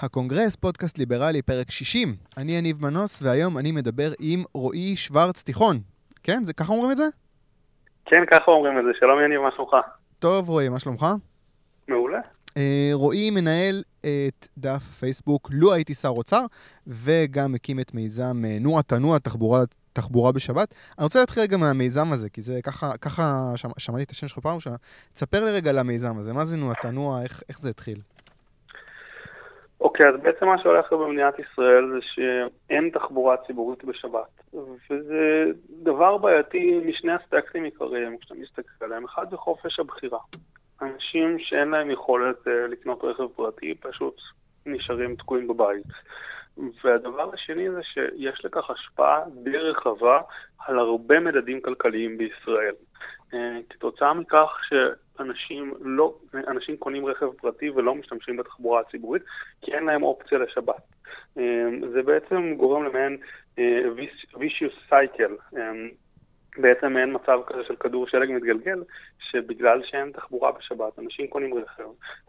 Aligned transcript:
הקונגרס, 0.00 0.56
פודקאסט 0.56 0.98
ליברלי, 0.98 1.42
פרק 1.42 1.70
60. 1.70 2.08
אני 2.36 2.52
יניב 2.52 2.82
מנוס, 2.82 3.22
והיום 3.22 3.58
אני 3.58 3.72
מדבר 3.72 4.08
עם 4.20 4.42
רועי 4.54 4.96
שוורץ 4.96 5.42
תיכון. 5.42 5.76
כן? 6.22 6.44
זה 6.44 6.52
ככה 6.52 6.72
אומרים 6.72 6.90
את 6.90 6.96
זה? 6.96 7.04
כן, 8.04 8.24
ככה 8.30 8.50
אומרים 8.50 8.78
את 8.78 8.84
זה. 8.84 8.90
שלום 9.00 9.20
יניב, 9.24 9.40
מה 9.40 9.50
שלומך? 9.56 9.76
טוב, 10.18 10.48
רועי, 10.48 10.68
מה 10.68 10.78
שלומך? 10.78 11.06
מעולה. 11.88 12.18
אה, 12.56 12.90
רועי 12.92 13.30
מנהל 13.30 13.82
את 14.00 14.46
דף 14.58 14.82
פייסבוק 14.82 15.48
לו 15.52 15.72
הייתי 15.72 15.94
שר 15.94 16.08
אוצר, 16.08 16.44
וגם 16.86 17.54
הקים 17.54 17.80
את 17.80 17.94
מיזם 17.94 18.42
אה, 18.44 18.56
נוע 18.60 18.82
תנוע 18.82 19.18
תחבורה, 19.18 19.60
תחבורה 19.92 20.32
בשבת. 20.32 20.74
אני 20.98 21.04
רוצה 21.04 21.20
להתחיל 21.20 21.42
רגע 21.42 21.56
מהמיזם 21.56 22.12
הזה, 22.12 22.30
כי 22.30 22.42
זה 22.42 22.60
ככה, 22.62 22.96
ככה 22.96 23.52
שמ, 23.56 23.68
שמעתי 23.78 24.02
את 24.02 24.10
השם 24.10 24.28
שלך 24.28 24.38
פעם 24.38 24.54
ראשונה. 24.54 24.76
תספר 25.12 25.44
לי 25.44 25.50
רגע 25.50 25.70
על 25.70 25.78
המיזם 25.78 26.18
הזה, 26.18 26.32
מה 26.32 26.44
זה 26.44 26.56
נוע 26.56 26.74
תנוע, 26.74 27.22
איך, 27.22 27.42
איך 27.48 27.60
זה 27.60 27.70
התחיל? 27.70 27.98
אוקיי, 29.80 30.06
okay, 30.06 30.08
אז 30.08 30.20
בעצם 30.22 30.46
מה 30.46 30.58
שהולך 30.62 30.92
במדינת 30.92 31.34
ישראל 31.38 31.90
זה 31.92 31.98
שאין 32.00 32.90
תחבורה 32.90 33.36
ציבורית 33.36 33.84
בשבת. 33.84 34.54
וזה 34.90 35.44
דבר 35.82 36.16
בעייתי 36.16 36.80
משני 36.86 37.16
אספקטים 37.16 37.64
עיקריים 37.64 38.18
כשאתה 38.18 38.34
מסתכל 38.34 38.84
עליהם. 38.84 39.04
אחד 39.04 39.30
זה 39.30 39.36
חופש 39.36 39.80
הבחירה. 39.80 40.18
אנשים 40.82 41.38
שאין 41.38 41.68
להם 41.68 41.90
יכולת 41.90 42.36
uh, 42.46 42.50
לקנות 42.68 43.04
רכב 43.04 43.26
פרטי 43.36 43.74
פשוט 43.74 44.20
נשארים 44.66 45.16
תקועים 45.16 45.48
בבית. 45.48 45.86
והדבר 46.84 47.34
השני 47.34 47.70
זה 47.70 47.80
שיש 47.82 48.44
לכך 48.44 48.70
השפעה 48.70 49.20
די 49.42 49.56
רחבה 49.56 50.20
על 50.66 50.78
הרבה 50.78 51.20
מדדים 51.20 51.60
כלכליים 51.60 52.18
בישראל. 52.18 52.74
Uh, 53.30 53.34
כתוצאה 53.70 54.14
מכך 54.14 54.50
שאנשים 55.18 55.74
לא, 55.80 56.14
אנשים 56.48 56.76
קונים 56.76 57.06
רכב 57.06 57.32
פרטי 57.32 57.70
ולא 57.70 57.94
משתמשים 57.94 58.36
בתחבורה 58.36 58.80
הציבורית 58.80 59.22
כי 59.62 59.74
אין 59.74 59.84
להם 59.84 60.02
אופציה 60.02 60.38
לשבת. 60.38 60.82
Uh, 61.36 61.40
זה 61.92 62.02
בעצם 62.02 62.54
גורם 62.56 62.84
למעין 62.84 63.16
uh, 63.56 63.60
vicious 64.34 64.92
cycle. 64.92 65.56
בעצם 66.56 66.96
אין 66.96 67.14
מצב 67.14 67.38
כזה 67.46 67.64
של 67.64 67.76
כדור 67.76 68.06
שלג 68.06 68.32
מתגלגל, 68.32 68.82
שבגלל 69.18 69.82
שאין 69.84 70.12
תחבורה 70.12 70.52
בשבת, 70.52 70.98
אנשים 70.98 71.26
קונים 71.26 71.54
רכב, 71.54 71.82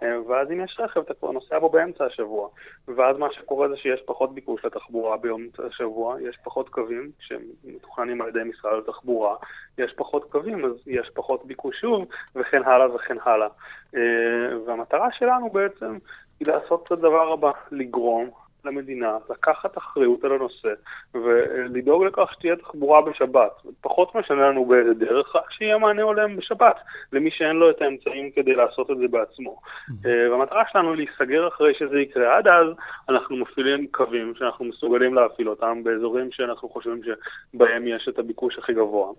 אה, 0.04 0.22
ואז 0.28 0.52
אם 0.52 0.64
יש 0.64 0.78
רכב 0.80 1.00
אתה 1.00 1.14
כבר 1.14 1.32
נוסע 1.32 1.60
בו 1.60 1.70
באמצע 1.70 2.06
השבוע, 2.06 2.50
ואז 2.88 3.18
מה 3.18 3.28
שקורה 3.32 3.70
זה 3.70 3.78
שיש 3.78 4.02
פחות 4.06 4.34
ביקוש 4.34 4.66
לתחבורה 4.66 5.18
ביום 5.18 5.48
השבוע, 5.68 6.22
יש 6.22 6.38
פחות 6.44 6.70
קווים 6.70 7.12
שמתוכננים 7.20 8.22
על 8.22 8.30
ידי 8.30 8.44
משרד 8.44 8.84
התחבורה, 8.88 9.36
יש 9.78 9.94
פחות 9.96 10.32
קווים 10.32 10.66
אז 10.66 10.72
יש 10.88 11.10
פחות 11.14 11.46
ביקוש 11.46 11.80
שוב, 11.80 12.06
וכן 12.36 12.64
הלאה 12.64 12.96
וכן 12.96 13.18
הלאה. 13.24 13.48
אה, 13.96 14.60
והמטרה 14.66 15.08
שלנו 15.12 15.50
בעצם 15.50 15.98
היא 16.40 16.48
לעשות 16.48 16.84
את 16.84 16.92
הדבר 16.92 17.34
הבא, 17.34 17.52
לגרום 17.72 18.30
למדינה 18.66 19.18
לקחת 19.30 19.78
אחריות 19.78 20.24
על 20.24 20.32
הנושא 20.32 20.70
ולדאוג 21.14 22.04
לכך 22.04 22.34
שתהיה 22.34 22.56
תחבורה 22.56 23.02
בשבת. 23.02 23.52
פחות 23.82 24.16
משנה 24.16 24.50
לנו 24.50 24.66
באיזה 24.66 24.94
דרך, 24.94 25.36
רק 25.36 25.52
שיהיה 25.52 25.78
מענה 25.78 26.02
הולם 26.02 26.36
בשבת 26.36 26.76
למי 27.14 27.32
שאין 27.32 27.56
לו 27.56 27.70
את 27.70 27.82
האמצעים 27.82 28.32
כדי 28.32 28.56
לעשות 28.56 28.92
את 28.92 28.98
זה 28.98 29.08
בעצמו. 29.08 29.62
אה, 30.06 30.32
והמטרה 30.32 30.64
שלנו 30.72 30.94
היא 30.94 30.98
להיסגר 30.98 31.48
אחרי 31.48 31.74
שזה 31.80 32.00
יקרה. 32.00 32.38
עד 32.38 32.48
אז 32.48 32.68
אנחנו 33.10 33.38
מפעילים 33.38 33.88
קווים 33.92 34.34
שאנחנו 34.36 34.66
מסוגלים 34.66 35.14
להפעיל 35.14 35.50
אותם 35.50 35.84
באזורים 35.84 36.32
שאנחנו 36.32 36.70
חושבים 36.70 37.02
שבהם 37.04 37.88
יש 37.88 38.08
את 38.10 38.20
הביקוש 38.20 38.58
הכי 38.58 38.74
גבוה, 38.74 39.12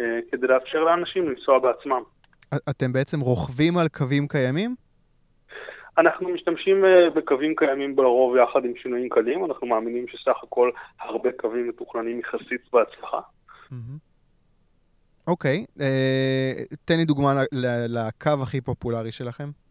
אה, 0.00 0.18
כדי 0.32 0.46
לאפשר 0.46 0.84
לאנשים 0.84 1.30
לנסוע 1.30 1.58
בעצמם. 1.58 2.02
אתם 2.70 2.92
בעצם 2.92 3.20
רוכבים 3.20 3.78
על 3.78 3.88
קווים 3.88 4.28
קיימים? 4.28 4.74
אנחנו 5.98 6.28
משתמשים 6.28 6.84
אה, 6.84 7.10
בקווים 7.10 7.54
קיימים 7.56 7.96
ברוב 7.96 8.36
יחד 8.36 8.64
עם 8.64 8.72
שינויים 8.82 9.08
קלים, 9.08 9.44
אנחנו 9.44 9.66
מאמינים 9.66 10.08
שסך 10.08 10.36
הכל 10.42 10.70
הרבה 11.00 11.30
קווים 11.32 11.68
מתוכננים 11.68 12.20
יחסית 12.20 12.60
בהצלחה. 12.72 13.20
אוקיי, 15.26 15.64
אה, 15.80 16.52
תן 16.84 16.96
לי 16.96 17.04
דוגמה 17.04 17.42
לקו 17.88 18.42
הכי 18.42 18.60
פופולרי 18.60 19.12
שלכם. 19.12 19.61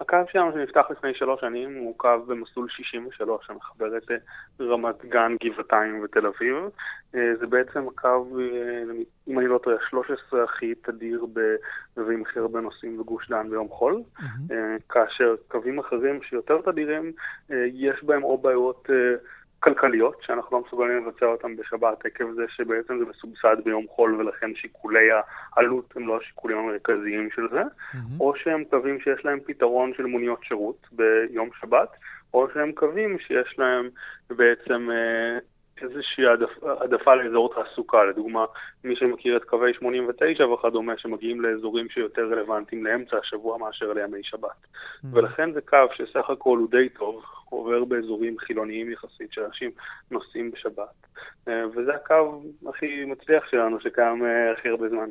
הקו 0.00 0.16
שלנו 0.32 0.52
שנפתח 0.52 0.86
לפני 0.90 1.14
שלוש 1.14 1.40
שנים 1.40 1.76
הוא 1.76 1.94
קו 1.96 2.08
במסלול 2.26 2.68
63 2.68 3.46
שמחבר 3.46 3.96
את 3.96 4.10
אה, 4.10 4.16
רמת 4.60 5.04
גן, 5.04 5.36
גבעתיים 5.44 6.00
ותל 6.04 6.26
אביב. 6.26 6.56
אה, 7.14 7.36
זה 7.40 7.46
בעצם 7.46 7.88
הקו, 7.88 8.38
אה, 8.40 8.82
אם 9.28 9.38
אני 9.38 9.46
לא 9.46 9.58
טועה, 9.58 9.76
13 9.88 10.44
הכי 10.44 10.74
תדיר 10.74 11.26
ועם 11.96 12.22
הכי 12.22 12.38
הרבה 12.38 12.60
נוסעים 12.60 12.98
בגוש 12.98 13.28
דן 13.28 13.50
ביום 13.50 13.68
חול, 13.68 14.02
mm-hmm. 14.18 14.52
כאשר 14.88 15.34
קווים 15.48 15.78
אחרים 15.78 16.22
שיותר 16.22 16.60
תדירים, 16.60 17.12
יש 17.72 18.04
בהם 18.04 18.22
או 18.22 18.38
בעיות 18.38 18.88
כלכליות, 19.60 20.22
שאנחנו 20.22 20.56
לא 20.56 20.64
מסוגלים 20.66 21.06
לבצע 21.06 21.26
אותן 21.26 21.56
בשבת 21.56 22.06
עקב 22.06 22.32
זה 22.34 22.44
שבעצם 22.48 22.98
זה 22.98 23.04
מסובסד 23.10 23.56
ביום 23.64 23.86
חול 23.88 24.14
ולכן 24.14 24.54
שיקולי 24.54 25.08
העלות 25.56 25.92
הם 25.96 26.08
לא 26.08 26.18
השיקולים 26.18 26.58
המרכזיים 26.58 27.28
של 27.34 27.48
זה, 27.50 27.62
mm-hmm. 27.62 28.20
או 28.20 28.36
שהם 28.36 28.64
קווים 28.64 29.00
שיש 29.00 29.24
להם 29.24 29.38
פתרון 29.46 29.92
של 29.96 30.06
מוניות 30.06 30.44
שירות 30.44 30.86
ביום 30.92 31.50
שבת, 31.60 31.88
או 32.34 32.46
שהם 32.54 32.72
קווים 32.72 33.18
שיש 33.18 33.54
להם 33.58 33.88
בעצם 34.30 34.88
אה, 34.90 35.38
איזושהי 35.82 36.24
העדפה 36.80 37.14
לאזור 37.14 37.54
תעסוקה, 37.54 38.04
לדוגמה, 38.04 38.44
מי 38.84 38.96
שמכיר 38.96 39.36
את 39.36 39.44
קווי 39.44 39.74
89 39.74 40.46
וכדומה, 40.46 40.92
שמגיעים 40.98 41.40
לאזורים 41.40 41.88
שיותר 41.88 42.22
רלוונטיים 42.22 42.86
לאמצע 42.86 43.16
השבוע 43.16 43.58
מאשר 43.58 43.92
לימי 43.92 44.20
שבת. 44.22 44.50
Mm-hmm. 44.50 45.06
ולכן 45.12 45.52
זה 45.52 45.60
קו 45.60 45.76
שסך 45.94 46.30
הכל 46.30 46.58
הוא 46.58 46.70
די 46.70 46.88
טוב, 46.88 47.22
עובר 47.50 47.84
באזורים 47.84 48.38
חילוניים 48.38 48.92
יחסית, 48.92 49.32
שאנשים 49.32 49.70
נוסעים 50.10 50.50
בשבת. 50.50 51.06
אה, 51.48 51.68
וזה 51.68 51.94
הקו 51.94 52.42
הכי 52.68 53.04
מצליח 53.04 53.44
שלנו, 53.50 53.80
שקיים 53.80 54.24
אה, 54.24 54.52
הכי 54.58 54.68
הרבה 54.68 54.88
זמן. 54.88 55.08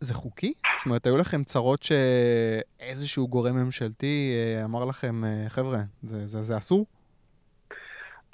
זה 0.00 0.14
חוקי? 0.14 0.52
זאת 0.78 0.86
אומרת, 0.86 1.06
היו 1.06 1.18
לכם 1.18 1.44
צרות 1.44 1.82
שאיזשהו 1.82 3.28
גורם 3.28 3.56
ממשלתי 3.56 4.32
אה, 4.34 4.64
אמר 4.64 4.84
לכם, 4.84 5.22
חבר'ה, 5.48 5.78
זה, 6.02 6.26
זה, 6.26 6.42
זה 6.42 6.56
אסור? 6.56 6.86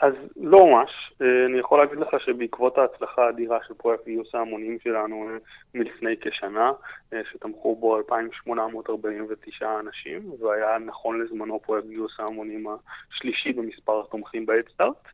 אז 0.03 0.15
לא 0.37 0.67
ממש. 0.67 1.13
אה, 1.23 1.47
אני 1.47 1.59
יכול 1.59 1.79
להגיד 1.79 1.99
לך 1.99 2.09
שבעקבות 2.21 2.79
ההצלחה 2.79 3.27
האדירה 3.27 3.59
של 3.69 3.75
פרויקט 3.75 4.05
גיוס 4.05 4.35
ההמונים 4.35 4.79
שלנו 4.83 5.29
אה, 5.29 5.37
מלפני 5.75 6.17
כשנה, 6.21 6.73
אה, 7.13 7.21
שתמכו 7.33 7.77
בו 7.77 7.97
2,849 7.99 9.81
אנשים, 9.81 10.33
והיה 10.41 10.79
נכון 10.79 11.23
לזמנו 11.23 11.61
פרויקט 11.61 11.87
גיוס 11.89 12.13
ההמונים 12.19 12.67
השלישי 13.13 13.53
במספר 13.53 14.01
התומכים 14.01 14.47
בהדסטארט, 14.47 15.09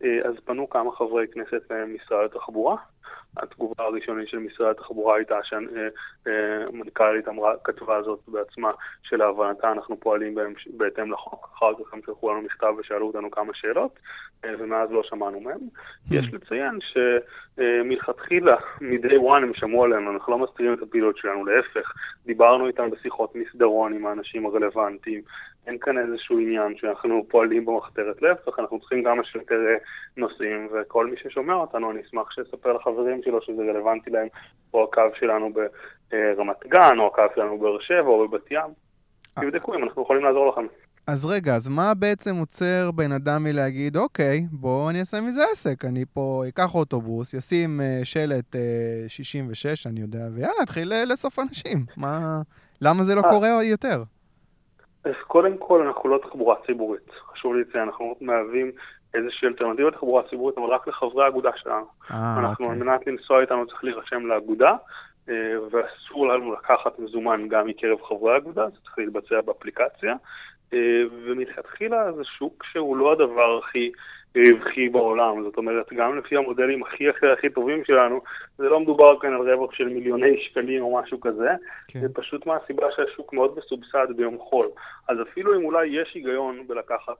אז 0.00 0.34
פנו 0.44 0.70
כמה 0.70 0.92
חברי 0.92 1.26
כנסת 1.28 1.70
למשרד 1.70 2.24
התחבורה, 2.24 2.76
התגובה 3.36 3.84
הראשונית 3.84 4.28
של 4.28 4.38
משרד 4.38 4.70
התחבורה 4.70 5.16
הייתה 5.16 5.38
שהמנכ"לית 5.42 7.28
אמרה, 7.28 7.54
כתבה 7.64 8.02
זאת 8.02 8.20
בעצמה, 8.28 8.70
שלהבנתה 9.02 9.72
אנחנו 9.72 10.00
פועלים 10.00 10.34
בהתאם 10.66 11.12
לחוק. 11.12 11.48
אחר 11.54 11.72
כך 11.74 11.94
הם 11.94 12.00
שלחו 12.06 12.30
לנו 12.30 12.42
מכתב 12.42 12.74
ושאלו 12.78 13.06
אותנו 13.06 13.30
כמה 13.30 13.54
שאלות, 13.54 13.98
אה, 14.44 14.54
ומאז 14.58 14.90
לא 14.90 15.02
שמענו 15.02 15.40
מהם. 15.40 15.58
Hmm. 15.58 16.14
יש 16.14 16.24
לציין 16.32 16.78
שמלכתחילה, 16.80 18.56
מ-day 18.80 19.20
one 19.20 19.42
הם 19.42 19.54
שמעו 19.54 19.84
עלינו, 19.84 20.10
אנחנו 20.10 20.32
לא 20.32 20.38
מסתירים 20.38 20.74
את 20.74 20.82
הפעילות 20.82 21.16
שלנו, 21.16 21.44
להפך, 21.44 21.92
דיברנו 22.26 22.66
איתם 22.66 22.90
בשיחות 22.90 23.34
מסדרון 23.34 23.94
עם 23.94 24.06
האנשים 24.06 24.46
הרלוונטיים. 24.46 25.22
אין 25.66 25.78
כאן 25.80 25.98
איזשהו 25.98 26.38
עניין 26.38 26.76
שאנחנו 26.76 27.26
פועלים 27.28 27.64
במחתרת 27.64 28.22
להפך, 28.22 28.58
אנחנו 28.58 28.80
צריכים 28.80 29.04
כמה 29.04 29.24
שיותר 29.24 29.54
אה, 29.54 29.76
נושאים, 30.16 30.68
וכל 30.72 31.06
מי 31.06 31.16
ששומע 31.22 31.54
אותנו, 31.54 31.90
אני 31.90 32.00
אשמח 32.02 32.30
שיספר 32.30 32.72
לחברים 32.72 33.20
שלו 33.24 33.42
שזה 33.42 33.62
רלוונטי 33.62 34.10
להם, 34.10 34.28
או 34.74 34.84
הקו 34.84 35.02
שלנו 35.18 35.52
ברמת 35.52 36.66
גן, 36.66 36.98
או 36.98 37.06
הקו 37.06 37.22
שלנו 37.34 37.58
בבאר 37.58 37.80
שבע, 37.80 38.08
או 38.08 38.28
בבת 38.28 38.50
ים. 38.50 38.70
אה. 39.38 39.42
תבדקו 39.42 39.74
אם 39.74 39.84
אנחנו 39.84 40.02
יכולים 40.02 40.24
לעזור 40.24 40.48
לכם. 40.48 40.66
אז 41.06 41.26
רגע, 41.26 41.54
אז 41.54 41.68
מה 41.68 41.94
בעצם 41.94 42.36
עוצר 42.36 42.90
בן 42.94 43.12
אדם 43.12 43.44
מלהגיד, 43.44 43.96
אוקיי, 43.96 44.46
בואו 44.52 44.90
אני 44.90 45.00
אעשה 45.00 45.20
מזה 45.20 45.42
עסק, 45.52 45.84
אני 45.84 46.04
פה 46.12 46.42
אקח 46.48 46.74
אוטובוס, 46.74 47.34
ישים 47.34 47.80
uh, 47.80 48.04
שלט 48.04 48.54
uh, 48.54 48.58
66, 49.08 49.86
אני 49.86 50.00
יודע, 50.00 50.18
ויאללה, 50.34 50.62
אתחיל 50.62 50.92
לאסוף 51.10 51.38
אנשים. 51.38 51.84
מה... 51.96 52.42
למה 52.80 53.02
זה 53.02 53.14
לא 53.14 53.22
קורה 53.22 53.64
יותר? 53.64 54.02
אז 55.04 55.12
קודם 55.26 55.58
כל, 55.58 55.86
אנחנו 55.86 56.08
לא 56.08 56.18
תחבורה 56.18 56.56
ציבורית. 56.66 57.10
חשוב 57.32 57.54
לי 57.54 57.60
לציין, 57.60 57.84
אנחנו 57.84 58.14
מהווים 58.20 58.72
איזושהי 59.14 59.48
אלטרנטיבה 59.48 59.88
לתחבורה 59.88 60.22
ציבורית, 60.30 60.58
אבל 60.58 60.66
רק 60.66 60.88
לחברי 60.88 61.24
האגודה 61.24 61.50
שלנו. 61.56 61.86
אה, 62.10 62.34
אנחנו, 62.38 62.64
אוקיי. 62.64 62.80
על 62.80 62.84
מנת 62.84 63.06
לנסוע 63.06 63.40
איתנו, 63.40 63.66
צריך 63.66 63.84
להירשם 63.84 64.26
לאגודה, 64.26 64.76
אה, 65.28 65.54
ואסור 65.70 66.28
לנו 66.28 66.52
לקחת 66.52 66.98
מזומן 66.98 67.48
גם 67.48 67.66
מקרב 67.66 68.02
חברי 68.02 68.34
האגודה, 68.34 68.68
זה 68.68 68.76
צריך 68.84 68.98
להתבצע 68.98 69.40
באפליקציה. 69.40 70.14
ומלכתחילה 71.24 72.12
זה 72.12 72.24
שוק 72.24 72.64
שהוא 72.64 72.96
לא 72.96 73.12
הדבר 73.12 73.58
הכי 73.58 73.92
רווחי 74.36 74.88
בעולם, 74.88 75.42
זאת 75.42 75.56
אומרת, 75.56 75.92
גם 75.92 76.18
לפי 76.18 76.36
המודלים 76.36 76.82
הכי 76.82 77.08
הכי 77.08 77.26
הכי 77.26 77.50
טובים 77.50 77.84
שלנו, 77.84 78.20
זה 78.58 78.68
לא 78.68 78.80
מדובר 78.80 79.20
כאן 79.20 79.32
על 79.32 79.50
רווח 79.50 79.72
של 79.72 79.88
מיליוני 79.88 80.40
שקלים 80.40 80.82
או 80.82 80.98
משהו 80.98 81.20
כזה, 81.20 81.48
כן. 81.88 82.00
זה 82.00 82.08
פשוט 82.14 82.46
מהסיבה 82.46 82.86
שהשוק 82.96 83.32
מאוד 83.32 83.58
מסובסד 83.58 84.06
ביום 84.16 84.38
חול. 84.38 84.68
אז 85.08 85.16
אפילו 85.22 85.60
אם 85.60 85.64
אולי 85.64 85.86
יש 85.86 86.14
היגיון 86.14 86.66
בלקחת, 86.66 87.16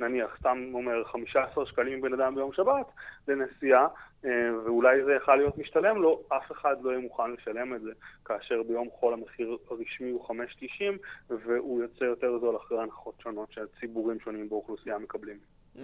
נניח, 0.00 0.36
סתם 0.38 0.70
אומר 0.74 1.04
15 1.04 1.66
שקלים 1.66 2.00
בן 2.00 2.12
אדם 2.12 2.34
ביום 2.34 2.52
שבת 2.52 2.86
לנסיעה, 3.28 3.86
אה, 4.24 4.30
ואולי 4.64 5.04
זה 5.04 5.14
יכול 5.14 5.36
להיות 5.36 5.58
משתלם 5.58 6.02
לו, 6.02 6.22
אף 6.28 6.52
אחד 6.52 6.76
לא 6.82 6.90
יהיה 6.90 7.00
מוכן 7.00 7.30
לשלם 7.30 7.74
את 7.74 7.80
זה, 7.80 7.90
כאשר 8.24 8.62
ביום 8.62 8.88
חול 8.90 9.12
המחיר 9.12 9.56
הרשמי 9.70 10.10
הוא 10.10 10.26
5.90, 10.28 10.82
והוא 11.30 11.82
יוצא 11.82 12.04
יותר 12.04 12.38
זול 12.38 12.56
אחרי 12.56 12.82
הנחות 12.82 13.14
שונות 13.22 13.52
שהציבורים 13.52 14.20
שונים 14.20 14.48
באוכלוסייה 14.48 14.98
מקבלים. 14.98 15.36
Mm. 15.76 15.80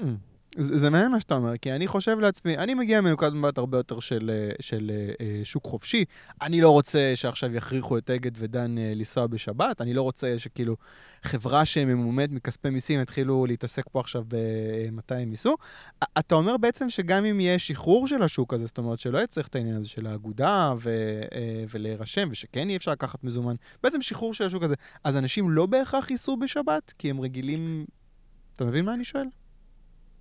זה, 0.57 0.79
זה 0.79 0.91
מעניין 0.91 1.11
מה 1.11 1.21
שאתה 1.21 1.35
אומר, 1.35 1.57
כי 1.57 1.73
אני 1.73 1.87
חושב 1.87 2.19
לעצמי, 2.19 2.59
אני 2.59 2.75
מגיע 2.75 3.01
מנקודת 3.01 3.33
מבט 3.33 3.59
הרבה 3.59 3.79
יותר 3.79 4.01
של, 4.01 4.31
של 4.61 4.91
אה, 5.21 5.41
שוק 5.45 5.65
חופשי. 5.65 6.05
אני 6.43 6.61
לא 6.61 6.71
רוצה 6.71 7.13
שעכשיו 7.15 7.55
יכריחו 7.55 7.99
את 7.99 8.11
אגד 8.11 8.31
ודן 8.35 8.79
אה, 8.79 8.93
לנסוע 8.97 9.27
בשבת, 9.27 9.81
אני 9.81 9.95
לא 9.95 10.03
רוצה 10.03 10.39
שכאילו 10.39 10.77
חברה 11.23 11.65
שממומנת 11.65 12.31
מכספי 12.31 12.71
מיסים 12.71 13.01
יתחילו 13.01 13.47
להתעסק 13.47 13.85
פה 13.93 14.01
עכשיו 14.01 14.25
במתי 14.29 15.15
הם 15.15 15.31
ייסעו. 15.31 15.55
אתה 16.19 16.35
אומר 16.35 16.57
בעצם 16.57 16.91
שגם 16.91 17.25
אם 17.25 17.41
יהיה 17.41 17.59
שחרור 17.59 18.09
של 18.09 18.23
השוק 18.23 18.55
הזה, 18.55 18.67
זאת 18.67 18.79
אומרת 18.79 18.99
שלא 18.99 19.19
יהיה 19.19 19.27
את 19.47 19.55
העניין 19.55 19.77
הזה 19.77 19.89
של 19.89 20.07
האגודה 20.07 20.75
ו, 20.79 20.91
אה, 21.35 21.65
ולהירשם, 21.71 22.29
ושכן 22.31 22.69
אי 22.69 22.77
אפשר 22.77 22.91
לקחת 22.91 23.25
מזומן, 23.25 23.55
בעצם 23.83 24.03
שחרור 24.03 24.35
של 24.35 24.45
השוק 24.45 24.63
הזה, 24.63 24.75
אז 25.05 25.17
אנשים 25.17 25.51
לא 25.51 25.67
בהכרח 25.67 26.11
ייסעו 26.11 26.37
בשבת, 26.37 26.93
כי 26.99 27.11
הם 27.11 27.21
רגילים... 27.21 27.85
אתה 28.57 28.65
מבין 28.65 28.85
מה 28.85 28.95
אני 28.95 29.05
שואל? 29.05 29.27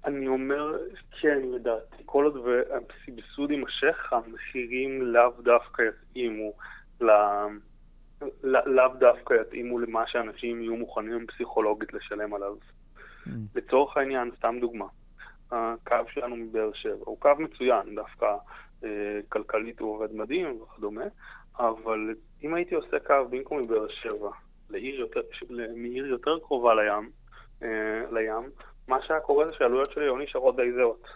אני 0.05 0.27
אומר, 0.27 0.77
כן, 1.21 1.41
לדעתי, 1.51 2.03
כל 2.05 2.25
עוד 2.25 2.47
הסבסוד 2.71 3.51
יימשך, 3.51 4.13
המחירים 4.13 5.01
לאו 5.01 5.31
דווקא 5.43 5.81
יתאימו 5.81 6.53
לאו 8.43 8.87
דווקא 8.99 9.33
יתאימו 9.41 9.79
למה 9.79 10.07
שאנשים 10.07 10.61
יהיו 10.61 10.75
מוכנים 10.75 11.27
פסיכולוגית 11.27 11.93
לשלם 11.93 12.33
עליו. 12.33 12.55
Mm. 13.27 13.29
לצורך 13.55 13.97
העניין, 13.97 14.31
סתם 14.37 14.57
דוגמה, 14.61 14.85
הקו 15.51 15.95
שלנו 16.13 16.35
מבאר 16.35 16.73
שבע 16.73 17.03
הוא 17.05 17.19
קו 17.19 17.29
מצוין, 17.39 17.95
דווקא 17.95 18.35
אה, 18.83 19.19
כלכלית 19.29 19.79
הוא 19.79 19.95
עובד 19.95 20.15
מדהים 20.15 20.61
וכדומה, 20.61 21.03
אבל 21.59 22.15
אם 22.43 22.53
הייתי 22.53 22.75
עושה 22.75 22.99
קו 22.99 23.13
במקום 23.29 23.59
מבאר 23.59 23.87
שבע 23.87 24.29
לעיר 24.69 24.99
יותר, 24.99 25.21
מעיר 25.75 26.05
יותר 26.05 26.39
קרובה 26.39 26.73
לים, 26.75 27.09
אה, 27.63 28.11
לים, 28.11 28.49
מה 28.87 29.01
שהיה 29.01 29.19
קורה 29.19 29.45
זה 29.45 29.51
שהעלויות 29.53 29.91
שלי 29.91 30.03
היו 30.03 30.17
נשארות 30.17 30.55
די 30.55 30.71
זהות. 30.71 31.07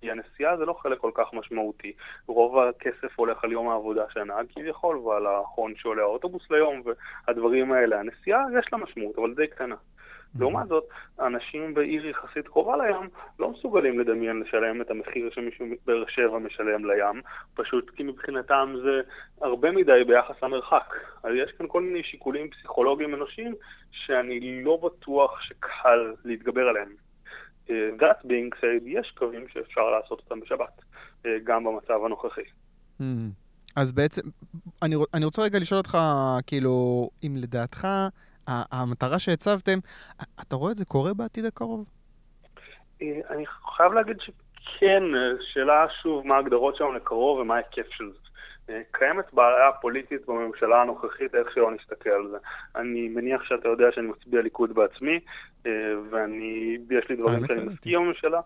כי 0.00 0.10
הנסיעה 0.10 0.56
זה 0.56 0.64
לא 0.64 0.72
חלק 0.72 0.98
כל 0.98 1.10
כך 1.14 1.32
משמעותי. 1.32 1.92
רוב 2.26 2.58
הכסף 2.58 3.18
הולך 3.18 3.44
על 3.44 3.52
יום 3.52 3.68
העבודה 3.68 4.04
של 4.10 4.20
הנהג 4.20 4.46
כביכול, 4.54 4.96
ועל 4.96 5.26
ההון 5.26 5.74
שעולה 5.76 6.02
האוטובוס 6.02 6.50
ליום, 6.50 6.82
והדברים 6.84 7.72
האלה. 7.72 8.00
הנסיעה 8.00 8.44
יש 8.58 8.66
לה 8.72 8.78
משמעות, 8.78 9.18
אבל 9.18 9.34
די 9.34 9.46
קטנה. 9.46 9.74
לעומת 10.38 10.68
זאת, 10.68 10.84
אנשים 11.20 11.74
בעיר 11.74 12.06
יחסית 12.06 12.48
קרובה 12.48 12.76
לים 12.76 13.08
לא 13.38 13.50
מסוגלים 13.50 14.00
לדמיין 14.00 14.40
לשלם 14.40 14.80
את 14.80 14.90
המחיר 14.90 15.30
שמישהו 15.30 15.66
מבאר 15.66 16.04
שבע 16.08 16.38
משלם 16.38 16.84
לים, 16.84 17.22
פשוט 17.54 17.90
כי 17.90 18.02
מבחינתם 18.02 18.74
זה 18.82 19.00
הרבה 19.40 19.70
מדי 19.70 20.04
ביחס 20.06 20.42
למרחק. 20.42 20.94
אז 21.22 21.30
יש 21.34 21.52
כאן 21.52 21.66
כל 21.68 21.82
מיני 21.82 22.02
שיקולים 22.02 22.50
פסיכולוגיים 22.50 23.14
אנושיים 23.14 23.54
שאני 23.90 24.64
לא 24.64 24.76
בטוח 24.82 25.40
שקל 25.40 26.14
להתגבר 26.24 26.68
עליהם. 26.68 27.03
That 27.70 28.24
being 28.24 28.60
said, 28.60 28.82
יש 28.86 29.14
קווים 29.18 29.48
שאפשר 29.48 29.90
לעשות 29.90 30.20
אותם 30.20 30.40
בשבת, 30.40 30.82
אה, 31.26 31.30
גם 31.44 31.64
במצב 31.64 32.04
הנוכחי. 32.04 32.42
Mm. 33.00 33.04
אז 33.76 33.92
בעצם, 33.92 34.22
אני, 34.82 34.96
אני 35.14 35.24
רוצה 35.24 35.42
רגע 35.42 35.58
לשאול 35.58 35.78
אותך, 35.78 35.98
כאילו, 36.46 37.08
אם 37.22 37.36
לדעתך, 37.36 37.86
המטרה 38.46 39.18
שהצבתם, 39.18 39.78
אתה 40.42 40.56
רואה 40.56 40.72
את 40.72 40.76
זה 40.76 40.84
קורה 40.84 41.14
בעתיד 41.14 41.44
הקרוב? 41.44 41.84
אה, 43.02 43.20
אני 43.30 43.44
חייב 43.76 43.92
להגיד 43.92 44.16
שכן, 44.20 45.02
שאלה 45.52 45.86
שוב, 46.02 46.26
מה 46.26 46.34
ההגדרות 46.36 46.76
שלנו 46.76 46.92
לקרוב 46.92 47.38
ומה 47.38 47.54
ההיקף 47.54 47.86
של 47.90 48.04
זה. 48.12 48.23
קיימת 48.92 49.34
בעיה 49.34 49.72
פוליטית 49.80 50.26
בממשלה 50.26 50.82
הנוכחית, 50.82 51.34
איך 51.34 51.50
שלא 51.54 51.70
נסתכל 51.70 52.10
על 52.10 52.28
זה. 52.30 52.36
אני 52.76 53.08
מניח 53.08 53.44
שאתה 53.44 53.68
יודע 53.68 53.92
שאני 53.92 54.06
מצביע 54.06 54.42
ליכוד 54.42 54.74
בעצמי, 54.74 55.20
אה, 55.66 55.70
ואני, 56.10 56.78
יש 56.90 57.08
לי 57.08 57.16
דברים 57.16 57.44
שאני 57.46 57.64
מסכים 57.64 57.98
בממשלה. 57.98 58.40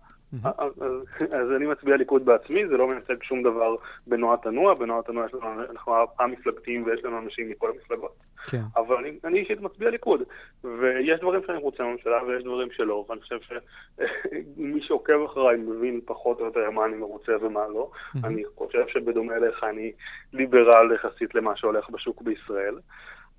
אז 1.30 1.52
אני 1.56 1.66
מצביע 1.66 1.96
ליכוד 1.96 2.24
בעצמי, 2.24 2.68
זה 2.68 2.76
לא 2.76 2.88
מייצג 2.88 3.22
שום 3.22 3.42
דבר 3.42 3.76
בנועה 4.06 4.36
תנוע, 4.36 4.74
בנועה 4.74 5.02
תנוע 5.02 5.26
יש 5.26 5.34
לנו, 5.34 5.62
אנחנו 5.70 5.94
המפלגתיים 6.18 6.84
ויש 6.84 7.04
לנו 7.04 7.18
אנשים 7.18 7.50
מכל 7.50 7.70
המפלגות. 7.70 8.12
כן. 8.50 8.62
אבל 8.76 8.96
אני 9.24 9.38
אישית 9.38 9.60
מצביע 9.60 9.90
ליכוד, 9.90 10.22
ויש 10.64 11.20
דברים 11.20 11.40
שאני 11.46 11.58
רוצה 11.58 11.82
בממשלה 11.82 12.24
ויש 12.24 12.44
דברים 12.44 12.68
שלא, 12.70 13.04
ואני 13.08 13.20
חושב 13.20 13.38
שמי 13.40 14.82
שעוקב 14.82 15.24
אחריי 15.24 15.56
מבין 15.56 16.00
פחות 16.04 16.40
או 16.40 16.44
יותר 16.44 16.70
מה 16.70 16.84
אני 16.84 16.96
מרוצה 16.96 17.32
ומה 17.40 17.68
לא. 17.68 17.90
אני 18.24 18.42
חושב 18.54 18.88
שבדומה 18.88 19.36
אליך 19.36 19.64
אני 19.64 19.92
ליברל 20.32 20.92
יחסית 20.94 21.34
למה 21.34 21.56
שהולך 21.56 21.90
בשוק 21.90 22.22
בישראל. 22.22 22.74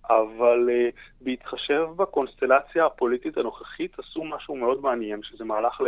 אבל 0.10 0.70
uh, 0.70 0.96
בהתחשב 1.22 1.88
בקונסטלציה 1.96 2.86
הפוליטית 2.86 3.38
הנוכחית, 3.38 4.00
עשו 4.00 4.24
משהו 4.24 4.56
מאוד 4.56 4.82
מעניין, 4.82 5.24
שזה 5.24 5.44
מהלך 5.44 5.82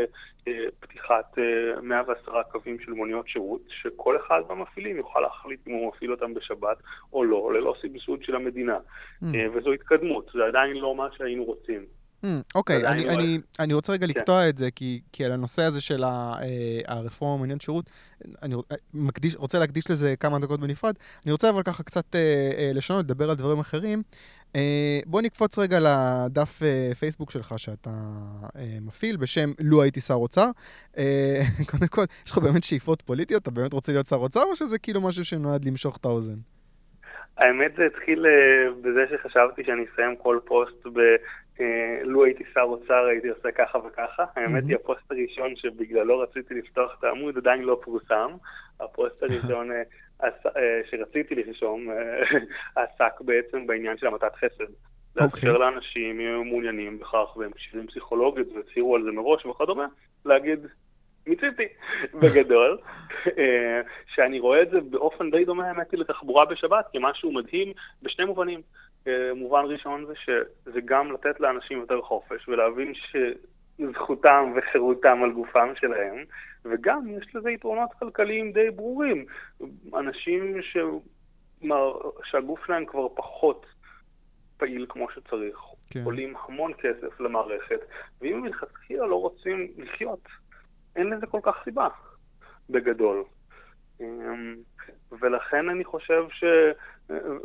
לפתיחת 0.48 1.38
uh, 1.38 1.82
110 1.82 2.44
קווים 2.52 2.80
של 2.80 2.92
מוניות 2.92 3.28
שירות, 3.28 3.62
שכל 3.68 4.18
אחד 4.18 4.42
מהמפעילים 4.50 4.98
יוכל 4.98 5.20
להחליט 5.20 5.68
אם 5.68 5.74
הוא 5.74 5.88
מפעיל 5.88 6.12
אותם 6.12 6.34
בשבת 6.34 6.78
או 7.14 7.24
לא, 7.24 7.54
ללא 7.54 7.76
סבסוד 7.82 8.24
של 8.24 8.36
המדינה. 8.36 8.78
Mm. 8.78 9.26
Uh, 9.26 9.38
וזו 9.54 9.72
התקדמות, 9.72 10.30
זה 10.34 10.46
עדיין 10.46 10.78
לא 10.78 10.96
מה 10.96 11.08
שהיינו 11.18 11.44
רוצים. 11.44 12.01
Hmm, 12.26 12.28
אוקיי, 12.56 12.88
אני, 12.88 13.10
אני, 13.10 13.38
אני 13.60 13.74
רוצה 13.74 13.94
רגע 13.94 14.08
כן. 14.08 14.14
לקטוע 14.14 14.50
את 14.50 14.58
זה, 14.58 14.72
כי, 14.72 15.02
כי 15.12 15.26
על 15.26 15.32
הנושא 15.32 15.62
הזה 15.62 15.82
של 15.82 16.04
אה, 16.04 16.38
הרפורמה 16.88 17.38
במעניין 17.38 17.60
שירות, 17.60 17.90
אני 18.42 18.56
מקדיש, 18.94 19.36
רוצה 19.36 19.60
להקדיש 19.60 19.92
לזה 19.92 20.16
כמה 20.20 20.40
דקות 20.40 20.60
בנפרד. 20.60 20.96
אני 21.26 21.32
רוצה 21.32 21.50
אבל 21.50 21.64
ככה 21.64 21.84
קצת 21.84 22.16
אה, 22.16 22.52
אה, 22.58 22.72
לשנות, 22.74 23.06
לדבר 23.06 23.30
על 23.30 23.36
דברים 23.36 23.60
אחרים. 23.60 24.02
בוא 25.06 25.22
נקפוץ 25.22 25.60
רגע 25.60 25.80
לדף 25.80 26.62
פייסבוק 27.00 27.32
שלך 27.32 27.54
שאתה 27.58 27.90
מפעיל, 28.82 29.18
בשם 29.18 29.50
לו 29.60 29.82
הייתי 29.82 30.02
שר 30.02 30.14
אוצר. 30.14 30.50
קודם 31.72 31.88
כל, 31.90 32.04
יש 32.26 32.32
לך 32.32 32.38
באמת 32.38 32.64
שאיפות 32.64 33.02
פוליטיות? 33.02 33.42
אתה 33.42 33.52
באמת 33.52 33.74
רוצה 33.74 33.92
להיות 33.92 34.06
שר 34.06 34.16
אוצר, 34.16 34.44
או 34.44 34.56
שזה 34.56 34.80
כאילו 34.80 35.02
משהו 35.02 35.26
שנועד 35.26 35.66
למשוך 35.66 35.98
את 35.98 36.06
האוזן? 36.06 36.36
האמת 37.38 37.72
זה 37.78 37.86
התחיל 37.86 38.26
בזה 38.82 39.06
שחשבתי 39.12 39.64
שאני 39.66 39.86
אסיים 39.94 40.16
כל 40.16 40.40
פוסט 40.46 40.88
ב... 40.94 41.00
אה, 41.60 42.00
לו 42.04 42.26
הייתי 42.26 42.44
שר 42.54 42.62
אוצר 42.62 43.06
הייתי 43.06 43.30
עושה 43.30 43.52
ככה 43.52 43.78
וככה. 43.78 44.26
האמת 44.36 44.64
היא 44.68 44.76
הפוסט 44.76 45.12
הראשון 45.12 45.56
שבגללו 45.56 46.20
רציתי 46.20 46.54
לפתוח 46.54 46.96
את 47.00 47.04
העמוד 47.04 47.38
עדיין 47.38 47.62
לא 47.62 47.80
פורסם. 47.84 48.32
הפוסט 48.80 49.24
הראשון 49.24 49.70
אה, 49.72 49.80
שרציתי 50.90 51.36
לרשום 51.36 51.88
עסק 52.76 53.22
בעצם 53.22 53.68
בעניין 53.68 53.98
של 53.98 54.08
המתת 54.08 54.36
חסד. 54.36 54.72
לאפשר 55.16 55.48
אוקיי. 55.48 55.60
לאנשים, 55.60 56.20
אם 56.20 56.28
הם 56.28 56.48
מעוניינים 56.48 57.00
בכך 57.00 57.38
והם 57.38 57.52
קשיבים 57.52 57.88
פסיכולוגית 57.88 58.48
והצהירו 58.56 58.96
על 58.96 59.04
זה 59.04 59.12
מראש 59.12 59.46
וכדומה, 59.46 59.86
להגיד 60.26 60.60
מיציתי, 61.28 61.64
בגדול, 62.22 62.78
אה, 63.38 63.82
שאני 64.16 64.40
רואה 64.40 64.62
את 64.62 64.70
זה 64.70 64.82
באופן 64.82 65.32
די 65.32 65.46
דומה, 65.46 65.68
האמת 65.68 65.92
היא, 65.92 66.00
לתחבורה 66.00 66.46
בשבת, 66.46 66.86
כמשהו 66.94 67.32
מדהים 67.32 67.74
בשני 68.04 68.26
מובנים. 68.26 68.62
מובן 69.36 69.66
ראשון 69.66 70.06
זה 70.06 70.14
שזה 70.16 70.82
גם 70.86 71.12
לתת 71.12 71.40
לאנשים 71.40 71.80
יותר 71.80 72.02
חופש 72.02 72.48
ולהבין 72.48 72.94
שזכותם 72.94 74.54
וחירותם 74.56 75.24
על 75.24 75.32
גופם 75.32 75.74
שלהם, 75.76 76.26
וגם 76.66 77.08
יש 77.08 77.36
לזה 77.36 77.52
יתרונות 77.52 77.90
כלכליים 78.00 78.52
די 78.52 78.72
ברורים. 78.72 79.26
אנשים 80.00 80.62
ש... 80.62 80.78
שהגוף 82.24 82.66
שלהם 82.66 82.86
כבר 82.86 83.08
פחות 83.16 83.66
פעיל 84.58 84.86
כמו 84.90 85.12
שצריך, 85.12 85.60
כן. 85.90 86.04
עולים 86.04 86.34
המון 86.36 86.74
כסף 86.74 87.20
למערכת, 87.20 87.80
ואם 88.22 88.42
מלכתחילה 88.42 89.06
לא 89.08 89.16
רוצים 89.16 89.68
לחיות 89.78 90.28
אין 90.96 91.10
לזה 91.10 91.28
כל 91.28 91.40
כך 91.44 91.56
סיבה, 91.64 91.88
בגדול. 92.70 93.24
אמ, 94.02 94.56
ולכן 95.12 95.70
אני 95.70 95.84
חושב 95.84 96.26
ש... 96.30 96.44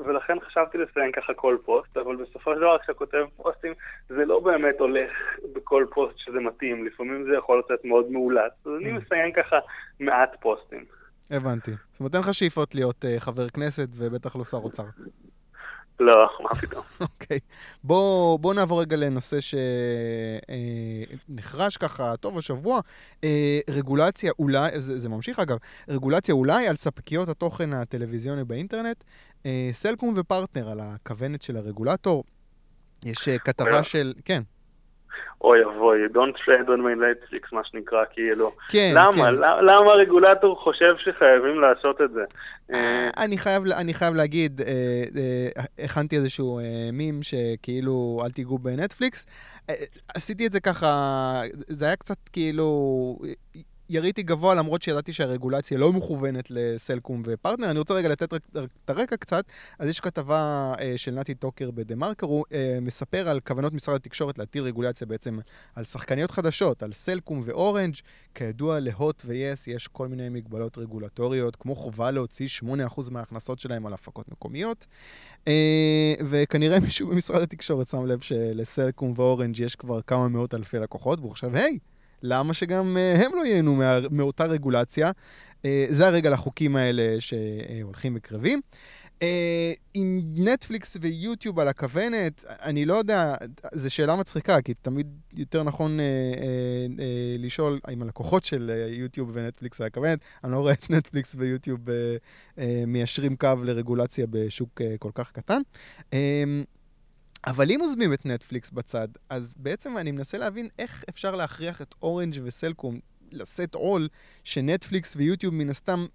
ולכן 0.06 0.40
חשבתי 0.40 0.78
לציין 0.78 1.12
ככה 1.12 1.35
כל 1.35 1.56
פוסט, 1.64 1.96
אבל 1.96 2.16
בסופו 2.16 2.54
של 2.54 2.61
דבר 2.61 2.78
כשאתה 2.78 2.94
כותב 2.94 3.25
פוסטים, 3.37 3.73
זה 4.08 4.25
לא 4.25 4.40
באמת 4.40 4.75
הולך 4.78 5.11
בכל 5.52 5.87
פוסט 5.94 6.18
שזה 6.18 6.40
מתאים, 6.40 6.87
לפעמים 6.87 7.25
זה 7.25 7.37
יכול 7.37 7.58
לצאת 7.58 7.85
מאוד 7.85 8.11
מאולץ, 8.11 8.52
אז 8.66 8.73
אני 8.80 8.90
mm. 8.92 8.94
מציין 8.94 9.32
ככה 9.32 9.56
מעט 10.00 10.37
פוסטים. 10.40 10.85
הבנתי. 11.30 11.70
זאת 11.70 12.00
אומרת, 12.00 12.14
אין 12.14 12.23
לך 12.23 12.35
שאיפות 12.35 12.75
להיות 12.75 13.04
uh, 13.04 13.20
חבר 13.20 13.49
כנסת 13.49 13.88
ובטח 13.99 14.37
לא 14.37 14.44
שר 14.44 14.56
אוצר. 14.56 14.85
לא, 16.00 16.28
מה 16.40 16.54
פתאום. 16.61 16.82
אוקיי. 17.00 17.38
בוא, 17.85 18.38
בוא 18.38 18.54
נעבור 18.54 18.80
רגע 18.80 18.96
לנושא 18.96 19.37
שנחרש 21.28 21.76
ככה, 21.76 22.16
טוב, 22.16 22.38
השבוע. 22.38 22.80
אה, 23.25 23.58
רגולציה 23.70 24.32
אולי, 24.38 24.80
זה, 24.80 24.99
זה 24.99 25.08
ממשיך 25.08 25.38
אגב, 25.38 25.56
רגולציה 25.88 26.35
אולי 26.35 26.68
על 26.68 26.76
ספקיות 26.76 27.28
התוכן 27.28 27.73
הטלוויזיוני 27.73 28.44
באינטרנט. 28.44 29.04
אה, 29.47 29.69
סלקום 29.73 30.14
ופרטנר 30.16 30.69
על 30.69 30.78
הכוונת 30.81 31.43
של 31.43 31.57
הרגולטור. 31.57 32.25
יש 33.05 33.28
אה, 33.28 33.38
כתבה 33.38 33.83
של, 33.83 34.12
כן. 34.25 34.43
אוי 35.40 35.64
אבוי, 35.64 35.99
don't 36.07 36.37
trade 36.37 36.69
on 36.69 36.81
my 36.81 36.97
Netflix, 37.00 37.49
מה 37.52 37.61
שנקרא, 37.64 38.05
כאילו. 38.12 38.52
כן, 38.69 38.93
למה? 38.95 39.12
כן. 39.12 39.35
למה, 39.35 39.62
למה 39.62 39.93
הרגולטור 39.93 40.61
חושב 40.62 40.95
שחייבים 40.99 41.61
לעשות 41.61 42.00
את 42.00 42.11
זה? 42.12 42.25
אה, 42.75 43.09
אני 43.25 43.38
חייב, 43.38 43.62
אני 43.66 43.95
חייב 43.95 44.14
להגיד, 44.14 44.61
אה, 44.61 44.66
אה, 45.16 45.85
הכנתי 45.85 46.16
איזשהו 46.16 46.59
אה, 46.59 46.64
מים 46.93 47.21
שכאילו, 47.23 48.21
אל 48.25 48.31
תיגעו 48.31 48.59
בנטפליקס. 48.59 49.26
עשיתי 50.14 50.47
את 50.47 50.52
זה 50.52 50.61
ככה, 50.61 50.87
זה 51.52 51.85
היה 51.85 51.97
קצת 51.97 52.28
כאילו, 52.33 52.69
יריתי 53.88 54.23
גבוה 54.23 54.55
למרות 54.55 54.83
שידעתי 54.83 55.12
שהרגולציה 55.12 55.78
לא 55.78 55.93
מכוונת 55.93 56.50
לסלקום 56.50 57.23
ופרטנר. 57.26 57.71
אני 57.71 57.78
רוצה 57.78 57.95
רגע 57.95 58.09
לתת 58.09 58.35
את 58.35 58.90
הרקע 58.90 59.16
קצת. 59.16 59.45
אז 59.78 59.88
יש 59.88 60.00
כתבה 60.00 60.73
אה, 60.81 60.93
של 60.97 61.11
נתי 61.11 61.35
טוקר 61.35 61.71
בדה-מרקר, 61.71 62.26
הוא 62.26 62.45
אה, 62.52 62.78
מספר 62.83 63.28
על 63.28 63.40
כוונות 63.40 63.73
משרד 63.73 63.97
התקשורת 63.97 64.38
להטיל 64.38 64.62
רגולציה 64.62 65.07
בעצם 65.07 65.38
על 65.75 65.85
שחקניות 65.85 66.31
חדשות, 66.31 66.83
על 66.83 66.93
סלקום 66.93 67.43
ואורנג'. 67.45 67.95
כידוע 68.35 68.81
ל-HOT 68.80 69.23
ו-yes 69.26 69.66
יש 69.66 69.88
כל 69.88 70.09
מיני 70.09 70.28
מגבלות 70.28 70.78
רגולטוריות, 70.78 71.57
כמו 71.57 71.75
חובה 71.75 72.11
להוציא 72.11 72.49
8% 72.62 73.11
מההכנסות 73.11 73.59
שלהם 73.59 73.87
על 73.87 73.93
הפקות 73.93 74.28
מקומיות. 74.28 74.87
אה, 75.49 76.14
וכנראה 76.28 76.81
מישהו 76.81 77.09
במשרד 77.09 77.43
התקשורת 77.43 77.88
שם 77.88 78.07
לב 78.07 78.21
שלסלקום 78.21 79.12
ואורנג' 79.16 79.61
יש 79.61 79.76
כבר 79.76 80.02
כמה 80.02 80.28
מאות 80.28 80.55
אלפי 80.55 80.78
לקוחות, 80.78 81.19
והוא 81.19 81.31
חושב, 81.31 81.55
היי, 81.55 81.78
למה 82.23 82.54
שגם 82.54 82.96
אה, 82.96 83.25
הם 83.25 83.30
לא 83.37 83.46
ייהנו 83.46 83.75
מה, 83.75 83.99
מאותה 84.11 84.44
רגולציה? 84.44 85.11
אה, 85.64 85.87
זה 85.90 86.06
הרגע 86.06 86.30
לחוקים 86.30 86.76
האלה 86.76 87.16
שהולכים 87.20 88.12
וקרבים. 88.16 88.61
אה, 89.23 89.73
עם 89.94 90.20
נטפליקס 90.35 90.96
ויוטיוב 91.00 91.58
על 91.58 91.68
הכוונת, 91.68 92.44
אני 92.49 92.85
לא 92.85 92.94
יודע, 92.94 93.35
זו 93.73 93.90
שאלה 93.90 94.16
מצחיקה, 94.16 94.62
כי 94.62 94.75
תמיד 94.75 95.06
יותר 95.37 95.62
נכון 95.62 95.99
לשאול 97.38 97.80
האם 97.85 98.02
הלקוחות 98.02 98.44
של 98.44 98.70
יוטיוב 98.88 99.30
ונטפליקס 99.32 99.80
על 99.80 99.87
הכוונת. 99.87 100.18
אני 100.44 100.52
לא 100.52 100.56
רואה 100.56 100.73
את 100.73 100.90
נטפליקס 100.90 101.35
ויוטיוב 101.38 101.80
מיישרים 102.87 103.37
קו 103.37 103.52
לרגולציה 103.64 104.26
בשוק 104.30 104.80
כל 104.99 105.11
כך 105.14 105.32
קטן. 105.32 105.61
אבל 107.46 107.70
אם 107.70 107.80
עוזבים 107.80 108.12
את 108.12 108.26
נטפליקס 108.26 108.70
בצד, 108.70 109.08
אז 109.28 109.54
בעצם 109.58 109.96
אני 109.98 110.12
מנסה 110.12 110.38
להבין 110.38 110.68
איך 110.78 111.04
אפשר 111.08 111.36
להכריח 111.36 111.82
את 111.82 111.94
אורנג' 112.02 112.40
וסלקום 112.44 113.00
לשאת 113.32 113.74
עול 113.74 114.08
שנטפליקס 114.44 115.16
ויוטיוב 115.16 115.54
מן 115.54 115.70
הסתם 115.70 116.06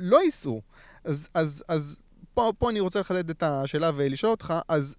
לא 0.00 0.22
יישאו. 0.22 0.60
אז, 1.04 1.28
אז, 1.34 1.64
אז 1.68 2.00
פה, 2.34 2.52
פה 2.58 2.70
אני 2.70 2.80
רוצה 2.80 3.00
לחדד 3.00 3.30
את 3.30 3.42
השאלה 3.42 3.90
ולשאול 3.96 4.30
אותך, 4.30 4.54
אז 4.68 4.94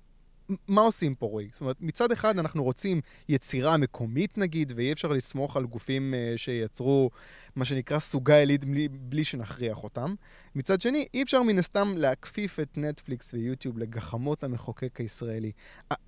מה 0.67 0.81
עושים 0.81 1.15
פה, 1.15 1.25
רועי? 1.25 1.49
זאת 1.51 1.61
אומרת, 1.61 1.77
מצד 1.79 2.11
אחד 2.11 2.39
אנחנו 2.39 2.63
רוצים 2.63 3.01
יצירה 3.29 3.77
מקומית 3.77 4.37
נגיד, 4.37 4.73
ואי 4.75 4.91
אפשר 4.91 5.07
לסמוך 5.07 5.57
על 5.57 5.65
גופים 5.65 6.13
uh, 6.13 6.37
שייצרו 6.37 7.09
מה 7.55 7.65
שנקרא 7.65 7.99
סוגה 7.99 8.37
עילית 8.37 8.65
בלי, 8.65 8.87
בלי 8.87 9.23
שנכריח 9.23 9.83
אותם. 9.83 10.13
מצד 10.55 10.81
שני, 10.81 11.05
אי 11.13 11.23
אפשר 11.23 11.43
מן 11.43 11.59
הסתם 11.59 11.93
להכפיף 11.97 12.59
את 12.59 12.77
נטפליקס 12.77 13.33
ויוטיוב 13.33 13.77
לגחמות 13.77 14.43
המחוקק 14.43 14.99
הישראלי. 14.99 15.51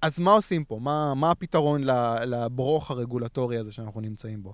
אז 0.02 0.20
מה 0.20 0.32
עושים 0.32 0.64
פה? 0.64 0.80
מה, 0.82 1.14
מה 1.14 1.32
הפתרון 1.32 1.82
לברוך 2.26 2.92
הרגולטורי 2.92 3.58
הזה 3.58 3.72
שאנחנו 3.72 4.02
נמצאים 4.02 4.44
בו? 4.44 4.54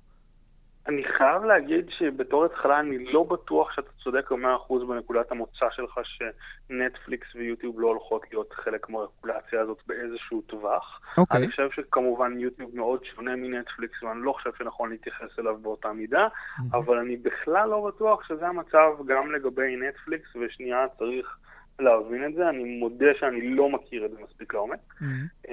אני 0.89 1.03
חייב 1.17 1.43
להגיד 1.43 1.89
שבתור 1.89 2.45
התחלה 2.45 2.79
אני 2.79 3.13
לא 3.13 3.23
בטוח 3.23 3.71
שאתה 3.71 3.89
צודק 4.03 4.31
במאה 4.31 4.55
אחוז 4.55 4.83
בנקודת 4.83 5.31
המוצא 5.31 5.65
שלך 5.71 5.99
שנטפליקס 6.03 7.35
ויוטיוב 7.35 7.79
לא 7.79 7.87
הולכות 7.87 8.21
להיות 8.31 8.53
חלק 8.53 8.89
מהרגולציה 8.89 9.61
הזאת 9.61 9.77
באיזשהו 9.87 10.41
טווח. 10.41 11.01
אוקיי. 11.17 11.37
Okay. 11.37 11.39
אני 11.39 11.51
חושב 11.51 11.69
שכמובן 11.71 12.39
יוטיוב 12.39 12.75
מאוד 12.75 13.05
שונה 13.05 13.35
מנטפליקס 13.35 14.03
ואני 14.03 14.21
לא 14.21 14.33
חושב 14.33 14.49
שנכון 14.57 14.89
להתייחס 14.89 15.39
אליו 15.39 15.57
באותה 15.57 15.93
מידה, 15.93 16.27
mm-hmm. 16.27 16.77
אבל 16.77 16.97
אני 16.97 17.17
בכלל 17.17 17.69
לא 17.69 17.87
בטוח 17.87 18.27
שזה 18.27 18.47
המצב 18.47 18.89
גם 19.07 19.31
לגבי 19.31 19.75
נטפליקס, 19.75 20.35
ושנייה 20.35 20.85
צריך... 20.97 21.37
להבין 21.81 22.25
את 22.25 22.33
זה, 22.33 22.49
אני 22.49 22.63
מודה 22.63 23.13
שאני 23.19 23.55
לא 23.55 23.69
מכיר 23.69 24.05
את 24.05 24.11
זה 24.11 24.17
מספיק 24.23 24.53
לעומק, 24.53 24.79
mm-hmm. 25.01 25.49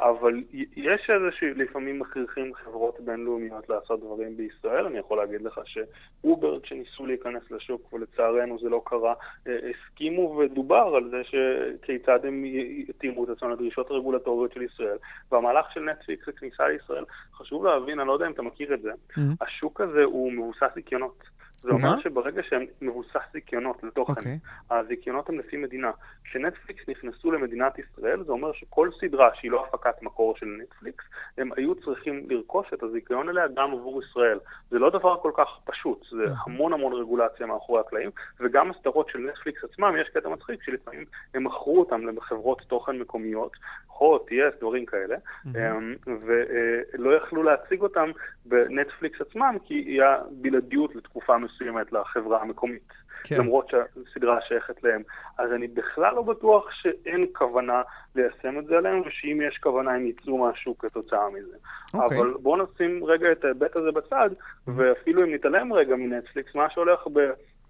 אבל 0.00 0.42
יש 0.76 1.10
איזה 1.10 1.28
שלפעמים 1.38 1.98
מכריחים 1.98 2.54
חברות 2.54 3.00
בינלאומיות 3.00 3.68
לעשות 3.68 4.00
דברים 4.00 4.36
בישראל, 4.36 4.86
אני 4.86 4.98
יכול 4.98 5.18
להגיד 5.18 5.42
לך 5.42 5.60
שאובר, 5.64 6.60
כשניסו 6.60 7.06
להיכנס 7.06 7.42
לשוק 7.50 7.92
ולצערנו 7.92 8.58
זה 8.58 8.68
לא 8.68 8.82
קרה, 8.86 9.14
אה, 9.46 9.56
הסכימו 9.70 10.36
ודובר 10.38 10.92
על 10.96 11.10
זה 11.10 11.22
שכיצד 11.24 12.24
הם 12.24 12.44
יתאימו 12.88 13.24
את 13.24 13.28
עצמם 13.28 13.50
לדרישות 13.50 13.90
הרגולטוריות 13.90 14.52
של 14.52 14.62
ישראל, 14.62 14.96
והמהלך 15.32 15.72
של 15.72 15.80
נטפליקס 15.80 16.28
לכניסה 16.28 16.68
לישראל, 16.68 17.04
חשוב 17.34 17.64
להבין, 17.64 18.00
אני 18.00 18.08
לא 18.08 18.12
יודע 18.12 18.26
אם 18.26 18.32
אתה 18.32 18.42
מכיר 18.42 18.74
את 18.74 18.82
זה, 18.82 18.90
mm-hmm. 18.92 19.20
השוק 19.40 19.80
הזה 19.80 20.04
הוא 20.04 20.32
מבוסס 20.32 20.74
זיכיונות. 20.74 21.29
זה 21.62 21.70
אומר 21.70 22.00
שברגע 22.00 22.42
שהם 22.42 22.64
מבוסס 22.80 23.20
זיכיונות 23.32 23.82
לתוכן, 23.82 24.12
okay. 24.12 24.18
אוקיי. 24.18 24.38
הזיכיונות 24.70 25.28
הם 25.28 25.38
לפי 25.38 25.56
מדינה. 25.56 25.90
כשנטפליקס 26.24 26.88
נכנסו 26.88 27.32
למדינת 27.32 27.78
ישראל, 27.78 28.24
זה 28.24 28.32
אומר 28.32 28.52
שכל 28.52 28.88
סדרה 29.00 29.30
שהיא 29.34 29.50
לא 29.50 29.66
הפקת 29.66 30.02
מקור 30.02 30.36
של 30.36 30.46
נטפליקס, 30.62 31.04
הם 31.38 31.50
היו 31.56 31.74
צריכים 31.74 32.26
לרכוש 32.28 32.66
את 32.74 32.82
הזיכיון 32.82 33.28
אליה 33.28 33.44
גם 33.54 33.72
עבור 33.72 34.02
ישראל. 34.02 34.38
זה 34.70 34.78
לא 34.78 34.90
דבר 34.90 35.16
כל 35.22 35.32
כך 35.36 35.48
פשוט, 35.64 36.04
זה 36.10 36.24
okay. 36.24 36.30
המון 36.46 36.72
המון 36.72 36.92
רגולציה 36.92 37.46
מאחורי 37.46 37.80
הקלעים, 37.80 38.10
וגם 38.40 38.70
הסדרות 38.70 39.08
של 39.08 39.18
נטפליקס 39.18 39.64
עצמם, 39.64 39.94
יש 40.00 40.08
קטע 40.08 40.28
מצחיק 40.28 40.62
שלפעמים 40.62 41.04
הם 41.34 41.44
מכרו 41.44 41.80
אותם 41.80 42.16
לחברות 42.16 42.62
תוכן 42.68 42.98
מקומיות, 42.98 43.52
הוט, 43.98 44.32
יס, 44.32 44.54
דברים 44.60 44.86
כאלה, 44.86 45.16
mm-hmm. 45.16 46.10
ולא 46.26 47.16
יכלו 47.16 47.42
להציג 47.42 47.80
אותם 47.80 48.10
בנטפליקס 48.46 49.20
עצמם, 49.20 49.56
כי 49.64 49.74
היה 49.74 50.16
בלעדיות 50.30 50.96
לתקופה 50.96 51.38
מסוימת. 51.38 51.49
מסוימת 51.54 51.92
לחברה 51.92 52.42
המקומית, 52.42 52.92
כן. 53.24 53.36
למרות 53.38 53.68
שהסדרה 53.70 54.40
שייכת 54.40 54.82
להם. 54.82 55.02
אז 55.38 55.52
אני 55.52 55.68
בכלל 55.68 56.14
לא 56.14 56.22
בטוח 56.22 56.70
שאין 56.70 57.26
כוונה 57.32 57.82
ליישם 58.14 58.58
את 58.58 58.66
זה 58.66 58.78
עליהם, 58.78 59.00
ושאם 59.06 59.40
יש 59.48 59.58
כוונה 59.58 59.90
הם 59.90 60.06
יצאו 60.06 60.50
משהו 60.50 60.78
כתוצאה 60.78 61.30
מזה. 61.30 61.56
אוקיי. 61.94 62.18
אבל 62.18 62.34
בואו 62.42 62.62
נשים 62.62 63.04
רגע 63.04 63.32
את 63.32 63.44
ההיבט 63.44 63.76
הזה 63.76 63.92
בצד, 63.92 64.30
mm-hmm. 64.32 64.70
ואפילו 64.76 65.24
אם 65.24 65.34
נתעלם 65.34 65.72
רגע 65.72 65.96
מנטפליקס, 65.96 66.54
מה 66.54 66.70
שהולך 66.70 67.00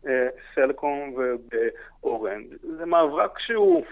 בסלקום 0.02 1.14
ובאורנד, 1.16 2.46
זה 2.62 2.86
מאבק 2.86 3.38
שהוא, 3.38 3.84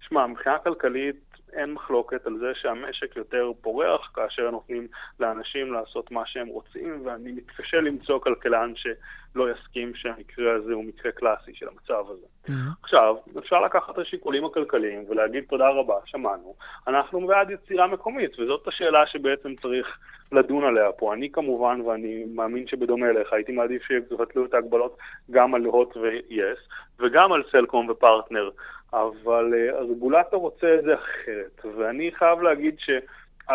שמע, 0.00 0.26
מבחינה 0.26 0.58
כלכלית 0.58 1.27
אין 1.52 1.72
מחלוקת 1.72 2.26
על 2.26 2.38
זה 2.38 2.52
שהמשק 2.54 3.16
יותר 3.16 3.50
פורח 3.60 4.10
כאשר 4.14 4.50
נותנים 4.50 4.86
לאנשים 5.20 5.72
לעשות 5.72 6.10
מה 6.10 6.22
שהם 6.26 6.46
רוצים, 6.46 7.06
ואני 7.06 7.32
מתקשה 7.32 7.76
למצוא 7.76 8.18
כלכלן 8.20 8.72
שלא 8.76 9.50
יסכים 9.50 9.94
שהמקרה 9.94 10.54
הזה 10.54 10.72
הוא 10.72 10.84
מקרה 10.84 11.12
קלאסי 11.12 11.54
של 11.54 11.68
המצב 11.68 12.04
הזה. 12.10 12.26
Mm-hmm. 12.46 12.52
עכשיו, 12.82 13.16
אפשר 13.38 13.60
לקחת 13.60 13.90
את 13.90 13.98
השיקולים 13.98 14.44
הכלכליים 14.44 15.04
ולהגיד 15.08 15.44
תודה 15.48 15.68
רבה, 15.68 15.94
שמענו, 16.04 16.54
אנחנו 16.86 17.26
בעד 17.26 17.50
יצירה 17.50 17.86
מקומית, 17.86 18.38
וזאת 18.38 18.68
השאלה 18.68 19.06
שבעצם 19.06 19.54
צריך 19.54 19.98
לדון 20.32 20.64
עליה 20.64 20.92
פה. 20.92 21.14
אני 21.14 21.30
כמובן, 21.32 21.80
ואני 21.80 22.24
מאמין 22.34 22.66
שבדומה 22.66 23.06
אליך, 23.06 23.32
הייתי 23.32 23.52
מעדיף 23.52 23.82
שיבטלו 23.82 24.44
את 24.44 24.54
ההגבלות 24.54 24.96
גם 25.30 25.54
על 25.54 25.64
הוט 25.64 25.96
ו-yes, 25.96 26.74
וגם 27.00 27.32
על 27.32 27.42
סלקום 27.52 27.88
ופרטנר. 27.90 28.50
אבל 28.92 29.52
uh, 29.54 29.74
הרגולטור 29.74 30.40
רוצה 30.40 30.74
את 30.78 30.84
זה 30.84 30.94
אחרת, 30.94 31.60
ואני 31.78 32.10
חייב 32.12 32.40
להגיד 32.40 32.74
שא', 32.78 33.52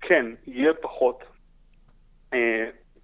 כן, 0.00 0.26
יהיה 0.46 0.74
פחות 0.74 1.24
uh, 2.32 2.36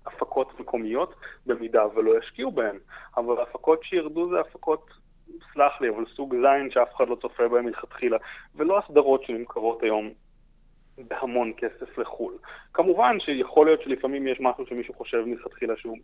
הפקות 0.07 0.61
מקומיות, 0.61 1.15
במידה 1.47 1.83
ולא 1.95 2.19
ישקיעו 2.19 2.51
בהן, 2.51 2.79
אבל 3.17 3.39
ההפקות 3.39 3.85
שירדו 3.85 4.31
זה 4.31 4.41
הפקות, 4.41 4.91
סלח 5.55 5.81
לי, 5.81 5.89
אבל 5.89 6.05
סוג 6.17 6.35
זין 6.35 6.71
שאף 6.71 6.97
אחד 6.97 7.09
לא 7.09 7.15
צופה 7.15 7.49
בהן 7.49 7.65
מלכתחילה, 7.65 8.19
ולא 8.55 8.79
הסדרות 8.79 9.25
שנמכרות 9.25 9.83
היום 9.83 10.11
בהמון 10.99 11.53
כסף 11.57 11.99
לחו"ל. 11.99 12.35
כמובן 12.73 13.21
שיכול 13.21 13.67
להיות 13.67 13.83
שלפעמים 13.83 14.27
יש 14.27 14.41
משהו 14.41 14.67
שמישהו 14.67 14.95
חושב 14.95 15.25
מלכתחילה 15.27 15.77
שהוא 15.77 15.97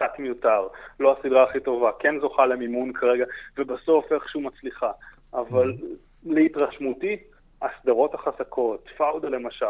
קצת 0.00 0.18
מיותר, 0.18 0.66
לא 1.00 1.16
הסדרה 1.18 1.44
הכי 1.44 1.60
טובה, 1.60 1.90
כן 1.98 2.20
זוכה 2.20 2.46
למימון 2.46 2.92
כרגע, 2.92 3.24
ובסוף 3.58 4.12
איכשהו 4.12 4.40
מצליחה. 4.40 4.90
אבל 5.34 5.72
mm-hmm. 5.72 6.32
להתרשמותי, 6.32 7.16
הסדרות 7.62 8.14
החזקות, 8.14 8.88
פאודה 8.96 9.28
למשל, 9.28 9.66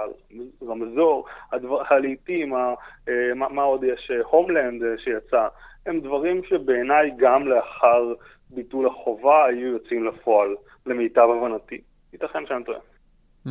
רמזור, 0.62 1.26
הדבר, 1.52 1.82
הלעיתים, 1.90 2.54
ה, 2.54 2.75
מה, 3.34 3.49
מה 3.49 3.62
עוד 3.62 3.84
יש, 3.84 4.10
הומלנד 4.25 4.82
שיצא, 5.04 5.49
הם 5.87 6.00
דברים 6.00 6.40
שבעיניי 6.44 7.10
גם 7.16 7.49
לאחר 7.49 8.14
ביטול 8.50 8.87
החובה 8.87 9.44
היו 9.44 9.66
יוצאים 9.66 10.04
לפועל, 10.04 10.54
למיטב 10.87 11.28
הבנתי. 11.37 11.80
ייתכן 12.12 12.46
שאני 12.49 12.64
טועה. 12.64 12.78
Mm, 13.46 13.50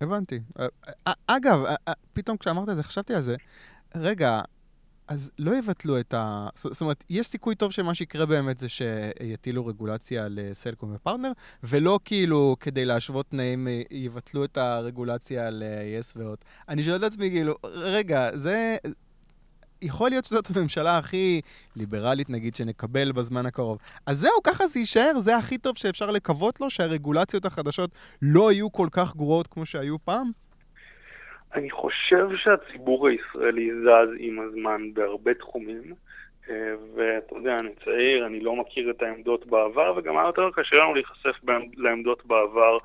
הבנתי. 0.00 0.40
אגב, 1.26 1.58
פתאום 2.12 2.36
כשאמרת 2.36 2.68
את 2.68 2.76
זה, 2.76 2.82
חשבתי 2.82 3.14
על 3.14 3.20
זה. 3.20 3.36
רגע, 3.96 4.40
אז 5.08 5.30
לא 5.38 5.58
יבטלו 5.58 6.00
את 6.00 6.14
ה... 6.14 6.48
זאת 6.54 6.80
אומרת, 6.80 7.04
יש 7.10 7.26
סיכוי 7.26 7.54
טוב 7.54 7.72
שמה 7.72 7.94
שיקרה 7.94 8.26
באמת 8.26 8.58
זה 8.58 8.66
שיטילו 8.68 9.66
רגולציה 9.66 10.24
על 10.24 10.38
סלקום 10.52 10.94
ופרטנר, 10.94 11.32
ולא 11.62 12.00
כאילו 12.04 12.56
כדי 12.60 12.84
להשוות 12.84 13.26
תנאים 13.30 13.68
יבטלו 13.90 14.44
את 14.44 14.56
הרגולציה 14.56 15.46
על 15.46 15.62
יס 15.98 16.16
והוט. 16.16 16.44
אני 16.68 16.84
שואל 16.84 16.96
את 16.96 17.02
עצמי, 17.02 17.30
כאילו, 17.30 17.54
רגע, 17.64 18.30
זה... 18.34 18.76
יכול 19.82 20.10
להיות 20.10 20.24
שזאת 20.24 20.56
הממשלה 20.56 20.98
הכי 20.98 21.40
ליברלית, 21.76 22.30
נגיד, 22.30 22.54
שנקבל 22.54 23.12
בזמן 23.12 23.46
הקרוב. 23.46 23.78
אז 24.06 24.18
זהו, 24.18 24.42
ככה 24.44 24.66
זה 24.66 24.78
יישאר, 24.78 25.18
זה 25.18 25.36
הכי 25.36 25.58
טוב 25.58 25.76
שאפשר 25.76 26.10
לקוות 26.10 26.60
לו, 26.60 26.70
שהרגולציות 26.70 27.44
החדשות 27.44 27.90
לא 28.22 28.52
יהיו 28.52 28.72
כל 28.72 28.88
כך 28.90 29.16
גרועות 29.16 29.46
כמו 29.46 29.66
שהיו 29.66 29.96
פעם? 30.04 30.30
אני 31.54 31.70
חושב 31.70 32.28
שהציבור 32.36 33.08
הישראלי 33.08 33.70
זז 33.74 34.14
עם 34.18 34.40
הזמן 34.40 34.94
בהרבה 34.94 35.34
תחומים, 35.34 35.94
אה, 36.50 36.74
ואתה 36.94 37.36
יודע, 37.36 37.56
אני 37.56 37.70
צעיר, 37.84 38.26
אני 38.26 38.40
לא 38.40 38.56
מכיר 38.56 38.90
את 38.90 39.02
העמדות 39.02 39.46
בעבר, 39.46 39.94
וגם 39.96 40.18
היה 40.18 40.26
יותר 40.26 40.50
קשה 40.54 40.76
לנו 40.76 40.94
להיחשף 40.94 41.36
לעמדות 41.76 42.26
בעבר 42.26 42.76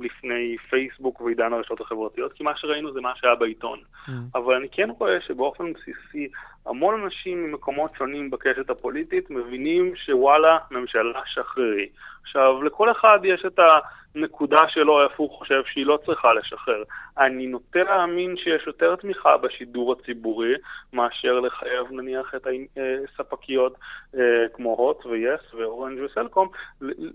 לפני 0.00 0.56
פייסבוק 0.70 1.20
ועידן 1.20 1.52
הרשתות 1.52 1.80
החברתיות, 1.80 2.32
כי 2.32 2.44
מה 2.44 2.56
שראינו 2.56 2.92
זה 2.92 3.00
מה 3.00 3.12
שהיה 3.16 3.34
בעיתון. 3.34 3.78
Mm. 3.78 4.10
אבל 4.34 4.54
אני 4.54 4.68
כן 4.72 4.90
רואה 4.98 5.20
שבאופן 5.20 5.72
בסיסי 5.72 6.28
המון 6.66 7.02
אנשים 7.02 7.44
ממקומות 7.44 7.90
שונים 7.98 8.30
בקשת 8.30 8.70
הפוליטית 8.70 9.30
מבינים 9.30 9.96
שוואלה, 9.96 10.58
ממשלה 10.70 11.20
שחררי. 11.26 11.88
עכשיו, 12.22 12.62
לכל 12.62 12.90
אחד 12.90 13.18
יש 13.24 13.44
את 13.46 13.58
ה... 13.58 13.78
נקודה 14.14 14.60
שלו 14.68 15.02
איפה 15.04 15.14
הוא 15.22 15.30
חושב 15.30 15.62
שהיא 15.66 15.86
לא 15.86 15.98
צריכה 16.06 16.32
לשחרר. 16.34 16.82
אני 17.18 17.46
נוטה 17.46 17.82
להאמין 17.82 18.36
שיש 18.36 18.66
יותר 18.66 18.96
תמיכה 18.96 19.36
בשידור 19.36 19.92
הציבורי 19.92 20.54
מאשר 20.92 21.40
לחייב 21.40 21.92
נניח 21.92 22.34
את 22.34 22.46
הספקיות 23.08 23.74
אה, 24.14 24.48
כמו 24.52 24.74
הוט 24.74 25.06
ויס 25.06 25.54
ואורנג' 25.54 26.00
וסלקום 26.02 26.48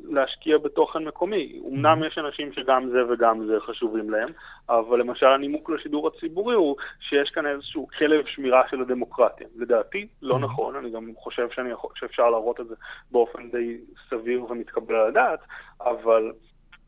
להשקיע 0.10 0.58
בתוכן 0.58 1.04
מקומי. 1.04 1.62
אמנם 1.70 2.04
יש 2.04 2.18
אנשים 2.18 2.54
שגם 2.54 2.90
זה 2.90 3.00
וגם 3.10 3.46
זה 3.46 3.60
חשובים 3.60 4.10
להם, 4.10 4.30
אבל 4.70 5.00
למשל 5.00 5.26
הנימוק 5.26 5.70
לשידור 5.70 6.08
הציבורי 6.08 6.56
הוא 6.56 6.76
שיש 7.00 7.30
כאן 7.30 7.46
איזשהו 7.46 7.88
כלב 7.98 8.26
שמירה 8.26 8.62
של 8.70 8.82
הדמוקרטיה. 8.82 9.48
לדעתי, 9.56 10.08
לא 10.22 10.40
נכון, 10.40 10.76
אני 10.76 10.90
גם 10.92 11.12
חושב 11.18 11.50
שאני, 11.50 11.70
שאפשר 11.96 12.30
להראות 12.30 12.60
את 12.60 12.68
זה 12.68 12.76
באופן 13.12 13.50
די 13.50 13.78
סביר 14.10 14.52
ומתקבל 14.52 14.96
על 14.96 15.08
הדעת, 15.08 15.40
אבל... 15.82 16.32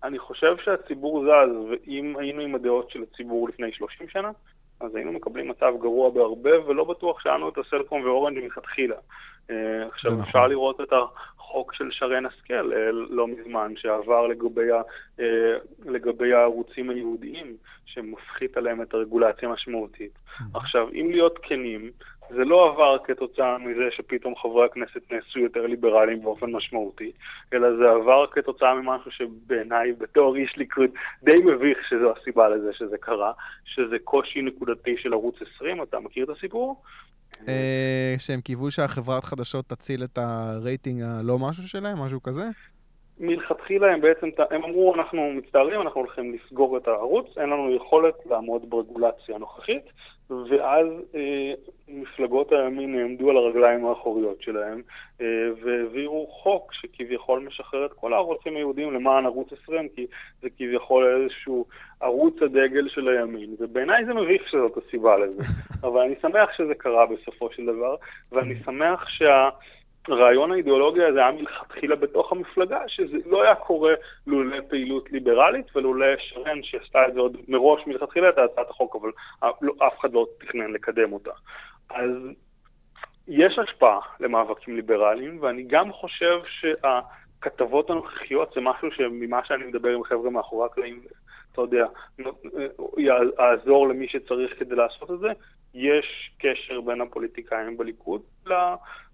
אני 0.08 0.20
חושב 0.20 0.56
שהציבור 0.64 1.24
זז, 1.24 1.56
ואם 1.70 2.16
היינו 2.20 2.42
עם 2.42 2.56
הדעות 2.56 2.90
של 2.90 3.04
הציבור 3.04 3.50
לפני 3.50 3.72
30 3.72 4.10
שנה, 4.10 4.32
אז 4.80 4.96
היינו 4.96 5.12
מקבלים 5.12 5.48
מצב 5.48 5.74
גרוע 5.80 6.10
בהרבה, 6.10 6.66
ולא 6.66 6.84
בטוח 6.84 7.20
שהיה 7.20 7.36
את 7.48 7.58
הסלקום 7.58 8.04
ואורנג' 8.06 8.44
מלכתחילה. 8.44 8.96
אה, 9.50 9.88
עכשיו, 9.88 10.12
נכון. 10.12 10.24
אפשר 10.24 10.48
לראות 10.48 10.82
את 10.82 10.94
החוק 10.94 11.74
של 11.74 11.90
שרן 11.92 12.26
השכל 12.26 12.74
אה, 12.74 12.92
לא 12.92 13.28
מזמן, 13.28 13.74
שעבר 13.76 14.28
לגבי, 14.28 14.72
ה, 14.72 14.82
אה, 15.20 15.58
לגבי 15.86 16.34
הערוצים 16.34 16.90
היהודיים, 16.90 17.58
שמפחית 17.86 18.58
עליהם 18.58 18.82
את 18.82 18.94
הרגולציה 18.94 19.50
המשמעותית. 19.50 20.12
Mm-hmm. 20.16 20.58
עכשיו, 20.58 20.88
אם 20.94 21.08
להיות 21.12 21.40
כנים, 21.42 21.92
זה 22.30 22.46
לא 22.46 22.72
עבר 22.72 22.98
כתוצאה 23.04 23.58
מזה 23.58 23.84
שפתאום 23.92 24.36
חברי 24.36 24.66
הכנסת 24.66 25.12
נעשו 25.12 25.40
יותר 25.40 25.66
ליברליים 25.66 26.22
באופן 26.22 26.52
משמעותי, 26.52 27.12
אלא 27.54 27.68
זה 27.78 27.90
עבר 27.90 28.26
כתוצאה 28.32 28.74
ממשהו 28.76 29.12
שבעיניי 29.12 29.94
בתור 29.94 30.36
איש 30.36 30.58
ליכוד 30.58 30.90
די 31.24 31.38
מביך 31.46 31.78
שזו 31.90 32.14
הסיבה 32.18 32.50
לזה 32.50 32.74
שזה 32.74 32.98
קרה, 32.98 33.32
שזה 33.66 33.96
קושי 34.04 34.42
נקודתי 34.42 34.96
של 34.98 35.14
ערוץ 35.14 35.36
20, 35.56 35.84
אתה 35.84 36.00
מכיר 36.00 36.24
את 36.24 36.30
הסיפור? 36.30 36.82
אה, 37.48 38.16
שהם 38.18 38.42
קיוו 38.42 38.72
שהחברת 38.72 39.24
חדשות 39.24 39.66
תציל 39.66 40.04
את 40.04 40.18
הרייטינג 40.18 41.02
הלא 41.02 41.38
משהו 41.50 41.68
שלהם, 41.68 41.98
משהו 42.06 42.24
כזה? 42.24 42.44
מלכתחילה 43.20 43.94
הם 43.94 44.02
בעצם, 44.02 44.28
הם 44.52 44.64
אמרו, 44.64 44.96
אנחנו 44.96 45.32
מצטערים, 45.32 45.82
אנחנו 45.82 46.02
הולכים 46.02 46.36
לסגור 46.36 46.78
את 46.78 46.88
הערוץ, 46.88 47.38
אין 47.38 47.50
לנו 47.50 47.76
יכולת 47.76 48.16
לעמוד 48.26 48.70
ברגולציה 48.70 49.36
הנוכחית, 49.36 49.84
ואז 50.30 50.88
אה, 51.16 51.54
מפלגות 51.88 52.52
הימין 52.52 52.96
נעמדו 52.96 53.30
על 53.30 53.38
הרגליים 53.38 53.86
האחוריות 53.86 54.42
שלהם 54.42 54.82
אה, 55.22 55.26
והעבירו 55.64 56.28
חוק 56.28 56.74
שכביכול 56.74 57.40
משחרר 57.40 57.86
את 57.86 57.94
כל 57.94 58.14
הערוצים 58.14 58.56
היהודיים 58.56 58.94
למען 58.94 59.26
ערוץ 59.26 59.48
20, 59.64 59.88
כי 59.96 60.08
זה 60.42 60.50
כביכול 60.58 61.22
איזשהו 61.24 61.66
ערוץ 62.00 62.42
הדגל 62.42 62.90
של 62.90 63.08
הימין, 63.08 63.56
ובעיניי 63.60 64.06
זה 64.06 64.14
מביך 64.14 64.48
שזאת 64.50 64.78
הסיבה 64.78 65.18
לזה, 65.18 65.44
אבל 65.88 66.02
אני 66.02 66.16
שמח 66.22 66.50
שזה 66.58 66.76
קרה 66.76 67.06
בסופו 67.06 67.50
של 67.52 67.66
דבר, 67.66 67.96
ואני 68.32 68.56
שמח 68.66 69.10
שה... 69.10 69.50
הרעיון 70.10 70.52
האידיאולוגי 70.52 71.04
הזה 71.04 71.20
היה 71.20 71.32
מלכתחילה 71.32 71.96
בתוך 71.96 72.32
המפלגה, 72.32 72.80
שזה 72.88 73.18
לא 73.26 73.44
היה 73.44 73.56
קורה 73.56 73.94
לולא 74.28 74.58
פעילות 74.70 75.12
ליברלית 75.12 75.76
ולולא 75.76 76.06
שרן 76.18 76.64
שעשתה 76.64 77.08
את 77.08 77.14
זה 77.14 77.20
עוד 77.20 77.38
מראש 77.48 77.88
מלכתחילה 77.88 78.30
את 78.30 78.38
הצעת 78.38 78.70
החוק, 78.70 78.96
אבל 78.96 79.12
לא, 79.62 79.74
אף 79.88 80.00
אחד 80.00 80.14
לא 80.14 80.28
תכנן 80.40 80.72
לקדם 80.72 81.14
אותה. 81.14 81.32
אז 81.90 82.12
יש 83.28 83.60
השפעה 83.60 84.00
למאבקים 84.20 84.76
ליברליים, 84.76 85.38
ואני 85.42 85.64
גם 85.64 85.92
חושב 85.94 86.42
שהכתבות 86.46 87.90
הנוכחיות 87.90 88.52
זה 88.56 88.62
משהו 88.62 88.92
שממה 88.92 89.46
שאני 89.46 89.66
מדבר 89.66 89.90
עם 89.90 90.04
חבר'ה 90.04 90.30
מאחורי 90.30 90.66
הקלעים, 90.66 91.02
אתה 91.52 91.62
יודע, 91.62 91.88
יעזור 92.98 93.88
למי 93.88 94.08
שצריך 94.08 94.60
כדי 94.60 94.76
לעשות 94.76 95.12
את 95.12 95.20
זה. 95.20 95.28
יש 95.74 96.32
קשר 96.40 96.82
בין 96.82 97.02
הפוליטיקאים 97.02 97.78
בליכוד 97.78 98.22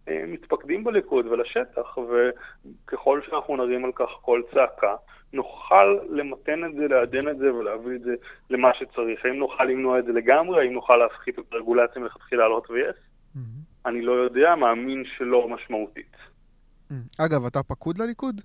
מתפקדים 0.07 0.83
בליכוד 0.83 1.25
ולשטח, 1.25 1.97
וככל 1.97 3.21
שאנחנו 3.25 3.57
נרים 3.57 3.85
על 3.85 3.91
כך 3.95 4.09
כל 4.21 4.41
צעקה, 4.53 4.95
נוכל 5.33 5.97
למתן 6.09 6.65
את 6.65 6.75
זה, 6.75 6.87
לעדן 6.87 7.27
את 7.27 7.37
זה 7.37 7.53
ולהביא 7.53 7.95
את 7.95 8.01
זה 8.01 8.13
למה 8.49 8.69
שצריך. 8.79 9.25
האם 9.25 9.35
נוכל 9.35 9.63
למנוע 9.63 9.99
את 9.99 10.05
זה 10.05 10.11
לגמרי? 10.11 10.61
האם 10.61 10.73
נוכל 10.73 10.97
להפחית 10.97 11.39
את 11.39 11.43
הרגולציה 11.51 12.01
מלכתחילה 12.01 12.45
על 12.45 12.51
הוט 12.51 12.69
ויס? 12.69 12.95
Mm-hmm. 12.95 13.39
אני 13.85 14.01
לא 14.01 14.11
יודע, 14.11 14.55
מאמין 14.55 15.03
שלא 15.17 15.49
משמעותית. 15.49 16.15
Mm-hmm. 16.15 17.25
אגב, 17.25 17.45
אתה 17.45 17.63
פקוד 17.63 17.97
לליכוד? 17.97 18.41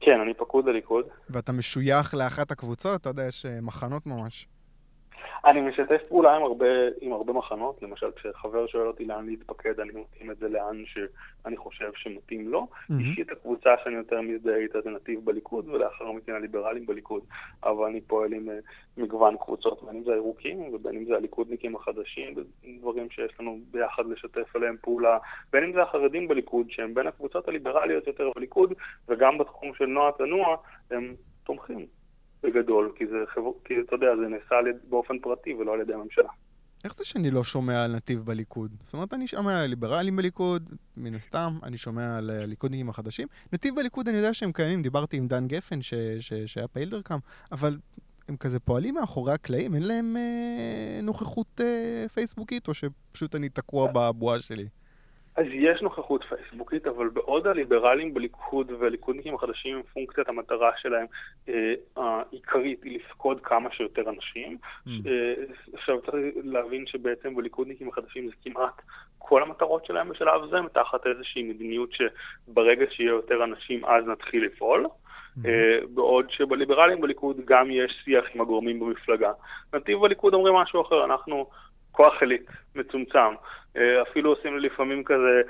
כן, 0.00 0.20
אני 0.20 0.34
פקוד 0.34 0.68
לליכוד. 0.68 1.04
ואתה 1.30 1.52
משוייך 1.52 2.14
לאחת 2.14 2.50
הקבוצות? 2.50 3.00
אתה 3.00 3.08
יודע, 3.08 3.22
יש 3.28 3.46
אה, 3.46 3.58
מחנות 3.62 4.06
ממש. 4.06 4.46
אני 5.44 5.60
משתף 5.60 6.00
פעולה 6.08 6.36
עם 6.36 6.42
הרבה, 6.42 6.66
עם 7.00 7.12
הרבה 7.12 7.32
מחנות, 7.32 7.82
למשל 7.82 8.10
כשחבר 8.16 8.66
שואל 8.66 8.86
אותי 8.86 9.04
לאן 9.04 9.26
להתפקד, 9.26 9.80
אני 9.80 9.90
מתאים 9.94 10.30
את 10.30 10.38
זה 10.38 10.48
לאן 10.48 10.82
שאני 10.86 11.56
חושב 11.56 11.90
שמתאים 11.94 12.48
לו. 12.48 12.66
Mm-hmm. 12.72 12.94
אישית 13.00 13.32
הקבוצה 13.32 13.74
שאני 13.84 13.94
יותר 13.94 14.20
מזדהה 14.20 14.56
איתה 14.56 14.80
זה 14.80 14.90
נתיב 14.90 15.20
בליכוד, 15.24 15.68
ולאחר 15.68 16.12
מכן 16.12 16.32
הליברלים 16.32 16.86
בליכוד, 16.86 17.22
אבל 17.64 17.86
אני 17.86 18.00
פועל 18.00 18.32
עם 18.32 18.48
uh, 18.48 19.00
מגוון 19.02 19.36
קבוצות, 19.36 19.82
בין 19.82 19.96
אם 19.96 20.04
זה 20.04 20.12
הירוקים 20.12 20.74
ובין 20.74 20.96
אם 20.96 21.04
זה 21.04 21.16
הליכודניקים 21.16 21.76
החדשים, 21.76 22.34
דברים 22.80 23.10
שיש 23.10 23.32
לנו 23.40 23.58
ביחד 23.70 24.06
לשתף 24.06 24.56
עליהם 24.56 24.76
פעולה, 24.80 25.18
בין 25.52 25.64
אם 25.64 25.72
זה 25.72 25.82
החרדים 25.82 26.28
בליכוד, 26.28 26.70
שהם 26.70 26.94
בין 26.94 27.06
הקבוצות 27.06 27.48
הליברליות 27.48 28.06
יותר 28.06 28.30
בליכוד, 28.36 28.72
וגם 29.08 29.38
בתחום 29.38 29.74
של 29.74 29.86
נועה 29.86 30.12
תנועה, 30.12 30.56
הם 30.90 31.14
תומכים. 31.44 31.99
בגדול, 32.42 32.92
כי 32.96 33.06
זה 33.06 33.16
חבר... 33.34 33.50
כי 33.64 33.74
אתה 33.80 33.94
יודע, 33.94 34.06
זה 34.16 34.28
נעשה 34.28 34.78
באופן 34.88 35.18
פרטי 35.18 35.54
ולא 35.54 35.74
על 35.74 35.80
ידי 35.80 35.94
הממשלה. 35.94 36.28
איך 36.84 36.94
זה 36.94 37.04
שאני 37.04 37.30
לא 37.30 37.44
שומע 37.44 37.84
על 37.84 37.96
נתיב 37.96 38.20
בליכוד? 38.20 38.70
זאת 38.82 38.94
אומרת, 38.94 39.14
אני 39.14 39.26
שומע 39.26 39.62
על 39.62 39.66
ליברלים 39.66 40.16
בליכוד, 40.16 40.70
מן 40.96 41.14
הסתם, 41.14 41.52
אני 41.62 41.78
שומע 41.78 42.18
על 42.18 42.30
הליכודניקים 42.30 42.88
החדשים. 42.88 43.28
נתיב 43.52 43.76
בליכוד, 43.76 44.08
אני 44.08 44.16
יודע 44.16 44.34
שהם 44.34 44.52
קיימים, 44.52 44.82
דיברתי 44.82 45.16
עם 45.16 45.26
דן 45.26 45.46
גפן, 45.46 45.82
ש... 45.82 45.94
ש... 46.20 46.32
שהיה 46.34 46.68
פעיל 46.68 46.90
דרכם, 46.90 47.18
אבל 47.52 47.78
הם 48.28 48.36
כזה 48.36 48.60
פועלים 48.60 48.94
מאחורי 48.94 49.32
הקלעים, 49.32 49.74
אין 49.74 49.82
להם 49.82 50.16
אה, 50.16 51.00
נוכחות 51.02 51.60
אה, 51.60 52.08
פייסבוקית, 52.14 52.68
או 52.68 52.74
שפשוט 52.74 53.34
אני 53.34 53.48
תקוע 53.48 53.88
בבועה 53.94 54.40
שלי? 54.40 54.68
אז 55.40 55.46
יש 55.52 55.82
נוכחות 55.82 56.24
פייסבוקית, 56.24 56.86
אבל 56.86 57.08
בעוד 57.08 57.46
הליברלים 57.46 58.14
בליכוד 58.14 58.72
והליכודניקים 58.78 59.34
החדשים 59.34 59.76
הם 59.76 59.82
פונקציית 59.82 60.28
המטרה 60.28 60.70
שלהם 60.76 61.06
אה, 61.48 61.74
העיקרית 61.96 62.82
היא 62.82 62.98
לפקוד 62.98 63.40
כמה 63.40 63.72
שיותר 63.72 64.10
אנשים. 64.10 64.58
Mm. 64.86 64.90
אה, 65.06 65.34
עכשיו 65.74 66.00
צריך 66.00 66.14
להבין 66.44 66.86
שבעצם 66.86 67.34
בליכודניקים 67.34 67.88
החדשים 67.88 68.26
זה 68.26 68.32
כמעט 68.44 68.82
כל 69.18 69.42
המטרות 69.42 69.86
שלהם 69.86 70.08
בשלב 70.08 70.50
זה, 70.50 70.56
תחת 70.72 71.06
איזושהי 71.06 71.42
מדיניות 71.42 71.90
שברגע 71.92 72.84
שיהיו 72.90 73.14
יותר 73.14 73.44
אנשים 73.44 73.84
אז 73.84 74.06
נתחיל 74.06 74.44
לפעול. 74.44 74.86
Mm-hmm. 74.86 75.48
בעוד 75.94 76.30
שבליברלים 76.30 77.00
בליכוד 77.00 77.36
גם 77.44 77.70
יש 77.70 78.00
שיח 78.04 78.24
עם 78.34 78.40
הגורמים 78.40 78.80
במפלגה. 78.80 79.32
נתיב 79.74 79.98
בליכוד 79.98 80.34
אומרים 80.34 80.54
משהו 80.54 80.82
אחר, 80.82 81.04
אנחנו 81.04 81.46
כוח 81.92 82.22
עילית, 82.22 82.46
מצומצם. 82.74 83.34
אה, 83.76 84.02
אפילו 84.02 84.30
עושים 84.30 84.58
לי 84.58 84.68
לפעמים 84.68 85.04
כזה 85.04 85.42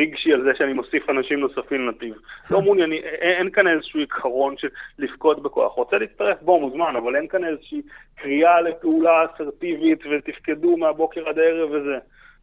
רגשי 0.00 0.32
על 0.32 0.42
זה 0.42 0.50
שאני 0.54 0.72
מוסיף 0.72 1.10
אנשים 1.10 1.40
נוספים 1.40 1.86
לנתיב. 1.86 2.14
לא 2.50 2.62
מעוניינים, 2.62 3.02
אין 3.02 3.50
כאן 3.50 3.68
איזשהו 3.68 4.00
עיקרון 4.00 4.56
של 4.58 4.68
לבכות 4.98 5.42
בכוח. 5.42 5.72
רוצה 5.72 5.98
להצטרף, 5.98 6.42
בוא, 6.42 6.60
מוזמן, 6.60 6.96
אבל 6.96 7.16
אין 7.16 7.28
כאן 7.28 7.44
איזושהי 7.44 7.82
קריאה 8.16 8.60
לפעולה 8.60 9.24
אסרטיבית 9.24 10.00
ותפקדו 10.06 10.76
מהבוקר 10.76 11.28
עד 11.28 11.38
הערב 11.38 11.70
וזה. 11.70 11.98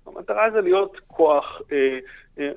המטרה 0.08 0.50
זה 0.52 0.62
להיות 0.62 1.00
כוח 1.08 1.62
אה, 1.72 1.78
אה, 1.78 2.00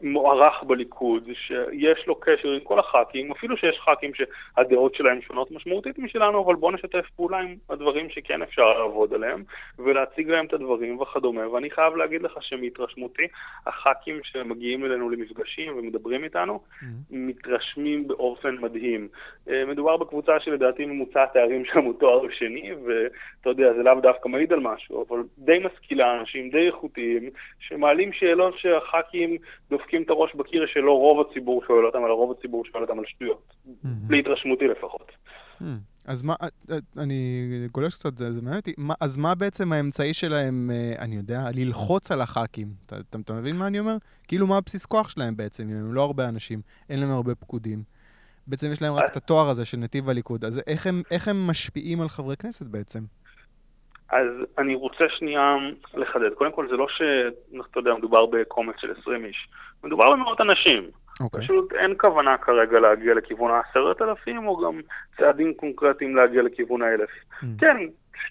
מוערך 0.03 0.63
בליכוד, 0.63 1.29
שיש 1.35 2.07
לו 2.07 2.15
קשר 2.21 2.49
עם 2.49 2.61
כל 2.61 2.79
הח"כים, 2.79 3.33
אפילו 3.33 3.57
שיש 3.57 3.79
ח"כים 3.79 4.11
שהדעות 4.15 4.95
שלהם 4.95 5.21
שונות 5.23 5.51
משמעותית 5.51 5.99
משלנו, 5.99 6.45
אבל 6.45 6.55
בואו 6.55 6.73
נשתף 6.73 7.07
פעולה 7.17 7.39
עם 7.39 7.55
הדברים 7.71 8.11
שכן 8.11 8.43
אפשר 8.43 8.79
לעבוד 8.79 9.15
עליהם, 9.15 9.43
ולהציג 9.79 10.31
להם 10.31 10.47
את 10.47 10.53
הדברים 10.53 11.01
וכדומה. 11.01 11.51
ואני 11.51 11.71
חייב 11.71 11.97
להגיד 11.97 12.23
לך 12.23 12.33
שמהתרשמותי, 12.41 13.27
הח"כים 13.67 14.21
שמגיעים 14.23 14.85
אלינו 14.85 15.11
למפגשים 15.11 15.79
ומדברים 15.79 16.25
איתנו, 16.25 16.61
mm-hmm. 16.61 16.85
מתרשמים 17.11 18.09
באופן 18.09 18.57
מדהים. 18.61 19.09
אה, 19.49 19.65
מדובר 19.67 19.97
בקבוצה 19.97 20.41
שלדעתי 20.41 20.87
ממוצע 20.87 21.23
התארים 21.23 21.65
שם 21.65 21.85
הוא 21.85 21.95
תואר 22.01 22.31
שני, 22.31 22.73
ואתה 22.75 23.51
יודע, 23.51 23.73
זה 23.73 23.83
לאו 23.83 24.01
דווקא 24.01 24.29
מעיד 24.29 24.53
על 24.53 24.61
משהו, 24.61 25.07
אבל 25.09 25.23
די 25.39 25.59
משכילה, 25.65 26.21
אנשים 26.21 26.51
די 26.51 26.67
איכותיים, 26.67 27.31
שמעלים 27.59 28.13
שאלות 28.13 28.59
שהח"כים 28.59 29.37
דופקים 29.71 30.03
את 30.03 30.11
הראש 30.11 30.35
בקיר 30.35 30.67
שלא 30.67 30.93
רוב 30.93 31.27
הציבור 31.27 31.63
שואל 31.67 31.87
אותם, 31.87 31.99
אלא 31.99 32.13
רוב 32.13 32.39
הציבור 32.39 32.65
שואל 32.65 32.83
אותם 32.83 32.99
על 32.99 33.05
שטויות. 33.07 33.55
להתרשמותי 34.11 34.65
לפחות. 34.65 35.13
אז 36.07 36.23
מה, 36.23 36.35
אני 36.99 37.51
גולש 37.73 37.95
קצת, 37.95 38.19
זה 38.19 38.43
מעניין 38.43 38.57
אותי, 38.57 38.75
אז 39.01 39.19
מה 39.19 39.35
בעצם 39.35 39.73
האמצעי 39.73 40.15
שלהם, 40.15 40.71
אה, 40.73 40.95
אני 40.99 41.17
יודע, 41.17 41.45
ללחוץ 41.55 42.11
על 42.13 42.21
הח"כים? 42.21 42.69
אתה, 42.87 42.97
אתה, 42.99 43.19
אתה 43.25 43.33
מבין 43.33 43.57
מה 43.57 43.67
אני 43.67 43.81
אומר? 43.81 43.97
כאילו 44.29 44.47
מה 44.47 44.57
הבסיס 44.57 44.87
כוח 44.87 45.09
שלהם 45.09 45.37
בעצם, 45.37 45.69
אם 45.69 45.77
הם 45.77 45.95
לא 45.95 46.05
הרבה 46.05 46.29
אנשים, 46.29 46.61
אין 46.91 47.01
להם 47.01 47.11
הרבה 47.11 47.35
פקודים. 47.35 47.83
בעצם 48.47 48.73
יש 48.73 48.83
להם 48.83 48.95
רק 48.95 49.11
את 49.11 49.17
התואר 49.17 49.49
הזה 49.49 49.65
של 49.65 49.77
נתיב 49.77 50.09
הליכוד, 50.09 50.45
אז 50.45 50.61
איך 50.67 50.87
הם, 50.87 51.03
איך 51.11 51.29
הם 51.29 51.47
משפיעים 51.47 52.01
על 52.01 52.09
חברי 52.09 52.37
כנסת 52.37 52.67
בעצם? 52.67 53.01
אז 54.11 54.27
אני 54.59 54.75
רוצה 54.75 55.05
שנייה 55.09 55.57
לחדד. 55.95 56.35
קודם 56.35 56.53
כל, 56.53 56.69
זה 56.69 56.77
לא 56.77 56.87
שאתה 56.89 57.79
יודע, 57.79 57.95
מדובר 57.95 58.27
בקומץ 58.27 58.75
של 58.79 58.95
20 59.01 59.25
איש. 59.25 59.49
מדובר 59.85 60.13
במאות 60.13 60.41
אנשים. 60.41 60.83
Okay. 60.83 61.25
אוקיי. 61.25 61.41
פשוט 61.41 61.73
אין 61.73 61.95
כוונה 61.99 62.39
כרגע 62.39 62.81
להגיע 62.81 63.15
לכיוון 63.15 63.51
העשרת 63.51 64.03
אלפים, 64.03 64.47
או 64.47 64.57
גם 64.57 64.81
צעדים 65.19 65.55
קונקרטיים 65.55 66.17
להגיע 66.17 66.43
לכיוון 66.43 66.83
האלף. 66.83 67.11
Mm. 67.11 67.47
כן, 67.59 67.77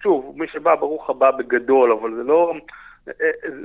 שוב, 0.01 0.33
מי 0.37 0.47
שבא, 0.47 0.75
ברוך 0.75 1.09
הבא 1.09 1.31
בגדול, 1.31 1.91
אבל 1.91 2.15
זה 2.15 2.23
לא... 2.23 2.53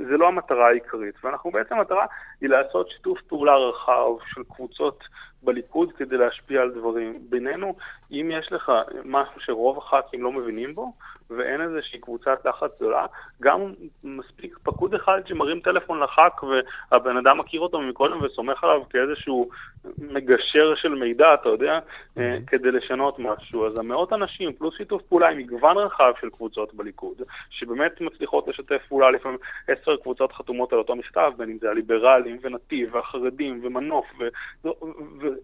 זה 0.09 0.17
לא 0.17 0.27
המטרה 0.27 0.67
העיקרית, 0.67 1.15
ואנחנו 1.23 1.51
בעצם, 1.51 1.75
המטרה 1.75 2.05
היא 2.41 2.49
לעשות 2.49 2.89
שיתוף 2.89 3.21
פעולה 3.21 3.55
רחב 3.55 4.09
של 4.33 4.41
קבוצות 4.43 5.03
בליכוד 5.43 5.91
כדי 5.91 6.17
להשפיע 6.17 6.61
על 6.61 6.71
דברים. 6.71 7.19
בינינו, 7.29 7.75
אם 8.11 8.31
יש 8.33 8.51
לך 8.51 8.71
משהו 9.05 9.41
שרוב 9.41 9.77
הח"כים 9.77 10.23
לא 10.23 10.31
מבינים 10.31 10.75
בו, 10.75 10.93
ואין 11.29 11.61
איזושהי 11.61 11.99
קבוצת 11.99 12.45
לחץ 12.45 12.71
גדולה, 12.77 13.05
גם 13.41 13.73
מספיק 14.03 14.57
פקוד 14.63 14.95
אחד 14.95 15.21
שמרים 15.25 15.59
טלפון 15.59 15.99
לח"כ 15.99 16.43
והבן 16.91 17.17
אדם 17.17 17.37
מכיר 17.37 17.61
אותו 17.61 17.81
מקודם 17.81 18.19
וסומך 18.21 18.63
עליו 18.63 18.81
כאיזשהו 18.89 19.49
מגשר 19.97 20.75
של 20.75 20.89
מידע, 20.89 21.33
אתה 21.33 21.49
יודע, 21.49 21.79
אה, 22.17 22.33
כדי 22.47 22.71
לשנות 22.71 23.19
משהו. 23.19 23.67
אז 23.67 23.79
המאות 23.79 24.13
אנשים, 24.13 24.53
פלוס 24.53 24.77
שיתוף 24.77 25.01
פעולה 25.01 25.29
עם 25.29 25.37
מגוון 25.37 25.77
רחב 25.77 26.13
של 26.21 26.29
קבוצות 26.29 26.73
בליכוד, 26.73 27.21
שבאמת 27.49 28.01
מצליחות 28.01 28.47
לשתף 28.47 28.81
פעולה, 28.89 29.11
לפעמים 29.11 29.37
עשר 29.67 29.95
קבוצות 29.95 30.31
חתומות 30.31 30.73
על 30.73 30.79
אותו 30.79 30.95
מכתב, 30.95 31.31
בין 31.37 31.49
אם 31.49 31.57
זה 31.61 31.69
הליברלים 31.69 32.37
ונתיב 32.41 32.95
והחרדים 32.95 33.59
ומנוף 33.63 34.05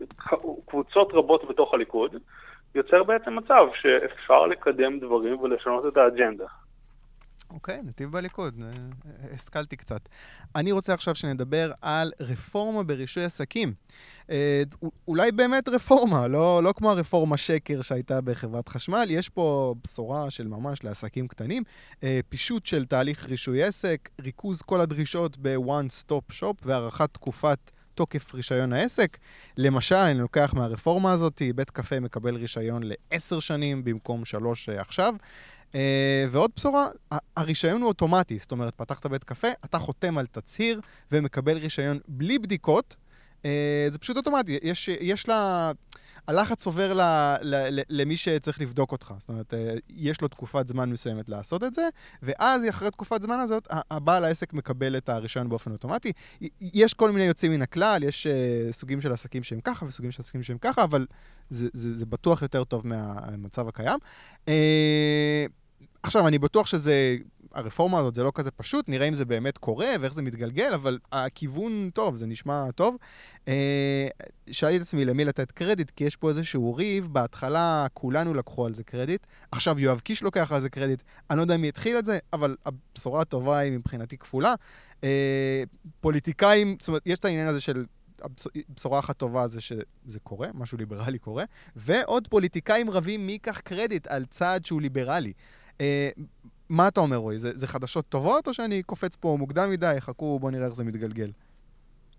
וקבוצות 0.02 1.10
רבות 1.14 1.50
בתוך 1.50 1.74
הליכוד. 1.74 2.16
יוצר 2.76 3.04
בעצם 3.04 3.36
מצב 3.36 3.66
שאפשר 3.82 4.46
לקדם 4.46 5.00
דברים 5.00 5.40
ולשנות 5.40 5.86
את 5.86 5.98
האג'נדה. 5.98 6.46
אוקיי, 7.54 7.80
okay, 7.80 7.88
נתיב 7.88 8.12
בליכוד, 8.12 8.62
אה, 8.62 8.68
אה, 8.68 9.34
השכלתי 9.34 9.76
קצת. 9.76 10.10
אני 10.56 10.72
רוצה 10.72 10.94
עכשיו 10.94 11.16
שנדבר 11.16 11.72
על 11.82 12.12
רפורמה 12.20 12.84
ברישוי 12.84 13.24
עסקים. 13.24 13.74
אה, 14.30 14.64
אולי 15.08 15.32
באמת 15.32 15.70
רפורמה, 15.70 16.28
לא, 16.28 16.64
לא 16.64 16.74
כמו 16.76 16.92
הרפורמה 16.92 17.38
שקר 17.38 17.82
שהייתה 17.82 18.22
בחברת 18.22 18.68
חשמל, 18.68 19.06
יש 19.10 19.30
פה 19.30 19.76
בשורה 19.84 20.32
של 20.32 20.48
ממש 20.48 20.84
לעסקים 20.84 21.28
קטנים, 21.28 21.64
פישוט 22.30 22.66
של 22.66 22.86
תהליך 22.86 23.30
רישוי 23.30 23.64
עסק, 23.64 24.10
ריכוז 24.22 24.62
כל 24.62 24.82
הדרישות 24.82 25.38
ב-one 25.42 26.04
stop 26.04 26.34
shop 26.42 26.56
והארכת 26.66 27.14
תקופת 27.14 27.72
תוקף 28.00 28.36
רישיון 28.36 28.74
העסק. 28.74 29.18
למשל, 29.58 29.96
אני 29.96 30.20
לוקח 30.20 30.54
מהרפורמה 30.54 31.12
הזאת, 31.12 31.42
בית 31.56 31.70
קפה 31.70 32.00
מקבל 32.00 32.36
רישיון 32.36 32.82
לעשר 32.86 33.40
שנים 33.40 33.84
במקום 33.84 34.26
שלוש 34.26 34.70
אה, 34.70 34.82
עכשיו. 34.82 35.14
Uh, 35.72 35.76
ועוד 36.30 36.52
בשורה, 36.56 36.88
הרישיון 37.38 37.82
הוא 37.82 37.88
אוטומטי, 37.88 38.38
זאת 38.40 38.52
אומרת, 38.52 38.76
פתחת 38.76 39.06
בית 39.06 39.24
קפה, 39.24 39.48
אתה 39.66 39.80
חותם 39.80 40.18
על 40.18 40.26
תצהיר 40.26 40.82
ומקבל 41.12 41.58
רישיון 41.58 42.00
בלי 42.08 42.40
בדיקות. 42.40 42.96
Uh, 43.44 43.46
זה 43.90 43.98
פשוט 43.98 44.18
אוטומטי, 44.18 44.60
יש, 44.64 44.88
יש 44.88 45.30
לה... 45.30 45.72
הלחץ 46.28 46.66
עובר 46.66 46.94
ל, 46.94 47.02
ל, 47.42 47.56
ל, 47.70 47.82
למי 47.90 48.18
שצריך 48.18 48.62
לבדוק 48.62 48.92
אותך. 48.92 49.14
זאת 49.20 49.30
אומרת, 49.30 49.54
אה, 49.54 49.76
יש 49.90 50.22
לו 50.22 50.28
תקופת 50.28 50.68
זמן 50.68 50.90
מסוימת 50.90 51.30
לעשות 51.30 51.64
את 51.64 51.74
זה, 51.74 51.90
ואז 52.24 52.70
אחרי 52.70 52.92
תקופת 52.92 53.22
זמן 53.22 53.40
הזאת, 53.40 53.68
הבעל 53.92 54.26
העסק 54.26 54.54
מקבל 54.54 54.98
את 54.98 55.10
הרישיון 55.10 55.50
באופן 55.50 55.72
אוטומטי. 55.72 56.12
יש 56.62 56.94
כל 56.94 57.12
מיני 57.12 57.26
יוצאים 57.26 57.52
מן 57.52 57.62
הכלל, 57.62 58.04
יש 58.04 58.28
uh, 58.28 58.74
סוגים 58.74 59.02
של 59.02 59.12
עסקים 59.12 59.44
שהם 59.44 59.62
ככה 59.62 59.86
וסוגים 59.86 60.12
של 60.12 60.22
עסקים 60.22 60.44
שהם 60.44 60.58
ככה, 60.58 60.84
אבל 60.84 61.06
זה, 61.50 61.68
זה, 61.74 61.98
זה 61.98 62.06
בטוח 62.06 62.42
יותר 62.42 62.64
טוב 62.64 62.88
מהמצב 62.88 63.68
הקיים. 63.68 64.00
עכשיו, 66.04 66.28
אני 66.28 66.40
בטוח 66.40 66.68
שזה 66.68 67.18
הרפורמה 67.54 68.00
הזאת 68.00 68.16
זה 68.16 68.24
לא 68.24 68.32
כזה 68.36 68.52
פשוט, 68.52 68.90
נראה 68.90 69.08
אם 69.08 69.14
זה 69.14 69.26
באמת 69.26 69.58
קורה 69.58 69.88
ואיך 70.00 70.14
זה 70.14 70.22
מתגלגל, 70.22 70.74
אבל 70.74 71.00
הכיוון 71.12 71.90
טוב, 71.94 72.16
זה 72.16 72.26
נשמע 72.26 72.72
טוב. 72.72 72.96
אה, 73.48 74.08
שאלתי 74.52 74.78
את 74.78 74.82
עצמי 74.82 75.06
למי 75.06 75.26
לתת 75.26 75.52
קרדיט, 75.52 75.92
כי 75.92 76.04
יש 76.04 76.16
פה 76.16 76.30
איזשהו 76.30 76.76
ריב, 76.76 77.08
בהתחלה 77.12 77.88
כולנו 77.94 78.34
לקחו 78.34 78.66
על 78.66 78.74
זה 78.74 78.84
קרדיט, 78.84 79.28
עכשיו 79.52 79.80
יואב 79.80 80.00
קיש 80.00 80.24
לוקח 80.24 80.52
על 80.52 80.62
זה 80.62 80.70
קרדיט, 80.70 81.04
אני 81.30 81.38
לא 81.38 81.42
יודע 81.42 81.58
מי 81.58 81.68
התחיל 81.68 82.00
את 82.00 82.06
זה, 82.06 82.18
אבל 82.34 82.56
הבשורה 82.66 83.22
הטובה 83.22 83.58
היא 83.58 83.72
מבחינתי 83.72 84.18
כפולה. 84.18 84.56
אה, 85.04 85.64
פוליטיקאים, 86.02 86.76
זאת 86.80 86.88
אומרת, 86.88 87.02
יש 87.06 87.20
את 87.20 87.26
העניין 87.26 87.48
הזה 87.48 87.62
של 87.62 87.86
הבשורה 88.22 89.00
אחת 89.00 89.18
טובה 89.18 89.48
זה 89.48 89.62
שזה 89.62 90.20
קורה, 90.24 90.48
משהו 90.54 90.78
ליברלי 90.78 91.20
קורה, 91.20 91.44
ועוד 91.76 92.28
פוליטיקאים 92.28 92.90
רבים 92.90 93.26
מי 93.26 93.32
ייקח 93.32 93.60
קרדיט 93.60 94.08
על 94.08 94.26
צעד 94.26 94.66
שהוא 94.66 94.82
ליברלי. 94.82 95.34
אה, 95.82 96.10
מה 96.70 96.88
אתה 96.88 97.00
אומר, 97.00 97.18
רועי? 97.18 97.38
זה, 97.38 97.52
זה 97.52 97.68
חדשות 97.68 98.06
טובות, 98.06 98.48
או 98.48 98.54
שאני 98.54 98.84
קופץ 98.84 99.16
פה 99.16 99.36
מוקדם 99.40 99.70
מדי, 99.72 99.96
חכו, 100.00 100.40
בוא 100.40 100.52
נראה 100.52 100.66
איך 100.66 100.74
זה 100.74 100.84
מתגלגל? 100.84 101.30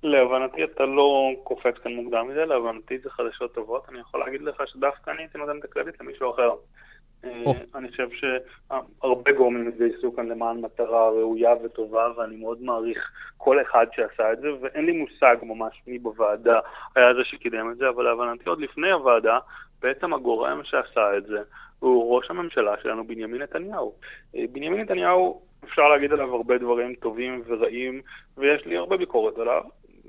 להבנתי 0.03 0.65
אתה 0.65 0.85
לא 0.85 1.31
קופץ 1.45 1.75
כאן 1.83 1.93
מוקדם 1.93 2.29
מדי, 2.29 2.47
להבנתי 2.47 2.99
זה 2.99 3.11
חדשות 3.11 3.55
טובות. 3.55 3.89
אני 3.89 4.01
יכול 4.01 4.21
להגיד 4.21 4.43
לך 4.43 4.63
שדווקא 4.67 5.11
אני 5.11 5.23
הייתי 5.23 5.39
נותן 5.39 5.59
את 5.59 5.65
הקרדיט 5.65 6.01
למישהו 6.01 6.31
אחר. 6.31 6.51
Oh. 7.25 7.51
אני 7.75 7.91
חושב 7.91 8.09
שהרבה 8.11 9.33
גורמים 9.33 9.69
התגייסו 9.69 10.17
כאן 10.17 10.27
למען 10.27 10.61
מטרה 10.61 11.09
ראויה 11.09 11.55
וטובה, 11.65 12.09
ואני 12.17 12.37
מאוד 12.37 12.63
מעריך 12.63 13.11
כל 13.37 13.63
אחד 13.63 13.87
שעשה 13.93 14.33
את 14.33 14.41
זה, 14.41 14.49
ואין 14.61 14.85
לי 14.85 14.93
מושג 14.93 15.37
ממש 15.43 15.83
מי 15.87 15.99
בוועדה 15.99 16.61
היה 16.97 17.15
זה 17.15 17.21
שקידם 17.25 17.71
את 17.73 17.77
זה, 17.77 17.89
אבל 17.89 18.05
להבנתי 18.05 18.49
עוד 18.49 18.61
לפני 18.61 18.91
הוועדה, 18.91 19.39
בעצם 19.83 20.15
הגורם 20.15 20.61
שעשה 20.65 21.17
את 21.17 21.27
זה 21.27 21.39
הוא 21.81 22.17
ראש 22.17 22.31
הממשלה 22.31 22.75
שלנו, 22.83 23.07
בנימין 23.07 23.43
נתניהו. 23.43 23.95
אה, 24.37 24.45
בנימין 24.53 24.81
נתניהו, 24.81 25.43
אפשר 25.65 25.89
להגיד 25.89 26.13
עליו 26.13 26.35
הרבה 26.35 26.59
דברים 26.59 26.95
טובים 26.95 27.43
ורעים, 27.47 28.01
ויש 28.39 28.67
לי 28.67 28.77
הרבה 28.77 28.97
ביקורת 28.97 29.39
עליו, 29.39 29.63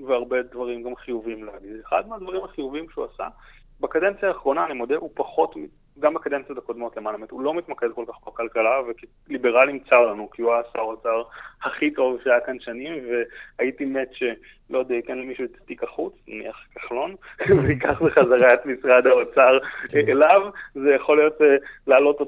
והרבה 0.06 0.42
דברים 0.42 0.84
גם 0.84 0.96
חיובים 0.96 1.44
להגיד. 1.44 1.72
אחד 1.88 2.08
מהדברים 2.08 2.44
החיובים 2.44 2.90
שהוא 2.90 3.06
עשה, 3.14 3.28
בקדנציה 3.80 4.30
האחרונה, 4.30 4.66
אני 4.66 4.74
מודה, 4.74 4.96
הוא 4.96 5.10
פחות 5.14 5.56
גם 6.00 6.14
בקדנציות 6.14 6.58
הקודמות 6.58 6.98
למען 6.98 7.16
האמת, 7.16 7.32
הוא 7.32 7.42
לא 7.42 7.54
מתמקד 7.54 7.88
כל 7.96 8.06
כך 8.08 8.28
בכלכלה, 8.28 8.82
וכליברלים 8.88 9.80
צר 9.90 10.02
לנו, 10.02 10.30
כי 10.32 10.42
הוא 10.42 10.54
היה 10.54 10.62
שר 10.74 10.80
האוצר 10.80 11.24
הכי 11.64 11.92
טוב 11.92 12.18
שהיה 12.24 12.40
כאן 12.40 12.60
שנים, 12.60 12.94
והייתי 13.60 13.86
מת 13.86 14.10
שלא 14.14 14.80
יודע, 14.80 14.96
ייתן 14.96 15.18
למישהו 15.18 15.46
את 15.46 15.58
תיק 15.66 15.84
החוץ, 15.84 16.14
נניח 16.28 16.68
כחלון, 16.76 17.16
ויקח 17.68 18.02
בחזרה 18.02 18.54
את 18.54 18.66
משרד 18.66 19.08
האוצר 19.08 19.58
אליו, 19.96 20.42
זה 20.74 20.94
יכול 20.94 21.18
להיות 21.18 21.42
אה, 21.42 21.56
להעלות 21.88 22.22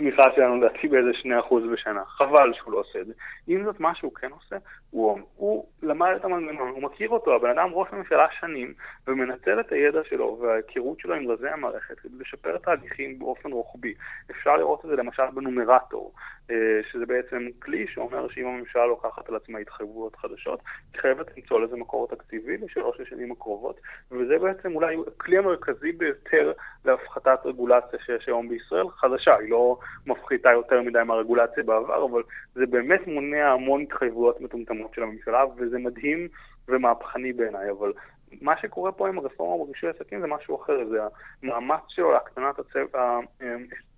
הצמיחה 0.00 0.28
שלנו 0.36 0.56
לדעתי 0.56 0.88
באיזה 0.88 1.10
2% 1.50 1.54
בשנה. 1.72 2.04
חבל 2.04 2.52
שהוא 2.54 2.72
לא 2.72 2.78
עושה 2.78 3.00
את 3.00 3.06
זה. 3.06 3.12
אם 3.50 3.64
זאת 3.64 3.80
מה 3.80 3.94
שהוא 3.94 4.14
כן 4.14 4.30
עושה, 4.30 4.56
הוא, 4.90 5.18
הוא 5.36 5.66
למד 5.82 6.12
את 6.16 6.24
המנגנון, 6.24 6.68
הוא 6.68 6.82
מכיר 6.82 7.08
אותו, 7.08 7.34
הבן 7.34 7.50
אדם 7.50 7.68
ראש 7.72 7.88
ממשלה 7.92 8.26
שנים, 8.40 8.74
ומנצל 9.06 9.60
את 9.60 9.72
הידע 9.72 10.00
שלו 10.04 10.38
וההיכרות 10.40 11.00
שלו 11.00 11.14
עם 11.14 11.30
רזי 11.30 11.48
המערכת 11.48 12.00
כדי 12.00 12.18
לשפר 12.18 12.58
תהליכים 12.58 13.18
באופן 13.18 13.52
רוחבי. 13.52 13.94
אפשר 14.30 14.56
לראות 14.56 14.84
את 14.84 14.90
זה 14.90 14.96
למשל 14.96 15.30
בנומרטור, 15.34 16.12
אה, 16.50 16.80
שזה 16.92 17.06
בעצם 17.06 17.46
כלי 17.62 17.86
שאומר 17.86 18.28
שאם 18.28 18.46
הממשלה 18.46 18.86
לוקחת 18.86 19.28
על 19.28 19.36
עצמה 19.36 19.58
התחייבויות 19.58 20.16
חדשות, 20.16 20.60
היא 20.92 21.00
חייבת 21.00 21.26
למצוא 21.36 21.60
לזה 21.60 21.76
מקור 21.76 22.08
תקציבי 22.08 22.56
לשלוש 22.56 23.00
השנים 23.00 23.32
הקרובות, 23.32 23.80
וזה 24.10 24.38
בעצם 24.38 24.74
אולי 24.74 24.96
הכלי 25.06 25.38
המרכזי 25.38 25.92
ביותר 25.92 26.52
להפחתת 26.84 27.38
רגולציה 27.44 27.98
שיש 28.06 28.28
היום 28.28 28.48
בישראל, 28.48 28.88
חדשה, 28.88 29.36
היא 29.36 29.50
לא 29.50 29.78
מפחיתה 30.06 30.50
יותר 30.50 30.82
מדי 30.82 31.02
מהרגולציה 31.06 31.62
בעבר, 31.62 32.04
אבל 32.04 32.22
זה 32.54 32.66
באמת 32.66 33.06
מונע 33.06 33.48
המון 33.52 33.82
התחייבויות 33.82 34.40
מטומטמות 34.40 34.94
של 34.94 35.02
הממשלה, 35.02 35.44
וזה 35.56 35.78
מדהים 35.78 36.28
ומהפכני 36.68 37.32
בעיניי, 37.32 37.70
אבל 37.70 37.92
מה 38.40 38.56
שקורה 38.60 38.92
פה 38.92 39.08
עם 39.08 39.18
הרפורמה 39.18 39.64
ברישוי 39.64 39.90
עסקים 39.90 40.20
זה 40.20 40.26
משהו 40.26 40.56
אחר, 40.62 40.88
זה 40.88 40.98
המאמץ 41.42 41.80
שלו 41.88 42.12
להקטנת 42.12 42.58
הצו... 42.58 42.78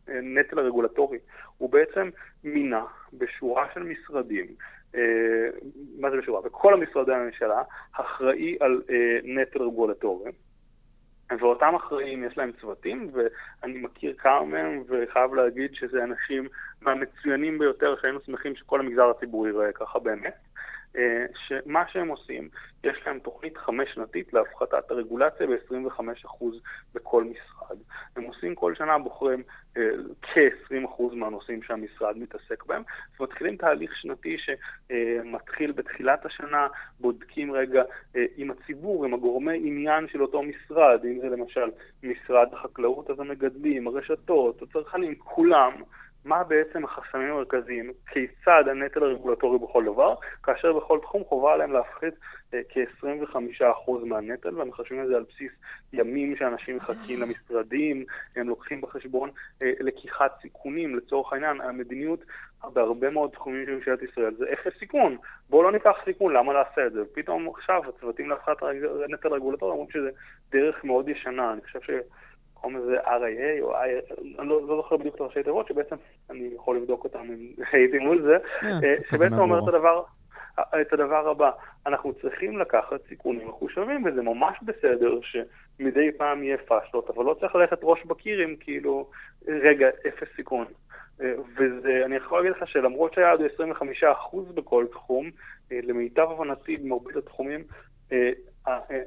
הנטל 0.09 0.59
הרגולטורי. 0.59 1.19
הוא 1.59 1.71
בעצם 1.71 2.11
מינה 2.45 2.85
בשורה 3.13 3.67
של 3.75 3.83
משרדים, 3.83 4.47
אה, 4.95 5.01
מה 5.99 6.11
זה 6.11 6.17
בשורה? 6.17 6.41
בכל 6.41 6.75
המשרדי 6.75 7.15
הממשלה, 7.15 7.63
אחראי 7.93 8.57
על 8.61 8.83
אה, 8.91 9.19
נטל 9.25 9.63
רגולטורי. 9.63 10.31
ואותם 11.41 11.75
אחראים 11.75 12.25
יש 12.25 12.39
להם 12.39 12.53
צוותים, 12.61 13.11
ואני 13.13 13.79
מכיר 13.79 14.15
כמה 14.19 14.45
מהם, 14.45 14.83
וחייב 14.89 15.35
להגיד 15.35 15.75
שזה 15.75 16.05
אנשים 16.05 16.49
מהמצוינים 16.81 17.59
ביותר, 17.59 17.97
שהיינו 18.01 18.19
שמחים 18.27 18.57
שכל 18.57 18.81
המגזר 18.81 19.11
הציבורי 19.11 19.51
ייראה 19.51 19.73
ככה 19.73 19.99
באמת. 19.99 20.35
אה, 20.97 21.25
שמה 21.47 21.85
שהם 21.89 22.09
עושים, 22.09 22.49
יש 22.85 22.97
להם 23.07 23.19
תוכנית 23.19 23.57
חמש 23.59 23.89
שנתית 23.95 24.33
להפחתת 24.33 24.91
הרגולציה 24.91 25.47
ב-25% 25.47 26.45
בכל 26.95 27.25
משרד. 27.25 27.79
הם 28.17 28.23
עושים 28.23 28.55
כל 28.55 28.75
שנה, 28.75 28.99
בוחרים 28.99 29.43
אה, 29.77 29.83
כ-20% 30.23 31.15
מהנושאים 31.15 31.63
שהמשרד 31.63 32.19
מתעסק 32.19 32.67
בהם, 32.67 32.83
ומתחילים 33.21 33.57
תהליך 33.57 33.97
שנתי 33.97 34.37
שמתחיל 34.39 35.73
בתחילת 35.73 36.27
השנה, 36.27 36.67
בודקים 37.01 37.53
רגע 37.53 37.83
אה, 38.17 38.25
עם 38.37 38.51
הציבור, 38.51 39.05
עם 39.05 39.15
הגורמי 39.15 39.59
עניין 39.65 40.09
של 40.09 40.23
אותו 40.23 40.43
משרד, 40.43 41.01
אם 41.05 41.19
זה 41.21 41.29
למשל 41.29 41.71
משרד 42.03 42.49
החקלאות, 42.53 43.11
אז 43.11 43.21
המגדלים, 43.21 43.87
הרשתות, 43.87 44.63
הצרכנים, 44.63 45.15
כולם. 45.15 45.73
מה 46.25 46.45
בעצם 46.45 46.85
החסמים 46.85 47.33
המרכזיים, 47.33 47.93
כיצד 48.07 48.65
הנטל 48.71 49.03
הרגולטורי 49.03 49.59
בכל 49.59 49.85
דבר, 49.85 50.15
כאשר 50.43 50.73
בכל 50.73 50.99
תחום 51.03 51.25
חובה 51.25 51.55
עליהם 51.55 51.73
להפחית 51.73 52.15
אה, 52.55 52.61
כ-25% 52.69 53.91
מהנטל, 54.05 54.59
והם 54.59 54.73
חושבים 54.73 55.03
את 55.03 55.09
זה 55.09 55.17
על 55.17 55.25
בסיס 55.35 55.53
ימים 55.93 56.37
שאנשים 56.37 56.77
מחכים 56.77 57.21
למשרדים, 57.21 58.05
הם 58.37 58.49
לוקחים 58.49 58.81
בחשבון 58.81 59.31
אה, 59.63 59.73
לקיחת 59.81 60.39
סיכונים, 60.43 60.97
לצורך 60.97 61.33
העניין, 61.33 61.61
המדיניות 61.61 62.25
בהרבה 62.73 63.11
מאוד 63.11 63.31
תחומים 63.31 63.67
של 63.67 63.75
ממשלת 63.75 64.03
ישראל 64.03 64.35
זה 64.35 64.45
אפס 64.53 64.79
סיכון, 64.79 65.17
בואו 65.51 65.63
לא 65.63 65.73
ניקח 65.73 65.97
סיכון, 66.05 66.33
למה 66.33 66.53
נעשה 66.53 66.87
את 66.87 66.93
זה? 66.93 67.03
ופתאום 67.03 67.49
עכשיו 67.49 67.83
הצוותים 67.89 68.31
להפחת 68.31 68.57
נטל 69.09 69.29
רגולטורי 69.29 69.73
אומרים 69.73 69.91
שזה 69.91 70.11
דרך 70.51 70.85
מאוד 70.85 71.09
ישנה, 71.09 71.53
אני 71.53 71.61
חושב 71.63 71.81
ש... 71.83 71.91
קוראים 72.63 72.79
לזה 72.79 73.01
RIA 73.01 73.63
או 73.63 73.75
I, 73.75 73.87
אני 74.39 74.49
לא, 74.49 74.67
לא 74.69 74.77
זוכר 74.77 74.97
בדיוק 74.97 75.15
את 75.15 75.21
הראשי 75.21 75.43
תיבות, 75.43 75.69
שבעצם 75.69 75.97
אני 76.31 76.51
יכול 76.57 76.77
לבדוק 76.77 77.05
אותם 77.05 77.19
אם 77.19 77.49
הייתי 77.73 77.99
מול 77.99 78.23
זה, 78.23 78.37
אה, 78.65 78.71
אה, 78.85 78.95
שבעצם 79.11 79.39
אומר 79.39 79.59
את 79.59 79.69
הדבר, 79.69 80.03
את 80.81 80.93
הדבר 80.93 81.29
הבא, 81.29 81.51
אנחנו 81.87 82.13
צריכים 82.13 82.59
לקחת 82.59 83.01
סיכונים 83.09 83.49
מחושבים, 83.49 84.05
וזה 84.05 84.23
ממש 84.23 84.57
בסדר 84.63 85.19
שמדי 85.23 86.13
פעם 86.17 86.43
יהיה 86.43 86.59
פאשלות, 86.59 87.11
אבל 87.11 87.25
לא 87.25 87.37
צריך 87.41 87.55
ללכת 87.55 87.79
ראש 87.83 88.05
בקיר 88.05 88.39
עם 88.39 88.57
כאילו, 88.61 89.11
רגע, 89.49 89.89
אפס 90.09 90.29
סיכון. 90.37 90.67
אה, 91.21 91.35
ואני 91.55 92.17
יכול 92.17 92.39
להגיד 92.39 92.63
לך 92.63 92.69
שלמרות 92.69 93.15
שהיעד 93.15 93.41
הוא 93.41 93.49
25% 94.33 94.53
בכל 94.55 94.87
תחום, 94.93 95.31
למיטב 95.71 96.29
הבנתי 96.31 96.77
במרבית 96.77 97.17
התחומים, 97.17 97.65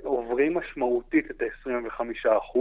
עוברים 0.03 0.57
משמעותית 0.57 1.31
את 1.31 1.41
ה-25%, 1.41 2.59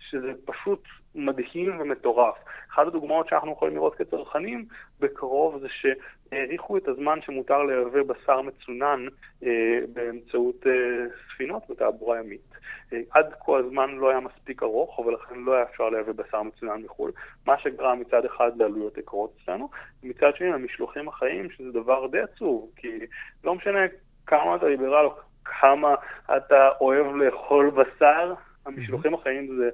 שזה 0.00 0.32
פשוט 0.44 0.82
מדהים 1.14 1.80
ומטורף. 1.80 2.34
אחת 2.72 2.86
הדוגמאות 2.86 3.28
שאנחנו 3.28 3.52
יכולים 3.52 3.74
לראות 3.74 3.94
כצרכנים 3.94 4.64
בקרוב 5.00 5.58
זה 5.58 5.66
שהאריכו 5.68 6.76
את 6.76 6.88
הזמן 6.88 7.18
שמותר 7.22 7.62
לייבא 7.62 8.02
בשר 8.02 8.40
מצונן 8.40 9.06
אה, 9.44 9.80
באמצעות 9.92 10.66
אה, 10.66 11.06
ספינות 11.34 11.62
בתעבורה 11.70 12.20
ימית. 12.20 12.48
אה, 12.92 13.00
עד 13.10 13.34
כה 13.46 13.58
הזמן 13.58 13.90
לא 13.90 14.10
היה 14.10 14.20
מספיק 14.20 14.62
ארוך, 14.62 14.98
ולכן 14.98 15.38
לא 15.38 15.54
היה 15.54 15.62
אפשר 15.62 15.88
לייבא 15.88 16.12
בשר 16.12 16.42
מצונן 16.42 16.82
מחו"ל, 16.82 17.12
מה 17.46 17.58
שגרם 17.58 18.00
מצד 18.00 18.24
אחד 18.24 18.50
לעלויות 18.56 18.98
יקרות 18.98 19.32
אצלנו, 19.42 19.68
ומצד 20.02 20.30
שני 20.36 20.48
למשלוחים 20.48 21.08
החיים, 21.08 21.50
שזה 21.50 21.72
דבר 21.72 22.06
די 22.06 22.20
עצוב, 22.20 22.70
כי 22.76 22.98
לא 23.44 23.54
משנה 23.54 23.80
כמה 24.26 24.56
אתה 24.56 24.68
ליברל 24.68 25.04
או 25.04 25.14
כמה 25.60 25.94
אתה 26.36 26.68
אוהב 26.80 27.06
לאכול 27.06 27.70
בשר, 27.70 28.34
המשלוחים 28.66 29.14
החיים 29.14 29.56
זה 29.58 29.70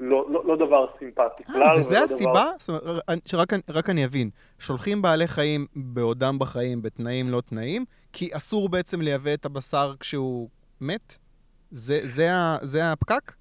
לא, 0.00 0.26
לא, 0.30 0.42
לא 0.46 0.56
דבר 0.56 0.86
סימפטי 0.98 1.44
כלל. 1.44 1.62
אה, 1.62 1.78
וזה 1.78 2.02
הסיבה? 2.02 2.30
דבר... 2.30 2.50
זאת 2.58 2.68
אומרת, 2.68 3.26
שרק 3.26 3.90
אני 3.90 4.04
אבין, 4.04 4.30
שולחים 4.58 5.02
בעלי 5.02 5.28
חיים 5.28 5.66
בעודם 5.76 6.38
בחיים 6.38 6.82
בתנאים 6.82 7.28
לא 7.28 7.40
תנאים, 7.40 7.84
כי 8.12 8.30
אסור 8.32 8.68
בעצם 8.68 9.00
לייבא 9.00 9.34
את 9.34 9.44
הבשר 9.44 9.94
כשהוא 10.00 10.48
מת? 10.80 11.16
זה, 11.70 12.00
זה, 12.04 12.28
זה 12.62 12.92
הפקק? 12.92 13.32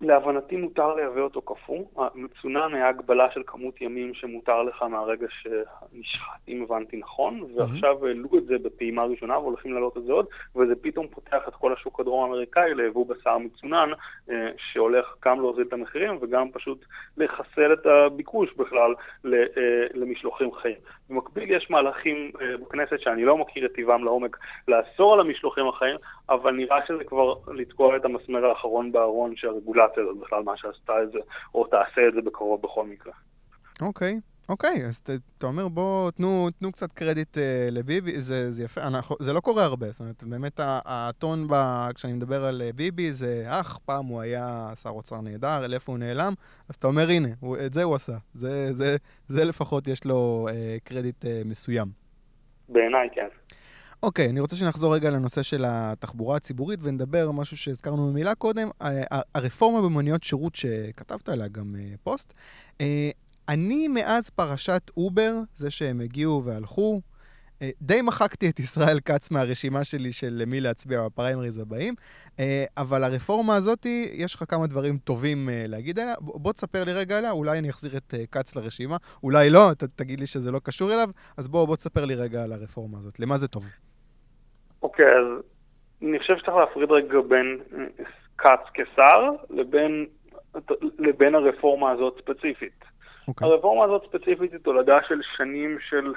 להבנתי 0.00 0.56
מותר 0.56 0.94
לייבא 0.94 1.20
אותו 1.20 1.42
קפוא. 1.42 1.84
המצונן 1.96 2.74
היה 2.74 2.88
הגבלה 2.88 3.30
של 3.30 3.42
כמות 3.46 3.80
ימים 3.80 4.14
שמותר 4.14 4.62
לך 4.62 4.82
מהרגע 4.82 5.26
שנשחט, 5.30 6.48
אם 6.48 6.62
הבנתי 6.62 6.96
נכון, 6.96 7.46
ועכשיו 7.56 8.06
העלו 8.06 8.28
את 8.38 8.46
זה 8.46 8.58
בפעימה 8.58 9.04
ראשונה 9.04 9.38
והולכים 9.38 9.72
להעלות 9.72 9.96
את 9.96 10.04
זה 10.04 10.12
עוד, 10.12 10.26
וזה 10.56 10.74
פתאום 10.80 11.06
פותח 11.08 11.48
את 11.48 11.54
כל 11.54 11.72
השוק 11.72 12.00
הדרום-אמריקאי 12.00 12.74
ליבוא 12.74 13.06
בשר 13.06 13.38
מצונן, 13.38 13.90
אה, 14.30 14.50
שהולך 14.72 15.14
גם 15.24 15.40
להוזיל 15.40 15.64
את 15.68 15.72
המחירים 15.72 16.18
וגם 16.20 16.50
פשוט 16.50 16.84
לחסל 17.16 17.72
את 17.72 17.86
הביקוש 17.86 18.52
בכלל 18.56 18.94
אה, 19.26 19.30
למשלוחים 19.94 20.52
חיים. 20.54 20.76
במקביל 21.10 21.50
יש 21.50 21.70
מהלכים 21.70 22.32
אה, 22.40 22.56
בכנסת 22.56 23.00
שאני 23.00 23.24
לא 23.24 23.38
מכיר 23.38 23.66
את 23.66 23.72
טיבם 23.72 24.04
לעומק 24.04 24.36
לאסור 24.68 25.14
על 25.14 25.20
המשלוחים 25.20 25.68
החיים, 25.68 25.96
אבל 26.28 26.54
נראה 26.54 26.78
שזה 26.88 27.04
כבר 27.04 27.34
לתקוע 27.48 27.96
את 27.96 28.04
המסמר 28.04 28.46
האחרון 28.46 28.92
בארון 28.92 29.36
שהרגולציה 29.36 30.02
הזאת 30.02 30.16
בכלל 30.16 30.42
מה 30.42 30.56
שעשתה 30.56 31.02
את 31.02 31.10
זה, 31.12 31.18
או 31.54 31.66
תעשה 31.66 32.08
את 32.08 32.14
זה 32.14 32.22
בקרוב 32.22 32.62
בכל 32.62 32.86
מקרה. 32.86 33.12
אוקיי. 33.82 34.14
Okay. 34.14 34.35
אוקיי, 34.48 34.86
אז 34.86 35.02
אתה 35.38 35.46
אומר, 35.46 35.68
בואו, 35.68 36.10
תנו, 36.10 36.48
תנו 36.58 36.72
קצת 36.72 36.92
קרדיט 36.92 37.36
uh, 37.36 37.40
לביבי, 37.70 38.20
זה, 38.20 38.52
זה 38.52 38.64
יפה, 38.64 38.82
אנחנו, 38.82 39.16
זה 39.20 39.32
לא 39.32 39.40
קורה 39.40 39.64
הרבה, 39.64 39.90
זאת 39.90 40.00
אומרת, 40.00 40.24
באמת 40.24 40.60
הטון 40.64 41.46
ב, 41.50 41.54
כשאני 41.94 42.12
מדבר 42.12 42.44
על 42.44 42.62
uh, 42.70 42.76
ביבי 42.76 43.12
זה, 43.12 43.44
אך, 43.46 43.78
פעם 43.84 44.06
הוא 44.06 44.20
היה 44.20 44.72
שר 44.82 44.90
אוצר 44.90 45.20
נהדר, 45.20 45.64
אל 45.64 45.74
איפה 45.74 45.92
הוא 45.92 45.98
נעלם, 45.98 46.32
אז 46.68 46.74
אתה 46.74 46.86
אומר, 46.86 47.08
הנה, 47.08 47.28
הוא, 47.40 47.56
את 47.66 47.74
זה 47.74 47.82
הוא 47.82 47.94
עשה, 47.94 48.16
זה, 48.34 48.74
זה, 48.74 48.96
זה 49.28 49.44
לפחות 49.44 49.88
יש 49.88 50.04
לו 50.04 50.48
uh, 50.50 50.52
קרדיט 50.84 51.24
uh, 51.24 51.28
מסוים. 51.44 51.88
בעיניי, 52.68 53.08
כן. 53.14 53.28
אוקיי, 54.02 54.30
אני 54.30 54.40
רוצה 54.40 54.56
שנחזור 54.56 54.94
רגע 54.94 55.10
לנושא 55.10 55.42
של 55.42 55.64
התחבורה 55.66 56.36
הציבורית 56.36 56.80
ונדבר 56.82 57.30
משהו 57.30 57.56
שהזכרנו 57.56 58.10
במילה 58.10 58.34
קודם, 58.34 58.68
הרפורמה 59.34 59.82
במוניות 59.82 60.22
שירות 60.22 60.54
שכתבת 60.54 61.28
עליה 61.28 61.48
גם 61.48 61.74
פוסט. 62.02 62.34
אני 63.48 63.88
מאז 63.88 64.30
פרשת 64.30 64.90
אובר, 64.96 65.32
זה 65.54 65.70
שהם 65.70 66.00
הגיעו 66.00 66.44
והלכו, 66.44 67.00
אה, 67.62 67.70
די 67.80 68.02
מחקתי 68.02 68.50
את 68.50 68.58
ישראל 68.58 69.00
כץ 69.04 69.30
מהרשימה 69.30 69.84
שלי 69.84 70.12
של 70.12 70.30
למי 70.30 70.60
להצביע 70.60 70.98
בפריימריז 71.06 71.58
הבאים, 71.58 71.94
אה, 72.40 72.64
אבל 72.76 73.04
הרפורמה 73.04 73.54
הזאת, 73.56 73.86
יש 74.18 74.34
לך 74.34 74.44
כמה 74.48 74.66
דברים 74.66 74.98
טובים 74.98 75.48
אה, 75.48 75.64
להגיד 75.68 75.98
עליה. 75.98 76.14
בוא 76.20 76.52
תספר 76.52 76.84
לי 76.84 76.92
רגע 76.92 77.18
עליה, 77.18 77.30
אולי 77.30 77.58
אני 77.58 77.70
אחזיר 77.70 77.96
את 77.96 78.14
כץ 78.32 78.56
לרשימה, 78.56 78.96
אולי 79.22 79.50
לא, 79.50 79.74
ת, 79.78 79.84
תגיד 79.84 80.20
לי 80.20 80.26
שזה 80.26 80.50
לא 80.50 80.58
קשור 80.64 80.92
אליו, 80.92 81.08
אז 81.38 81.48
בוא, 81.48 81.66
בוא 81.66 81.76
תספר 81.76 82.04
לי 82.04 82.14
רגע 82.14 82.44
על 82.44 82.52
הרפורמה 82.52 82.98
הזאת, 82.98 83.20
למה 83.20 83.36
זה 83.36 83.48
טוב? 83.48 83.64
אוקיי, 84.82 85.04
okay, 85.04 85.08
אז 85.08 85.42
אני 86.02 86.18
חושב 86.18 86.36
שצריך 86.36 86.56
להפריד 86.56 86.90
רגע 86.90 87.20
בין 87.28 87.58
כץ 88.38 88.60
כשר 88.74 89.30
לבין, 89.50 90.06
לבין 90.98 91.34
הרפורמה 91.34 91.90
הזאת 91.90 92.20
ספציפית. 92.20 92.95
Okay. 93.26 93.28
אוקיי. 93.28 93.48
הרפורמה 93.48 93.84
הזאת 93.84 94.02
ספציפית 94.04 94.52
היא 94.52 94.60
תולדה 94.60 94.98
של 95.08 95.20
שנים 95.36 95.78
של 95.88 96.12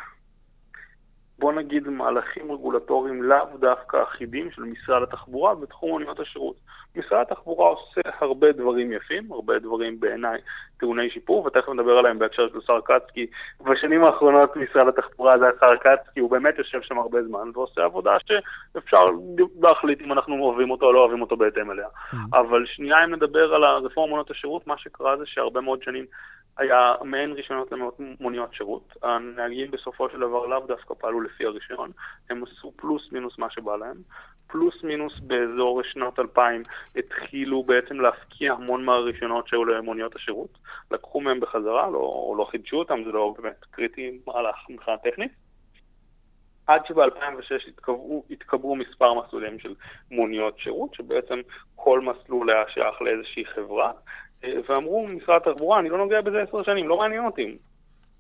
בוא 1.40 1.54
נגיד, 1.54 1.88
מהלכים 1.88 2.52
רגולטוריים 2.52 3.24
לאו 3.24 3.58
דווקא 3.60 4.04
אחידים 4.04 4.52
של 4.52 4.62
משרד 4.62 5.04
התחבורה 5.04 5.56
בתחום 5.56 5.90
מוניות 5.90 6.20
השירות. 6.20 6.56
משרד 6.96 7.22
התחבורה 7.22 7.70
עושה 7.70 8.02
הרבה 8.20 8.52
דברים 8.52 8.92
יפים, 8.92 9.32
הרבה 9.32 9.60
דברים 9.60 10.00
בעיניי 10.00 10.40
טעוני 10.80 11.10
שיפור, 11.10 11.46
ותכף 11.46 11.70
נדבר 11.70 11.98
עליהם 11.98 12.20
בהקשר 12.20 12.50
של 12.50 12.62
שר 12.62 12.80
כץ, 12.86 13.04
כי 13.14 13.28
בשנים 13.62 14.04
האחרונות 14.04 14.56
משרד 14.56 14.88
התחבורה 14.88 15.40
זה 15.40 15.46
השר 15.48 15.78
כץ, 15.78 16.14
כי 16.14 16.20
הוא 16.20 16.32
באמת 16.32 16.58
יושב 16.58 16.82
שם 16.82 16.98
הרבה 16.98 17.24
זמן 17.24 17.52
ועושה 17.54 17.84
עבודה 17.84 18.18
שאפשר 18.28 19.06
להחליט 19.62 20.02
אם 20.02 20.12
אנחנו 20.12 20.44
אוהבים 20.44 20.72
אותו 20.72 20.86
או 20.86 20.94
לא 20.94 21.00
אוהבים 21.00 21.22
אותו 21.22 21.38
בהתאם 21.38 21.72
אליה. 21.72 21.88
Mm-hmm. 21.88 22.18
אבל 22.34 22.66
שנייה 22.66 23.04
אם 23.04 23.14
נדבר 23.16 23.54
על 23.54 23.64
הרפורמה 23.64 24.10
מוניות 24.10 24.32
השירות, 24.32 24.68
מה 24.68 24.78
שקרה 24.78 25.18
זה 25.18 25.24
שהרבה 25.26 25.62
מאוד 25.62 25.84
שנים 25.84 26.06
היה 26.60 26.96
מעין 27.04 27.32
רישיונות 27.32 27.72
למוניות 27.72 28.54
שירות. 28.54 28.94
הנהגים 29.04 29.72
בסופו 29.72 30.10
של 30.10 30.20
דבר 30.20 30.46
לאו 30.46 30.68
דווקא 30.68 30.94
פעלו 30.94 31.22
לפי 31.22 31.46
הרישיון, 31.46 31.92
הם 32.30 32.44
עשו 32.44 32.72
פלוס 32.76 33.12
מינוס 33.12 33.38
מה 33.38 33.50
שבא 33.50 33.76
להם. 33.76 33.98
פלוס 34.48 34.84
מינוס 34.84 35.20
באזור 35.20 35.84
שנת 35.84 36.20
2000 36.20 36.64
התחילו 36.96 37.64
בעצם 37.64 38.02
להפקיע 38.02 38.54
המון 38.54 38.86
מהרישיונות 38.86 39.48
שהיו 39.48 39.66
למוניות 39.66 40.16
השירות. 40.16 40.58
לקחו 40.92 41.22
מהם 41.22 41.40
בחזרה, 41.40 41.90
לא, 41.90 42.36
לא 42.38 42.48
חידשו 42.52 42.78
אותם, 42.78 43.04
זה 43.06 43.12
לא 43.12 43.36
באמת 43.38 43.66
קריטי 43.72 44.20
מהלך 44.28 44.56
מבחינה 44.70 44.98
טכנית. 44.98 45.32
עד 46.68 46.86
שב-2006 46.86 47.68
התקבעו, 47.68 48.24
התקבעו 48.30 48.76
מספר 48.76 49.14
מסלולים 49.14 49.60
של 49.60 49.76
מוניות 50.12 50.60
שירות, 50.60 50.94
שבעצם 50.94 51.40
כל 51.76 52.02
מסלול 52.02 52.50
היה 52.50 52.64
שייך 52.74 53.02
לאיזושהי 53.02 53.46
חברה, 53.46 53.92
ואמרו 54.44 55.08
משרד 55.08 55.36
התחבורה, 55.36 55.80
אני 55.80 55.90
לא 55.90 55.98
נוגע 55.98 56.22
בזה 56.22 56.42
עשר 56.42 56.64
שנים, 56.64 56.88
לא 56.88 56.98
מעניין 56.98 57.26
אותי. 57.26 57.58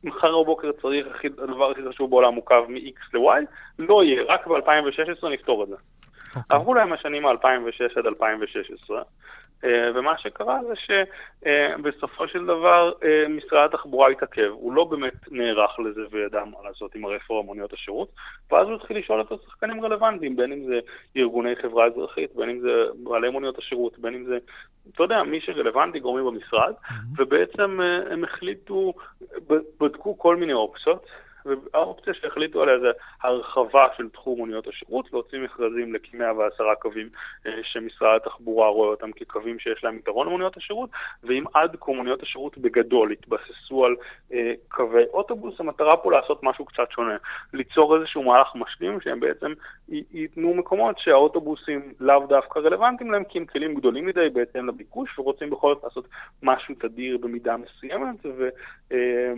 מחר 0.03 0.41
בבוקר 0.41 0.71
צריך, 0.82 1.08
הדבר 1.43 1.71
הכי 1.71 1.82
חשוב 1.89 2.10
בעולם 2.10 2.36
הוא 2.36 2.45
קו 2.45 2.55
מ-X 2.67 3.17
ל-Y, 3.17 3.45
לא 3.79 4.03
יהיה, 4.03 4.23
רק 4.27 4.47
ב-2016 4.47 5.29
נפתור 5.29 5.63
את 5.63 5.67
זה. 5.69 5.75
Okay. 5.75 6.38
אוקיי. 6.38 6.58
עברו 6.58 6.73
להם 6.73 6.93
השנים 6.93 7.23
מ-2006 7.23 7.99
עד 7.99 8.05
2016, 8.05 8.97
אה, 8.97 9.03
ומה 9.63 10.17
שקרה 10.17 10.60
זה 10.67 10.74
שבסופו 10.76 12.28
של 12.28 12.45
דבר 12.45 12.91
אה, 13.04 13.28
משרד 13.30 13.69
התחבורה 13.74 14.10
התעכב, 14.10 14.50
הוא 14.52 14.74
לא 14.74 14.84
באמת 14.84 15.32
נערך 15.32 15.80
לזה 15.80 16.02
וידע 16.12 16.43
מה 16.45 16.58
לעשות 16.63 16.95
עם 16.95 17.06
הרפורמה 17.06 17.45
מוניות 17.45 17.74
השירות, 17.74 18.10
ואז 18.52 18.67
הוא 18.67 18.76
התחיל 18.76 18.98
לשאול 18.98 19.22
את 19.22 19.32
השחקנים 19.32 19.86
רלוונטיים, 19.86 20.36
בין 20.36 20.52
אם 20.52 20.65
זה 20.65 20.80
ארגוני 21.17 21.56
חברה 21.56 21.86
אזרחית, 21.86 22.36
בין 22.36 22.50
אם 22.50 22.60
זה 22.60 22.86
בעלי 23.04 23.30
מוניות 23.30 23.58
השירות, 23.58 24.00
בין 24.00 24.13
אם 24.13 24.24
זה, 24.26 24.38
אתה 24.95 25.04
יודע, 25.04 25.24
מי 25.24 25.41
שרלוונטי, 25.41 26.00
גורמים 26.00 26.26
במשרד, 26.26 26.74
mm-hmm. 26.74 26.93
ובעצם 27.17 27.82
אה, 27.82 28.13
הם 28.13 28.24
החליטו, 28.24 28.93
בדקו 29.82 30.17
כל 30.17 30.36
מיני 30.36 30.54
אופציות. 30.54 31.06
והאופציה 31.45 32.13
שהחליטו 32.13 32.62
עליה 32.62 32.80
זה 32.80 32.88
הרחבה 33.21 33.88
של 33.97 34.10
תחום 34.10 34.38
מוניות 34.38 34.67
השירות, 34.67 35.13
להוציא 35.13 35.39
מכרזים 35.39 35.93
לכ-110 35.93 36.75
קווים 36.80 37.10
אה, 37.47 37.52
שמשרד 37.63 38.15
התחבורה 38.15 38.69
רואה 38.69 38.89
אותם 38.89 39.12
כקווים 39.12 39.60
שיש 39.60 39.84
להם 39.84 39.97
יתרון 39.97 40.28
למוניות 40.28 40.58
השירות, 40.58 40.89
ואם 41.23 41.43
עד 41.54 41.75
כה 41.80 41.91
מוניות 41.91 42.23
השירות 42.23 42.58
בגדול 42.58 43.12
התבססו 43.12 43.86
על 43.86 43.95
אה, 44.34 44.54
קווי 44.67 45.04
אוטובוס, 45.13 45.60
המטרה 45.60 45.97
פה 45.97 46.12
לעשות 46.12 46.43
משהו 46.43 46.65
קצת 46.65 46.91
שונה, 46.91 47.17
ליצור 47.54 47.97
איזשהו 47.97 48.23
מהלך 48.23 48.47
משלים 48.56 49.02
שהם 49.02 49.19
בעצם 49.19 49.54
ייתנו 49.89 50.54
מקומות 50.54 50.99
שהאוטובוסים 50.99 51.93
לאו 51.99 52.28
דווקא 52.28 52.60
רלוונטיים 52.60 53.12
להם, 53.12 53.23
כי 53.23 53.38
הם 53.38 53.45
כלים 53.45 53.75
גדולים 53.75 54.06
מדי 54.06 54.30
בהתאם 54.34 54.67
לביקוש, 54.67 55.19
ורוצים 55.19 55.49
בכל 55.49 55.73
זאת 55.73 55.84
לעשות 55.84 56.08
משהו 56.43 56.75
תדיר 56.75 57.17
במידה 57.17 57.56
מסוימת, 57.58 58.25
ו... 58.25 58.49
אה, 58.91 59.34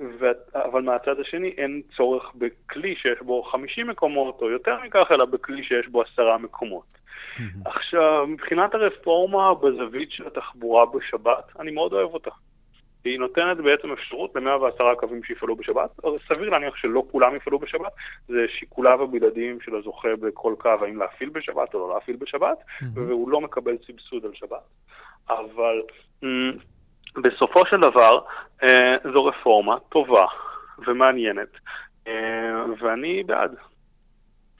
ו... 0.00 0.26
אבל 0.54 0.82
מהצד 0.82 1.20
השני 1.20 1.48
אין 1.48 1.82
צורך 1.96 2.32
בכלי 2.34 2.94
שיש 2.96 3.18
בו 3.20 3.42
50 3.42 3.86
מקומות 3.86 4.42
או 4.42 4.50
יותר 4.50 4.76
מכך, 4.84 5.06
אלא 5.10 5.24
בכלי 5.24 5.64
שיש 5.64 5.88
בו 5.88 6.02
עשרה 6.02 6.38
מקומות. 6.38 6.84
Mm-hmm. 6.84 7.42
עכשיו, 7.64 8.26
מבחינת 8.26 8.74
הרפורמה 8.74 9.54
בזווית 9.54 10.12
של 10.12 10.26
התחבורה 10.26 10.86
בשבת, 10.86 11.44
אני 11.60 11.70
מאוד 11.70 11.92
אוהב 11.92 12.14
אותה. 12.14 12.30
היא 13.04 13.18
נותנת 13.18 13.56
בעצם 13.56 13.92
אפשרות 13.92 14.36
ל-110 14.36 14.94
קווים 14.96 15.24
שיפעלו 15.24 15.56
בשבת. 15.56 15.90
סביר 16.32 16.50
להניח 16.50 16.76
שלא 16.76 17.04
כולם 17.10 17.34
יפעלו 17.34 17.58
בשבת, 17.58 17.92
זה 18.28 18.46
שיקוליו 18.48 19.02
הבלעדיים 19.02 19.60
של 19.60 19.76
הזוכה 19.76 20.08
בכל 20.20 20.54
קו, 20.58 20.68
האם 20.68 20.96
להפעיל 20.96 21.28
בשבת 21.28 21.74
או 21.74 21.88
לא 21.88 21.94
להפעיל 21.94 22.16
בשבת, 22.16 22.58
mm-hmm. 22.58 22.84
והוא 22.94 23.30
לא 23.30 23.40
מקבל 23.40 23.76
סבסוד 23.86 24.24
על 24.24 24.34
שבת. 24.34 24.62
אבל... 25.28 25.80
בסופו 27.22 27.66
של 27.66 27.76
דבר, 27.76 28.18
אה, 28.62 29.10
זו 29.12 29.24
רפורמה 29.24 29.76
טובה 29.88 30.26
ומעניינת, 30.86 31.48
אה, 32.06 32.12
ואני 32.80 33.22
בעד. 33.26 33.50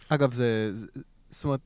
אגב, 0.09 0.33
זה... 0.33 0.71
זאת 1.31 1.45
אומרת, 1.45 1.61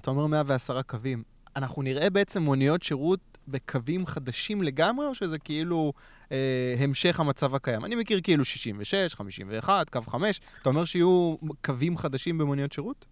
אתה 0.00 0.10
אומר 0.10 0.26
110 0.26 0.82
קווים. 0.82 1.22
אנחנו 1.56 1.82
נראה 1.82 2.10
בעצם 2.10 2.42
מוניות 2.42 2.82
שירות 2.82 3.20
בקווים 3.48 4.06
חדשים 4.06 4.62
לגמרי, 4.62 5.06
או 5.06 5.14
שזה 5.14 5.38
כאילו 5.38 5.92
אה, 6.32 6.74
המשך 6.78 7.20
המצב 7.20 7.54
הקיים? 7.54 7.84
אני 7.84 7.94
מכיר 7.94 8.20
כאילו 8.22 8.44
66, 8.44 9.14
51, 9.14 9.90
קו 9.90 10.02
5. 10.02 10.40
אתה 10.62 10.68
אומר 10.68 10.84
שיהיו 10.84 11.36
קווים 11.64 11.96
חדשים 11.96 12.38
במוניות 12.38 12.72
שירות? 12.72 13.06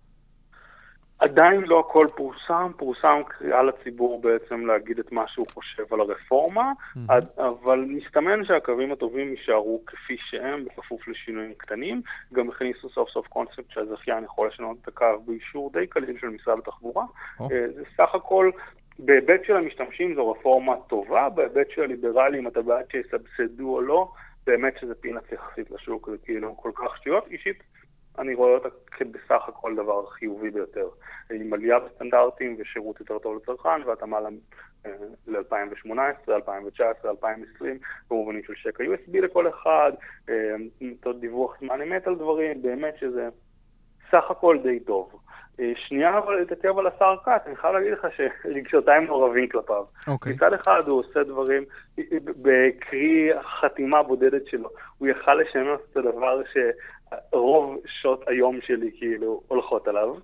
עדיין 1.19 1.61
לא 1.61 1.81
הכל 1.81 2.07
פורסם, 2.17 2.71
פורסם 2.77 3.23
קריאה 3.29 3.63
לציבור 3.63 4.21
בעצם 4.21 4.67
להגיד 4.67 4.99
את 4.99 5.13
מה 5.13 5.29
שהוא 5.29 5.47
חושב 5.55 5.95
על 5.95 6.01
הרפורמה, 6.01 6.73
mm-hmm. 6.73 7.13
אבל 7.39 7.85
מסתמן 7.89 8.45
שהקווים 8.45 8.93
הטובים 8.93 9.31
יישארו 9.31 9.83
כפי 9.87 10.17
שהם, 10.19 10.65
בכפוף 10.65 11.09
לשינויים 11.09 11.55
קטנים. 11.57 12.03
גם 12.33 12.49
הכניסו 12.49 12.89
סוף 12.89 13.11
סוף 13.11 13.27
קונספט 13.27 13.71
שהזכיין 13.71 14.25
יכול 14.25 14.49
לשנות 14.49 14.77
את 14.83 14.89
הקו 14.89 15.21
באישור 15.27 15.71
די 15.73 15.87
קליל 15.87 16.19
של 16.21 16.29
משרד 16.29 16.59
התחבורה. 16.59 17.05
Oh. 17.41 17.49
זה 17.49 17.83
סך 17.97 18.15
הכל 18.15 18.51
בהיבט 18.99 19.45
של 19.45 19.57
המשתמשים 19.57 20.15
זו 20.15 20.31
רפורמה 20.31 20.75
טובה, 20.87 21.29
בהיבט 21.29 21.71
של 21.71 21.83
הליברלים 21.83 22.47
אתה 22.47 22.63
בעד 22.63 22.85
שיסבסדו 22.93 23.75
או 23.75 23.81
לא, 23.81 24.09
באמת 24.47 24.75
שזה 24.81 24.95
פינאץ 24.95 25.33
יחסית 25.33 25.71
לשוק, 25.71 26.11
זה 26.11 26.17
כאילו 26.25 26.57
כל 26.57 26.71
כך 26.75 26.97
שטויות. 26.97 27.27
אישית, 27.31 27.63
אני 28.19 28.35
רואה 28.35 28.55
אותה 28.55 28.69
כבסך 28.87 29.49
הכל 29.49 29.75
דבר 29.77 30.07
חיובי 30.07 30.51
ביותר. 30.51 30.89
עם 31.31 31.53
עלייה 31.53 31.79
בסטנדרטים 31.79 32.57
ושירות 32.59 33.01
יותר 33.01 33.19
טוב 33.19 33.37
לצרכן 33.37 33.83
והתאמה 33.87 34.19
ל-2018, 35.27 36.33
2019, 36.33 37.11
2020, 37.11 37.79
במובנים 38.11 38.43
של 38.43 38.55
שקע 38.57 38.85
USB 38.85 39.21
לכל 39.21 39.49
אחד, 39.49 39.93
אה, 40.29 41.13
דיווח 41.21 41.61
זמן 41.61 41.83
אמת 41.83 42.07
על 42.07 42.15
דברים, 42.15 42.63
באמת 42.63 42.95
שזה 43.01 43.29
סך 44.11 44.31
הכל 44.31 44.59
די 44.63 44.81
טוב. 44.81 45.21
אה, 45.61 45.73
שנייה 45.77 46.19
אבל 46.19 46.35
להתעכב 46.35 46.79
על 46.79 46.87
השר 46.87 47.15
כץ, 47.25 47.43
אני 47.47 47.57
חייב 47.57 47.75
להגיד 47.75 47.93
לך 47.93 48.07
שרגשותיי 48.17 49.01
מעורבים 49.01 49.49
כלפיו. 49.49 49.85
Okay. 49.85 50.11
אוקיי. 50.11 50.33
מצד 50.33 50.53
אחד 50.53 50.83
הוא 50.87 50.99
עושה 51.01 51.23
דברים, 51.23 51.65
בקרי 52.43 53.31
חתימה 53.61 54.03
בודדת 54.03 54.47
שלו, 54.47 54.69
הוא 54.99 55.09
יכל 55.09 55.35
לשנות 55.35 55.81
את 55.93 55.97
הדבר 55.97 56.43
שרוב 57.11 57.77
שעות 57.87 58.29
היום 58.29 58.61
שלי 58.61 58.91
כאילו 58.99 59.43
הולכות 59.49 59.89
עליו. 59.89 60.15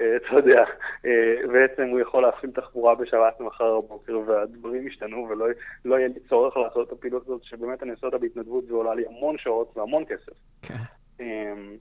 אה, 0.00 0.16
אתה 0.16 0.36
יודע, 0.36 0.64
אה, 1.06 1.34
בעצם 1.52 1.88
הוא 1.88 2.00
יכול 2.00 2.22
להפעיל 2.22 2.52
תחבורה 2.52 2.94
בשבת 2.94 3.40
מחר 3.40 3.80
בבוקר 3.80 4.20
והדברים 4.26 4.86
ישתנו 4.86 5.26
ולא 5.30 5.46
לא 5.84 5.96
יהיה 5.96 6.08
לי 6.08 6.20
צורך 6.28 6.56
לעשות 6.56 6.86
את 6.86 6.92
הפעילות 6.92 7.22
הזאת 7.22 7.44
שבאמת 7.44 7.82
אני 7.82 7.90
עושה 7.90 8.06
אותה 8.06 8.18
בהתנדבות 8.18 8.70
ועולה 8.70 8.94
לי 8.94 9.04
המון 9.08 9.38
שעות 9.38 9.76
והמון 9.76 10.04
כסף. 10.04 10.32
כן. 10.62 10.74
אמ, 11.20 11.76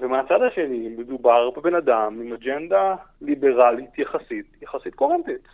ומהצד 0.00 0.42
השני 0.42 0.88
מדובר 0.98 1.50
בבן 1.50 1.74
אדם 1.74 2.20
עם 2.20 2.32
אג'נדה 2.32 2.94
ליברלית 3.20 3.98
יחסית, 3.98 4.62
יחסית 4.62 4.94
קורנטית, 4.94 5.48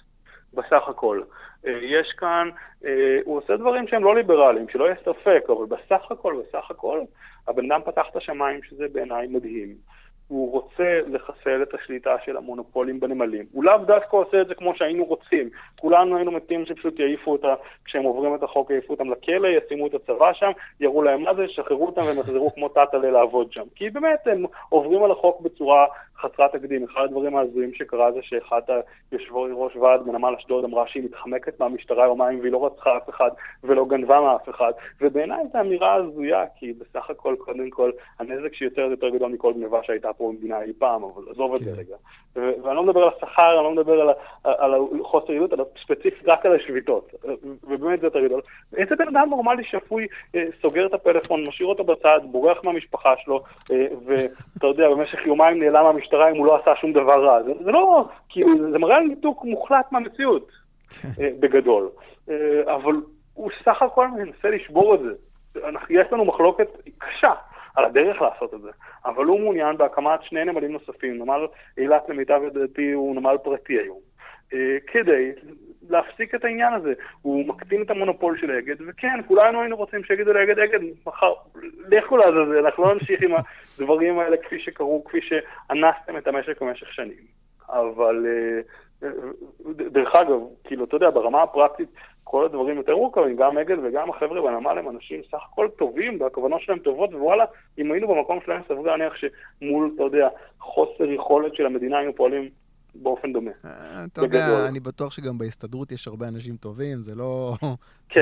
בסך 0.55 0.89
הכל. 0.89 1.23
אה, 1.67 1.79
יש 1.83 2.13
כאן, 2.19 2.51
הוא 3.25 3.37
עושה 3.37 3.57
דברים 3.57 3.89
שהם 3.89 4.05
לא 4.05 4.15
ליברליים, 4.15 4.69
שלא 4.69 4.85
יהיה 4.85 4.97
ספק, 5.05 5.45
אבל 5.49 5.67
בסך 5.67 6.11
הכל, 6.11 6.43
בסך 6.43 6.71
הכל, 6.71 7.01
הבן 7.49 7.73
אדם 7.73 7.81
פתח 7.85 8.07
את 8.11 8.17
השמיים, 8.17 8.63
שזה 8.63 8.85
בעיניי 8.93 9.27
מדהים. 9.27 9.77
הוא 10.29 10.53
רוצה 10.53 11.01
לחסל 11.07 11.63
את 11.63 11.75
השליטה 11.75 12.17
של 12.25 12.37
המונופולים 12.37 13.01
בנמלים. 13.01 13.47
הוא 13.53 13.65
לאו 13.65 13.79
דווקא 13.79 14.17
עושה 14.17 14.41
את 14.41 14.47
זה 14.47 14.55
כמו 14.55 14.75
שהיינו 14.77 15.05
רוצים. 15.05 15.51
כולנו 15.81 16.17
היינו 16.17 16.31
מתים 16.31 16.67
שפשוט 16.67 16.99
יעיפו 16.99 17.33
אותה, 17.33 17.55
כשהם 17.85 18.03
עוברים 18.03 18.35
את 18.35 18.43
החוק 18.43 18.71
יעיפו 18.71 18.93
אותם 18.93 19.11
לכלא, 19.11 19.49
ישימו 19.49 19.87
את 19.87 19.95
הצבא 19.95 20.33
שם, 20.33 20.51
יראו 20.81 21.03
להם 21.03 21.23
מה 21.23 21.35
זה, 21.35 21.45
ישחררו 21.45 21.87
אותם 21.87 22.03
והם 22.03 22.19
יחזרו 22.19 22.55
כמו 22.55 22.69
טאטאלה 22.69 23.11
לעבוד 23.11 23.53
שם. 23.53 23.65
כי 23.75 23.91
באמת 23.91 24.27
הם 24.27 24.45
עוברים 24.69 25.05
על 25.05 25.11
החוק 25.11 25.41
בצורה 25.41 25.87
חסרת 26.21 26.53
תקדים. 26.53 26.85
אחד 26.85 27.03
הדברים 27.05 27.37
ההזויים 27.37 27.75
שקרה 27.75 28.13
זה 28.13 28.21
שאחת 28.23 28.71
היושבי 29.11 29.53
ראש 29.53 29.77
ועד 29.77 30.07
בנמל 30.07 30.35
אשדוד 30.39 30.65
אמרה 30.65 30.87
שהיא 30.87 31.05
מתחמקת 31.05 31.61
מהמשטרה 31.61 32.05
יומיים 32.05 32.41
והיא 32.41 32.53
לא 32.53 32.67
רצחה 32.67 32.97
אף 32.97 33.11
אחד 33.11 33.31
ולא 33.65 33.85
גנבה 33.85 34.21
מאף 34.21 34.49
אחד, 34.49 34.73
ובעיניי 35.01 35.45
זו 35.53 35.61
אמירה 35.61 35.95
הזויה, 35.95 36.45
כי 36.59 36.73
בסך 36.73 37.11
הכל, 37.11 37.35
קודם 37.39 37.71
כל, 37.71 37.91
הנזק 38.19 38.55
שיותר 38.55 38.83
יותר 38.83 39.09
גדול 39.09 39.33
מכל 39.33 39.53
גנבה 39.53 39.81
שהייתה 39.83 40.13
פה 40.13 40.33
במדינה 40.33 40.63
אי 40.63 40.73
פעם, 40.79 41.03
אבל 41.05 41.23
עזוב 41.31 41.55
את 41.55 41.61
זה 41.61 41.71
כן. 41.71 41.79
רגע. 41.79 41.97
ואני 42.37 42.77
לא 42.77 42.83
מדבר 42.83 43.03
על 43.03 43.11
השכר, 43.17 43.55
אני 43.57 43.65
לא 43.65 43.73
מדבר 43.73 44.01
על, 44.01 44.11
על 44.45 44.75
חוסר 45.03 45.33
יעילות, 45.33 45.53
אלא 45.53 45.65
ספציפית 45.85 46.29
רק 46.29 46.47
על 46.47 46.55
השביתות, 46.55 47.15
ובאמת 47.65 48.01
זה 48.01 48.07
יותר 48.07 48.21
גדול. 48.25 48.41
איזה 48.77 48.97
בן 48.97 49.09
אדם 49.09 49.31
נורמלי 49.31 49.65
שפוי 49.65 50.07
אה, 50.35 50.45
סוגר 50.63 50.87
את 50.87 50.95
הפלאפון, 50.95 51.45
משאיר 51.49 51.69
אותו 51.69 51.85
בצד, 51.85 52.21
בורח 52.25 52.59
מהמשפחה 52.65 53.15
שלו, 53.25 53.43
אה, 53.73 53.87
ואתה 54.07 54.67
יודע, 54.67 54.91
במשך 54.91 55.27
יומיים 55.27 55.63
נעלם 55.63 55.87
מהמשטרה 56.07 56.31
אם 56.31 56.37
הוא 56.37 56.47
לא 56.47 56.57
עשה 56.57 56.77
שום 56.81 56.93
דבר 56.93 57.25
רע. 57.25 57.43
זה, 57.43 57.53
זה 57.65 57.71
לא, 57.71 58.09
כאילו, 58.29 58.71
זה 58.71 58.79
מראה 58.79 58.97
על 58.97 59.03
ניתוק 59.03 59.45
מוחלט 59.45 59.93
מהמציאות, 59.93 60.51
כן. 61.03 61.09
אה, 61.23 61.31
בגדול. 61.41 61.89
אבל 62.65 62.95
הוא 63.35 63.51
סך 63.65 63.83
הכל 63.83 64.09
מנסה 64.09 64.51
לשבור 64.51 64.95
את 64.95 65.01
זה. 65.01 65.13
יש 65.91 66.07
לנו 66.13 66.25
מחלוקת 66.25 66.69
קשה. 66.99 67.33
על 67.77 67.85
הדרך 67.85 68.23
לעשות 68.23 68.55
את 68.55 68.61
זה, 68.61 68.71
אבל 69.05 69.25
הוא 69.25 69.41
מעוניין 69.41 69.77
בהקמת 69.77 70.23
שני 70.23 70.45
נמלים 70.45 70.73
נוספים, 70.73 71.19
נמל 71.19 71.47
אילת 71.79 72.09
למיטב 72.09 72.41
ידיעתי 72.47 72.93
הוא 72.93 73.17
נמל 73.17 73.37
פרטי 73.43 73.73
היום, 73.73 73.99
אה, 74.55 74.77
כדי 74.87 75.33
להפסיק 75.91 76.35
את 76.35 76.45
העניין 76.45 76.73
הזה. 76.73 76.93
הוא 77.23 77.47
מקטין 77.47 77.83
את 77.83 77.91
המונופול 77.91 78.39
של 78.39 78.51
אגד, 78.51 78.77
וכן, 78.89 79.21
כולנו 79.27 79.61
היינו 79.61 79.77
רוצים 79.77 80.05
שיגידו 80.05 80.33
לאגד, 80.33 80.59
אגד, 80.59 80.79
מחר, 81.07 81.33
לכו 81.89 82.17
לעזאזל, 82.17 82.59
אנחנו 82.67 82.85
לא 82.85 82.95
נמשיך 82.95 83.23
עם 83.23 83.31
הדברים 83.79 84.19
האלה 84.19 84.37
כפי 84.37 84.61
שקרו, 84.61 85.05
כפי 85.05 85.19
שאנסתם 85.21 86.17
את 86.17 86.27
המשק 86.27 86.63
במשך 86.63 86.93
שנים. 86.93 87.25
אבל, 87.69 88.27
אה, 88.27 88.61
אה, 89.09 89.15
דרך 89.93 90.15
אגב, 90.15 90.41
כאילו, 90.65 90.85
אתה 90.85 90.97
יודע, 90.97 91.11
ברמה 91.11 91.43
הפרקטית, 91.43 91.89
כל 92.25 92.45
הדברים 92.45 92.77
יותר 92.77 92.97
מורכבים, 92.97 93.37
גם 93.37 93.59
אגד 93.59 93.77
וגם 93.83 94.11
החבר'ה 94.11 94.43
בנמל 94.43 94.79
הם 94.79 94.89
אנשים 94.89 95.21
סך 95.31 95.39
הכל 95.53 95.69
טובים, 95.79 96.21
והכוונות 96.21 96.61
שלהם 96.61 96.79
טובות, 96.79 97.15
ווואלה, 97.15 97.45
אם 97.79 97.93
היינו 97.93 98.09
במקום 98.09 98.39
שלהם, 98.45 98.63
סביר 98.69 98.81
להניח 98.81 99.15
שמול, 99.17 99.91
אתה 99.95 100.03
יודע, 100.03 100.29
חוסר 100.61 101.05
יכולת 101.05 101.55
של 101.55 101.67
המדינה 101.67 101.99
היינו 101.99 102.15
פועלים 102.15 102.49
באופן 103.03 103.33
דומה. 103.33 103.51
אה, 103.65 104.05
אתה 104.13 104.21
יודע, 104.21 104.69
אני 104.69 104.81
בטוח 104.81 105.13
שגם 105.13 105.39
בהסתדרות 105.39 105.93
יש 105.93 106.09
הרבה 106.09 106.29
אנשים 106.29 106.57
טובים, 106.57 107.01
זה 107.01 107.15
לא... 107.15 107.55
כן. 108.09 108.21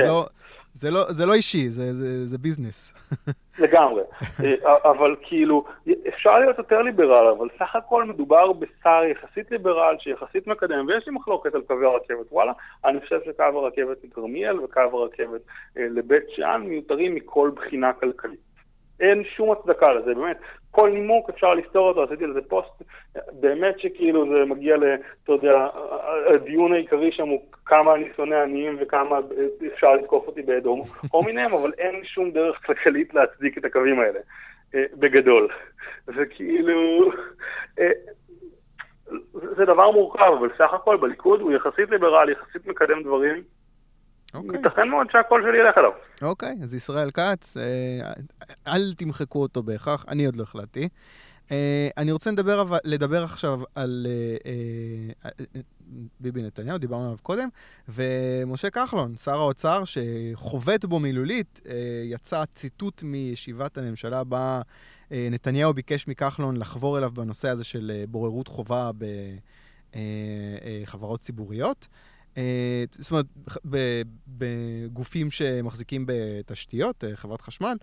זה 0.73 0.91
לא, 0.91 1.03
זה 1.09 1.25
לא, 1.25 1.29
לא 1.29 1.33
אישי, 1.33 1.69
זה, 1.69 1.93
זה, 1.93 2.25
זה 2.25 2.37
ביזנס. 2.37 2.93
לגמרי. 3.59 4.01
אה, 4.43 4.91
אבל 4.91 5.15
כאילו, 5.21 5.65
אפשר 6.07 6.39
להיות 6.39 6.57
יותר 6.57 6.81
ליברל, 6.81 7.27
אבל 7.37 7.47
סך 7.59 7.75
הכל 7.75 8.03
מדובר 8.03 8.53
בשר 8.53 9.01
יחסית 9.11 9.51
ליברל, 9.51 9.95
שיחסית 9.99 10.47
מקדם, 10.47 10.85
ויש 10.87 11.07
לי 11.07 11.13
מחלוקת 11.13 11.55
על 11.55 11.61
קווי 11.61 11.85
הרכבת. 11.85 12.31
וואלה, 12.31 12.51
אני 12.85 12.99
חושב 13.01 13.19
שקו 13.25 13.43
הרכבת 13.43 14.03
מכרמיאל 14.03 14.59
וקו 14.59 14.79
הרכבת 14.79 15.41
אה, 15.77 15.87
לבית 15.89 16.23
שאן 16.29 16.61
מיותרים 16.61 17.15
מכל 17.15 17.51
בחינה 17.55 17.93
כלכלית. 17.93 18.44
אין 18.99 19.23
שום 19.23 19.51
הצדקה 19.51 19.93
לזה, 19.93 20.13
באמת. 20.13 20.37
כל 20.71 20.89
נימוק 20.89 21.29
אפשר 21.29 21.53
לפתור 21.53 21.87
אותו, 21.87 22.03
עשיתי 22.03 22.25
לזה 22.25 22.39
פוסט, 22.41 22.83
באמת 23.31 23.79
שכאילו 23.79 24.25
זה 24.29 24.45
מגיע 24.45 24.77
ל... 24.77 24.83
אתה 25.23 25.31
יודע, 25.31 25.67
הדיון 26.33 26.73
העיקרי 26.73 27.11
שם 27.11 27.27
הוא 27.27 27.41
כמה 27.65 27.95
אני 27.95 28.05
שונא 28.15 28.35
עניים 28.35 28.77
וכמה 28.79 29.19
אפשר 29.73 29.93
לתקוף 29.93 30.27
אותי 30.27 30.41
בעד 30.41 30.65
הומינם, 31.11 31.53
אבל 31.53 31.71
אין 31.77 32.03
שום 32.03 32.31
דרך 32.31 32.65
כלכלית 32.65 33.13
להצדיק 33.13 33.57
את 33.57 33.65
הקווים 33.65 33.99
האלה, 33.99 34.19
אה, 34.75 34.83
בגדול. 34.93 35.49
זה 36.05 36.25
כאילו... 36.25 37.11
אה, 37.79 37.91
זה 39.31 39.65
דבר 39.65 39.91
מורכב, 39.91 40.31
אבל 40.39 40.49
סך 40.57 40.73
הכל 40.73 40.97
בליכוד 40.97 41.41
הוא 41.41 41.51
יחסית 41.51 41.89
ליברלי, 41.89 42.31
יחסית 42.31 42.67
מקדם 42.67 43.03
דברים. 43.03 43.43
אוקיי. 44.35 44.59
ייתכן 44.63 44.89
מאוד 44.89 45.07
שהקול 45.11 45.41
שלי 45.41 45.57
ילך 45.59 45.77
אליו. 45.77 45.91
אוקיי, 46.21 46.55
אז 46.63 46.73
ישראל 46.73 47.11
כץ, 47.11 47.57
אה, 47.57 48.13
אל 48.67 48.93
תמחקו 48.97 49.41
אותו 49.41 49.63
בהכרח, 49.63 50.05
אני 50.07 50.25
עוד 50.25 50.35
לא 50.35 50.43
החלטתי. 50.43 50.89
אה, 51.51 51.87
אני 51.97 52.11
רוצה 52.11 52.31
לדבר, 52.31 52.63
לדבר 52.83 53.23
עכשיו 53.23 53.59
על 53.75 54.07
אה, 54.45 55.29
ביבי 56.19 56.43
נתניהו, 56.43 56.77
דיברנו 56.77 57.05
עליו 57.05 57.17
קודם, 57.21 57.47
ומשה 57.89 58.69
כחלון, 58.69 59.15
שר 59.15 59.35
האוצר, 59.35 59.83
שחובט 59.85 60.85
בו 60.85 60.99
מילולית, 60.99 61.61
יצא 62.03 62.45
ציטוט 62.45 63.03
מישיבת 63.03 63.77
הממשלה 63.77 64.23
בה 64.23 64.61
נתניהו 65.11 65.73
ביקש 65.73 66.07
מכחלון 66.07 66.57
לחבור 66.57 66.97
אליו 66.97 67.11
בנושא 67.11 67.49
הזה 67.49 67.63
של 67.63 67.91
בוררות 68.09 68.47
חובה 68.47 68.91
בחברות 69.93 71.19
ציבוריות. 71.19 71.87
אה, 72.37 72.83
זאת 72.91 73.11
אומרת, 73.11 73.25
בגופים 74.27 75.31
שמחזיקים 75.31 76.05
בתשתיות, 76.07 77.03
אה, 77.03 77.15
חברת 77.15 77.41
חשמל, 77.41 77.77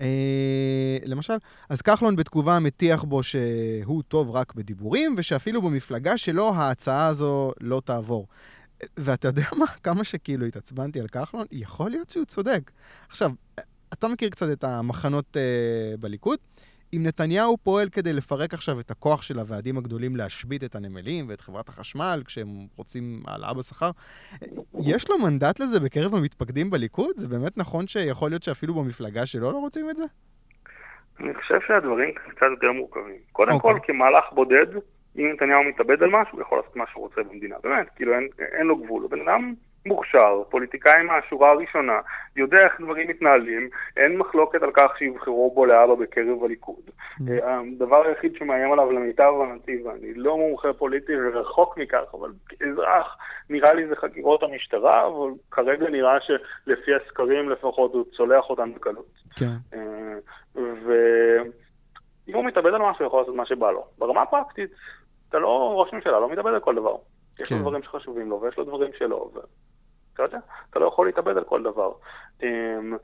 אה, 0.00 0.98
למשל, 1.04 1.36
אז 1.68 1.82
כחלון 1.82 2.16
בתגובה 2.16 2.58
מטיח 2.58 3.04
בו 3.04 3.22
שהוא 3.22 4.02
טוב 4.08 4.30
רק 4.30 4.54
בדיבורים, 4.54 5.14
ושאפילו 5.18 5.62
במפלגה 5.62 6.18
שלו 6.18 6.54
ההצעה 6.54 7.06
הזו 7.06 7.52
לא 7.60 7.82
תעבור. 7.84 8.26
ואתה 8.96 9.28
יודע 9.28 9.42
מה? 9.56 9.66
כמה 9.84 10.04
שכאילו 10.04 10.46
התעצבנתי 10.46 11.00
על 11.00 11.08
כחלון, 11.08 11.46
יכול 11.52 11.90
להיות 11.90 12.10
שהוא 12.10 12.24
צודק. 12.24 12.70
עכשיו, 13.08 13.32
אתה 13.92 14.08
מכיר 14.08 14.28
קצת 14.28 14.52
את 14.52 14.64
המחנות 14.64 15.36
בליכוד? 16.00 16.38
אם 16.96 17.02
נתניהו 17.06 17.56
פועל 17.56 17.88
כדי 17.88 18.12
לפרק 18.12 18.54
עכשיו 18.54 18.80
את 18.80 18.90
הכוח 18.90 19.22
של 19.22 19.38
הוועדים 19.38 19.78
הגדולים 19.78 20.16
להשבית 20.16 20.64
את 20.64 20.74
הנמלים 20.74 21.28
ואת 21.28 21.40
חברת 21.40 21.68
החשמל 21.68 22.22
כשהם 22.26 22.48
רוצים 22.76 23.22
העלאה 23.26 23.54
בשכר, 23.54 23.90
יש 24.92 25.10
לו 25.10 25.18
מנדט 25.18 25.60
לזה 25.60 25.80
בקרב 25.80 26.14
המתפקדים 26.14 26.70
בליכוד? 26.70 27.16
זה 27.16 27.28
באמת 27.28 27.58
נכון 27.58 27.86
שיכול 27.86 28.30
להיות 28.30 28.42
שאפילו 28.42 28.74
במפלגה 28.74 29.26
שלו 29.26 29.52
לא 29.52 29.58
רוצים 29.58 29.90
את 29.90 29.96
זה? 29.96 30.04
אני 31.20 31.34
חושב 31.34 31.58
שהדברים 31.66 32.14
קצת 32.14 32.46
יותר 32.50 32.72
מורכבים. 32.72 33.20
קודם 33.32 33.50
okay. 33.50 33.54
אוקיי. 33.54 33.72
כל, 33.72 33.80
כמהלך 33.86 34.24
בודד, 34.32 34.66
אם 35.16 35.30
נתניהו 35.34 35.64
מתאבד 35.64 36.02
על 36.02 36.10
משהו, 36.10 36.32
הוא 36.32 36.42
יכול 36.42 36.58
לעשות 36.58 36.76
מה 36.76 36.84
שהוא 36.90 37.02
רוצה 37.02 37.22
במדינה. 37.22 37.56
באמת, 37.62 37.86
כאילו 37.96 38.14
אין, 38.14 38.28
אין 38.58 38.66
לו 38.66 38.76
גבול. 38.76 39.02
הוא 39.02 39.10
בן 39.10 39.20
אדם 39.20 39.54
מוכשר, 39.88 40.42
פוליטיקאי 40.50 41.02
מהשורה 41.02 41.50
הראשונה, 41.50 42.00
יודע 42.36 42.58
איך 42.58 42.80
דברים 42.80 43.08
מתנהלים, 43.08 43.68
אין 43.96 44.18
מחלוקת 44.18 44.62
על 44.62 44.70
כך 44.74 44.98
שיבחרו 44.98 45.52
בו 45.54 45.66
לאבא 45.66 45.94
בקרב 45.94 46.44
הליכוד. 46.44 46.82
Mm. 46.86 47.22
אה, 47.30 47.60
הדבר 47.60 48.06
היחיד 48.06 48.34
שמאיים 48.34 48.72
עליו 48.72 48.92
למיטב 48.92 49.32
הבנתי, 49.42 49.82
ואני 49.82 50.14
לא 50.14 50.36
מומחה 50.36 50.72
פוליטי 50.72 51.12
ורחוק 51.16 51.78
מכך, 51.78 52.14
אבל 52.14 52.30
כאזרח, 52.48 53.16
נראה 53.50 53.74
לי 53.74 53.86
זה 53.86 53.96
חקירות 53.96 54.42
המשטרה, 54.42 55.06
אבל 55.06 55.30
כרגע 55.50 55.90
נראה 55.90 56.18
שלפי 56.20 56.90
הסקרים 56.94 57.50
לפחות 57.50 57.92
הוא 57.92 58.04
צולח 58.16 58.50
אותן 58.50 58.74
בקלות. 58.74 59.12
כן. 59.36 59.54
אה, 59.74 60.14
ואם 60.56 62.34
הוא 62.34 62.44
מתאבד 62.44 62.74
על 62.74 62.82
משהו, 62.82 63.04
הוא 63.04 63.06
יכול 63.06 63.20
לעשות 63.20 63.34
מה 63.34 63.46
שבא 63.46 63.70
לו. 63.70 63.84
ברמה 63.98 64.22
הפרקטית, 64.22 64.70
אתה 65.28 65.38
לא 65.38 65.74
ראש 65.80 65.92
ממשלה, 65.92 66.20
לא 66.20 66.32
מתאבד 66.32 66.52
על 66.52 66.60
כל 66.60 66.74
דבר. 66.74 66.96
יש 67.42 67.52
לו 67.52 67.56
כן. 67.58 67.62
דברים 67.62 67.82
שחשובים 67.82 68.30
לו 68.30 68.40
ויש 68.40 68.56
לו 68.58 68.64
דברים 68.64 68.90
שלו. 68.98 69.30
אתה 70.18 70.26
יודע, 70.26 70.38
אתה 70.70 70.78
לא 70.78 70.86
יכול 70.86 71.06
להתאבד 71.06 71.36
על 71.36 71.44
כל 71.44 71.62
דבר. 71.62 71.92
אמ, 72.42 72.96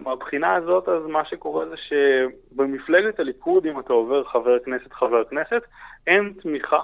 מהבחינה 0.00 0.54
הזאת, 0.54 0.88
אז 0.88 1.02
מה 1.06 1.24
שקורה 1.24 1.68
זה 1.68 1.74
שבמפלגת 1.76 3.20
הליכוד, 3.20 3.66
אם 3.66 3.80
אתה 3.80 3.92
עובר 3.92 4.24
חבר 4.24 4.58
כנסת 4.58 4.92
חבר 4.92 5.24
כנסת, 5.24 5.62
אין 6.06 6.32
תמיכה 6.42 6.80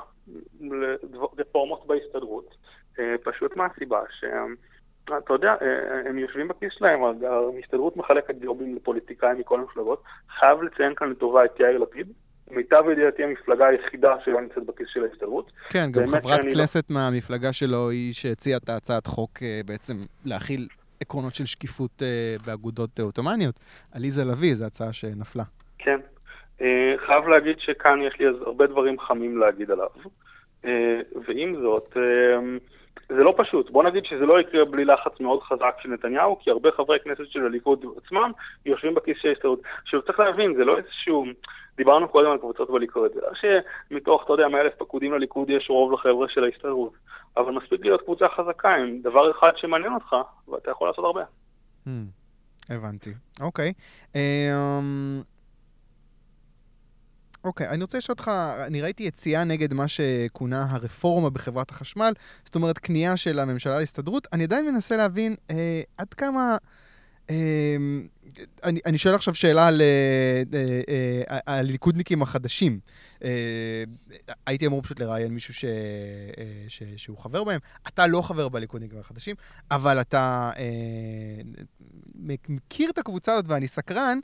לרפורמות 1.13 1.87
בהסתדרות. 1.87 2.55
אה, 2.99 3.15
פשוט 3.25 3.57
מהסיבה 3.57 4.01
שהם... 4.11 4.55
אתה 5.05 5.33
יודע, 5.33 5.55
אה, 5.63 6.09
הם 6.09 6.19
יושבים 6.19 6.49
בכיס 6.49 6.73
שלהם, 6.73 7.01
ההסתדרות 7.05 7.97
מחלקת 7.97 8.35
ג'ובים 8.45 8.77
לפוליטיקאים 8.77 9.39
מכל 9.39 9.61
המפלגות. 9.61 10.03
חייב 10.39 10.63
לציין 10.63 10.95
כאן 10.95 11.11
לטובה 11.11 11.45
את 11.45 11.61
יאיר 11.61 11.79
לפיד, 11.79 12.13
למיטב 12.51 12.85
ידיעתי 12.93 13.25
המפלגה 13.25 13.67
היחידה 13.67 14.15
שלא 14.25 14.41
נמצאת 14.41 14.67
בכיס 14.67 14.87
של 14.93 15.05
ההסתדרות. 15.05 15.53
כן, 15.69 15.87
גם 15.93 16.07
חברת 16.07 16.45
לא- 16.45 16.53
כנסת 16.55 16.91
לא... 16.91 16.95
מהמפלגה 16.97 17.53
שלו 17.53 17.91
היא 17.91 18.13
שהציעה 18.13 18.59
את 18.59 18.69
הצעת 18.69 19.07
חוק 19.07 19.31
אה, 19.43 19.61
בעצם 19.67 19.95
להכיל 20.25 20.69
עקרונות 21.01 21.35
של 21.35 21.47
שקיפות 21.47 22.03
אה, 22.03 22.37
באגודות 22.47 23.01
עות'מאניות. 23.01 23.61
עליזה 23.95 24.25
לביא, 24.25 24.55
זו 24.55 24.65
הצעה 24.65 24.93
שנפלה. 24.93 25.45
כן. 25.79 26.01
אה, 26.61 26.95
חייב 27.07 27.29
להגיד 27.29 27.57
שכאן 27.59 28.03
יש 28.03 28.19
לי 28.21 28.27
הרבה 28.47 28.67
דברים 28.67 28.99
חמים 29.01 29.39
להגיד 29.39 29.71
עליו. 29.71 29.89
ועם 31.27 31.57
זאת, 31.63 31.97
זה 33.09 33.23
לא 33.23 33.35
פשוט. 33.37 33.71
בוא 33.71 33.83
נגיד 33.83 34.05
שזה 34.05 34.27
לא 34.27 34.41
יקרה 34.41 34.65
בלי 34.65 34.85
לחץ 34.85 35.21
מאוד 35.21 35.43
חזק 35.43 35.75
של 35.83 35.89
נתניהו, 35.89 36.39
כי 36.39 36.51
הרבה 36.51 36.71
חברי 36.77 36.99
כנסת 37.05 37.27
של 37.31 37.47
הליכוד 37.47 37.85
עצמם 38.05 38.33
יושבים 38.67 38.95
בכיס 38.95 39.17
של 39.23 39.29
ההסתדרות. 39.29 39.61
עכשיו 39.83 40.03
צריך 40.03 40.21
להבין, 40.21 40.55
זה 40.55 40.65
לא 40.65 40.79
איזשהו... 40.79 41.25
דיברנו 41.77 42.09
קודם 42.09 42.31
על 42.31 42.39
קבוצות 42.39 42.71
בליכוד, 42.71 43.11
זה 43.15 43.21
לא 43.21 43.29
שמתוך, 43.91 44.23
אתה 44.25 44.33
יודע, 44.33 44.49
100 44.49 44.61
אלף 44.61 44.73
פקודים 44.79 45.13
לליכוד 45.13 45.51
יש 45.51 45.67
רוב 45.71 45.93
לחבר'ה 45.93 46.29
של 46.29 46.45
ההסתדרות, 46.45 46.93
אבל 47.37 47.53
מספיק 47.53 47.81
להיות 47.85 48.03
קבוצה 48.03 48.25
חזקה 48.37 48.75
עם 48.75 49.01
דבר 49.03 49.31
אחד 49.31 49.51
שמעניין 49.57 49.93
אותך, 49.95 50.17
ואתה 50.49 50.71
יכול 50.71 50.89
לעשות 50.89 51.05
הרבה. 51.05 51.23
Hmm, 51.87 51.91
הבנתי, 52.71 53.11
אוקיי. 53.41 53.73
אמ, 54.15 54.21
אוקיי, 57.45 57.67
okay, 57.67 57.71
אני 57.71 57.83
רוצה 57.83 57.99
לשאול 57.99 58.15
אותך, 58.15 58.31
אני 58.67 58.83
ראיתי 58.83 59.03
יציאה 59.03 59.45
נגד 59.45 59.75
מה 59.75 59.89
שכונה 59.89 60.67
הרפורמה 60.71 61.31
בחברת 61.31 61.71
החשמל, 61.71 62.13
זאת 62.45 62.55
אומרת, 62.55 62.79
כניעה 62.79 63.17
של 63.17 63.39
הממשלה 63.39 63.79
להסתדרות. 63.79 64.27
אני 64.33 64.45
עדיין 64.45 64.67
מנסה 64.67 64.97
להבין 64.97 65.35
אה, 65.51 65.81
עד 65.99 66.15
כמה... 66.15 66.57
אה, 67.31 67.77
אני, 68.65 68.81
אני 68.87 68.99
שואל 68.99 69.15
עכשיו 69.15 69.35
שאלה 69.35 69.67
על 69.67 69.83
הליכודניקים 71.47 72.19
אה, 72.19 72.25
אה, 72.25 72.31
החדשים. 72.31 72.81
אה, 73.25 73.85
הייתי 74.47 74.67
אמור 74.67 74.83
פשוט 74.83 75.01
לראיין 75.01 75.35
מישהו 75.35 75.55
ש, 75.55 75.65
ש, 76.69 76.83
שהוא 76.97 77.19
חבר 77.19 77.45
בהם. 77.45 77.61
אתה 77.89 78.07
לא 78.07 78.23
חבר 78.23 78.49
בליכודניקים 78.49 78.99
החדשים, 78.99 79.37
אבל 79.71 80.01
אתה 80.01 80.51
מכיר 82.49 82.91
את 82.91 82.99
הקבוצה 82.99 83.33
הזאת 83.33 83.49
ואני 83.49 83.69
סקרן 83.69 84.19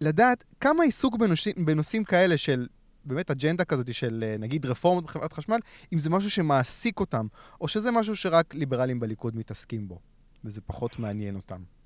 לדעת 0.00 0.44
כמה 0.60 0.84
עיסוק 0.84 1.16
בנושאים, 1.16 1.54
בנושאים 1.64 2.04
כאלה 2.04 2.36
של 2.36 2.66
באמת 3.04 3.30
אג'נדה 3.30 3.64
כזאת 3.64 3.94
של 3.94 4.34
נגיד 4.38 4.66
רפורמות 4.66 5.04
בחברת 5.04 5.32
חשמל, 5.32 5.58
אם 5.92 5.98
זה 5.98 6.10
משהו 6.10 6.30
שמעסיק 6.30 7.00
אותם, 7.00 7.26
או 7.60 7.68
שזה 7.68 7.90
משהו 7.90 8.16
שרק 8.16 8.54
ליברלים 8.54 9.00
בליכוד 9.00 9.36
מתעסקים 9.36 9.88
בו, 9.88 9.98
וזה 10.44 10.60
פחות 10.60 10.98
מעניין 10.98 11.34
אותם. 11.34 11.77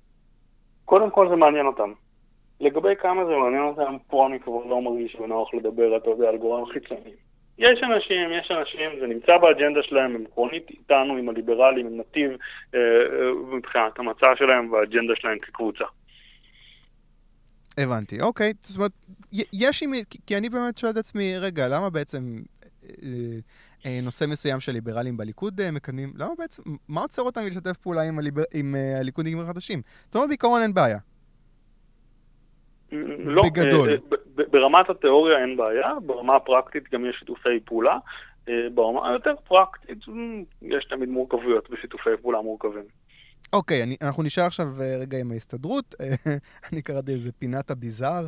קודם 0.85 1.09
כל 1.11 1.29
זה 1.29 1.35
מעניין 1.35 1.65
אותם. 1.65 1.93
לגבי 2.59 2.95
כמה 3.01 3.25
זה 3.25 3.31
מעניין 3.31 3.63
אותם, 3.63 3.97
פה 4.07 4.27
אני 4.27 4.39
כבר 4.39 4.65
לא 4.65 4.81
מרגיש 4.81 5.15
בנוח 5.15 5.53
לדבר, 5.53 5.97
אתה 5.97 6.09
יודע, 6.09 6.29
על 6.29 6.37
גורם 6.37 6.65
חיצוני. 6.65 7.13
יש 7.57 7.79
אנשים, 7.83 8.31
יש 8.39 8.51
אנשים, 8.51 8.99
זה 8.99 9.07
נמצא 9.07 9.37
באג'נדה 9.37 9.83
שלהם, 9.83 10.15
הם 10.15 10.23
עקרונית 10.31 10.69
איתנו, 10.69 11.17
עם 11.17 11.29
הליברלים, 11.29 11.87
עם 11.87 11.99
נתיב, 11.99 12.31
אה, 12.75 12.79
אה, 12.79 13.55
מבחינת 13.57 13.99
המצע 13.99 14.27
שלהם 14.35 14.71
והאג'נדה 14.71 15.13
שלהם 15.15 15.39
כקבוצה. 15.39 15.85
הבנתי, 17.77 18.21
אוקיי. 18.21 18.51
זאת 18.61 18.77
אומרת, 18.77 18.91
יש 19.53 19.83
עם... 19.83 19.91
כי 20.27 20.37
אני 20.37 20.49
באמת 20.49 20.77
שואל 20.77 20.91
את 20.91 20.97
עצמי, 20.97 21.33
רגע, 21.37 21.67
למה 21.67 21.89
בעצם 21.89 22.19
אה, 22.83 22.89
אה, 23.03 23.39
נושא 24.03 24.25
מסוים 24.29 24.59
של 24.59 24.71
ליברלים 24.71 25.17
בליכוד 25.17 25.61
אה, 25.61 25.71
מקדמים, 25.71 26.13
למה 26.15 26.31
בעצם, 26.37 26.63
מה 26.87 27.01
עוצר 27.01 27.21
אותם 27.21 27.41
מלשתף 27.43 27.77
פעולה 27.77 28.01
עם, 28.01 28.19
הליבר, 28.19 28.43
עם 28.53 28.75
אה, 28.75 28.99
הליכודניקים 28.99 29.39
החדשים? 29.39 29.81
זאת 30.05 30.15
אומרת, 30.15 30.29
בעיקרון 30.29 30.61
אין 30.61 30.73
בעיה. 30.73 30.97
לא, 33.19 33.43
בגדול. 33.43 33.97
ברמת 34.51 34.89
התיאוריה 34.89 35.41
אין 35.41 35.57
בעיה, 35.57 35.91
ברמה 36.05 36.35
הפרקטית 36.35 36.83
גם 36.93 37.05
יש 37.05 37.15
שיתופי 37.19 37.59
פעולה. 37.65 37.97
ברמה 38.73 39.09
היותר 39.09 39.35
פרקטית, 39.47 39.97
יש 40.61 40.85
תמיד 40.89 41.09
מורכבויות 41.09 41.69
בשיתופי 41.69 42.09
פעולה 42.21 42.41
מורכבים. 42.41 42.83
אוקיי, 43.53 43.83
okay, 43.83 44.05
אנחנו 44.05 44.23
נשאר 44.23 44.43
עכשיו 44.43 44.67
רגע 45.01 45.17
עם 45.17 45.31
ההסתדרות. 45.31 45.95
אני 46.71 46.81
קראתי 46.81 47.11
איזה 47.11 47.31
פינת 47.31 47.71
הביזאר. 47.71 48.25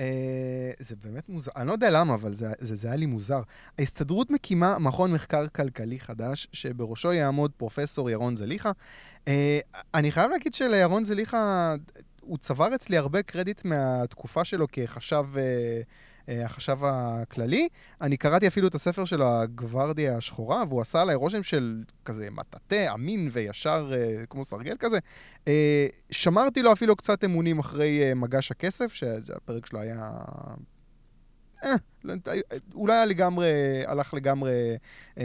אה, 0.00 0.70
זה 0.78 0.94
באמת 1.04 1.28
מוזר, 1.28 1.50
אני 1.56 1.66
לא 1.66 1.72
יודע 1.72 1.90
למה, 1.90 2.14
אבל 2.14 2.32
זה, 2.32 2.48
זה, 2.58 2.76
זה 2.76 2.88
היה 2.88 2.96
לי 2.96 3.06
מוזר. 3.06 3.40
ההסתדרות 3.78 4.30
מקימה 4.30 4.78
מכון 4.78 5.12
מחקר 5.12 5.48
כלכלי 5.48 6.00
חדש, 6.00 6.48
שבראשו 6.52 7.12
יעמוד 7.12 7.50
פרופסור 7.56 8.10
ירון 8.10 8.36
זליכה. 8.36 8.72
אה, 9.28 9.60
אני 9.94 10.12
חייב 10.12 10.30
להגיד 10.30 10.54
שלירון 10.54 11.04
זליכה, 11.04 11.74
הוא 12.20 12.38
צבר 12.38 12.74
אצלי 12.74 12.96
הרבה 12.96 13.22
קרדיט 13.22 13.64
מהתקופה 13.64 14.44
שלו 14.44 14.66
כחשב... 14.72 15.24
אה, 16.28 16.34
אה, 16.34 16.44
החשב 16.44 16.78
הכללי. 16.82 17.68
אני 18.00 18.16
קראתי 18.16 18.46
אפילו 18.46 18.68
את 18.68 18.74
הספר 18.74 19.04
שלו, 19.04 19.26
הגוורדיה 19.26 20.16
השחורה, 20.16 20.64
והוא 20.68 20.80
עשה 20.80 21.02
עליי 21.02 21.14
רושם 21.14 21.42
של 21.42 21.82
כזה 22.04 22.28
מטאטא, 22.30 22.94
אמין 22.94 23.28
וישר 23.32 23.92
אה, 23.94 24.26
כמו 24.26 24.44
סרגל 24.44 24.76
כזה. 24.78 24.98
אה, 25.48 25.86
שמרתי 26.10 26.62
לו 26.62 26.72
אפילו 26.72 26.96
קצת 26.96 27.24
אמונים 27.24 27.58
אחרי 27.58 28.14
מגש 28.14 28.50
הכסף, 28.50 28.92
שהפרק 28.92 29.66
שלו 29.66 29.80
היה... 29.80 30.10
לא, 32.04 32.14
אולי 32.74 33.06
לגמרי, 33.06 33.46
הלך 33.86 34.14
לגמרי 34.14 34.76
אה, 35.18 35.24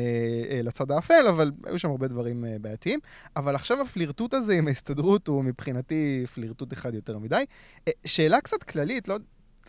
אה, 0.51 0.61
לצד 0.63 0.91
האפל, 0.91 1.27
אבל 1.29 1.51
היו 1.65 1.79
שם 1.79 1.89
הרבה 1.89 2.07
דברים 2.07 2.45
אה, 2.45 2.55
בעייתיים. 2.61 2.99
אבל 3.35 3.55
עכשיו 3.55 3.81
הפלירטוט 3.81 4.33
הזה 4.33 4.53
עם 4.53 4.67
ההסתדרות 4.67 5.27
הוא 5.27 5.43
מבחינתי 5.43 6.25
פלירטוט 6.33 6.73
אחד 6.73 6.93
יותר 6.93 7.19
מדי. 7.19 7.43
אה, 7.87 7.93
שאלה 8.05 8.41
קצת 8.41 8.63
כללית, 8.63 9.07
לא, 9.07 9.15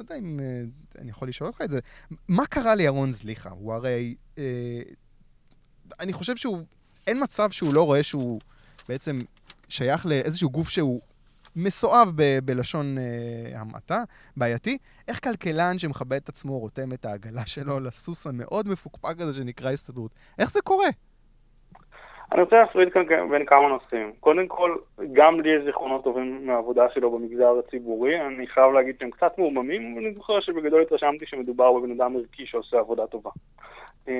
אתה 0.01 0.15
יודע 0.15 0.27
אם 0.27 0.41
אה, 0.41 0.63
אני 1.01 1.11
יכול 1.11 1.29
לשאול 1.29 1.49
אותך 1.49 1.61
את 1.61 1.71
זה, 1.71 1.81
מה 2.29 2.47
קרה 2.47 2.75
לירון 2.75 3.13
זליכה? 3.13 3.51
הוא 3.51 3.73
הרי... 3.73 4.15
אה, 4.39 4.83
אני 6.01 6.13
חושב 6.13 6.37
שהוא... 6.37 6.63
אין 7.07 7.23
מצב 7.23 7.51
שהוא 7.51 7.75
לא 7.75 7.87
רואה 7.87 8.03
שהוא 8.03 8.41
בעצם 8.89 9.21
שייך 9.69 10.07
לאיזשהו 10.07 10.51
גוף 10.51 10.69
שהוא 10.69 11.01
מסואב 11.57 12.13
ב- 12.15 12.39
בלשון 12.45 12.99
אה, 12.99 13.61
המעטה, 13.61 14.05
בעייתי. 14.37 14.79
איך 15.09 15.25
כלכלן 15.25 15.79
שמכבד 15.79 16.17
את 16.17 16.29
עצמו 16.29 16.59
רותם 16.59 16.93
את 16.93 17.05
העגלה 17.05 17.47
שלו 17.47 17.81
לסוס 17.81 18.27
המאוד 18.27 18.69
מפוקפק 18.69 19.21
הזה 19.21 19.35
שנקרא 19.35 19.71
הסתדרות? 19.71 20.15
איך 20.39 20.51
זה 20.53 20.61
קורה? 20.65 20.89
אני 22.33 22.43
רוצה 22.43 22.57
להפריד 22.57 22.93
כאן 22.93 23.31
בין 23.31 23.47
כמה 23.47 23.69
נושאים. 23.69 24.13
קודם 24.21 24.49
כל, 24.49 24.77
גם 25.13 25.41
לי 25.41 25.51
יש 25.51 25.65
זיכרונות 25.65 26.05
טובים 26.05 26.47
מהעבודה 26.47 26.87
שלו 26.95 27.11
במגזר 27.11 27.59
הציבורי. 27.59 28.21
אני 28.21 28.47
חייב 28.47 28.73
להגיד 28.73 28.97
שהם 29.01 29.11
קצת 29.11 29.39
מעוממים, 29.39 29.93
אבל 29.93 30.05
אני 30.07 30.15
זוכר 30.15 30.41
שבגדול 30.41 30.83
התרשמתי 30.83 31.27
שמדובר 31.27 31.73
בבן 31.73 31.91
אדם 31.91 32.17
ערכי 32.17 32.47
שעושה 32.47 32.79
עבודה 32.79 33.07
טובה. 33.07 33.31
אה, 34.09 34.15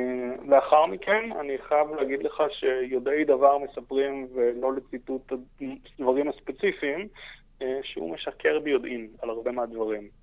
לאחר 0.47 0.87
מכן, 0.87 1.33
אני 1.41 1.59
חייב 1.59 1.95
להגיד 1.95 2.23
לך 2.23 2.43
שיודעי 2.51 3.25
דבר 3.25 3.59
מספרים, 3.59 4.27
ולא 4.35 4.73
לציטוט 4.73 5.33
הדברים 5.99 6.29
הספציפיים, 6.29 7.09
אה, 7.63 7.79
שהוא 7.83 8.15
משקר 8.15 8.59
ביודעין 8.59 9.09
על 9.23 9.31
הרבה 9.31 9.53
מהדברים. 9.53 10.20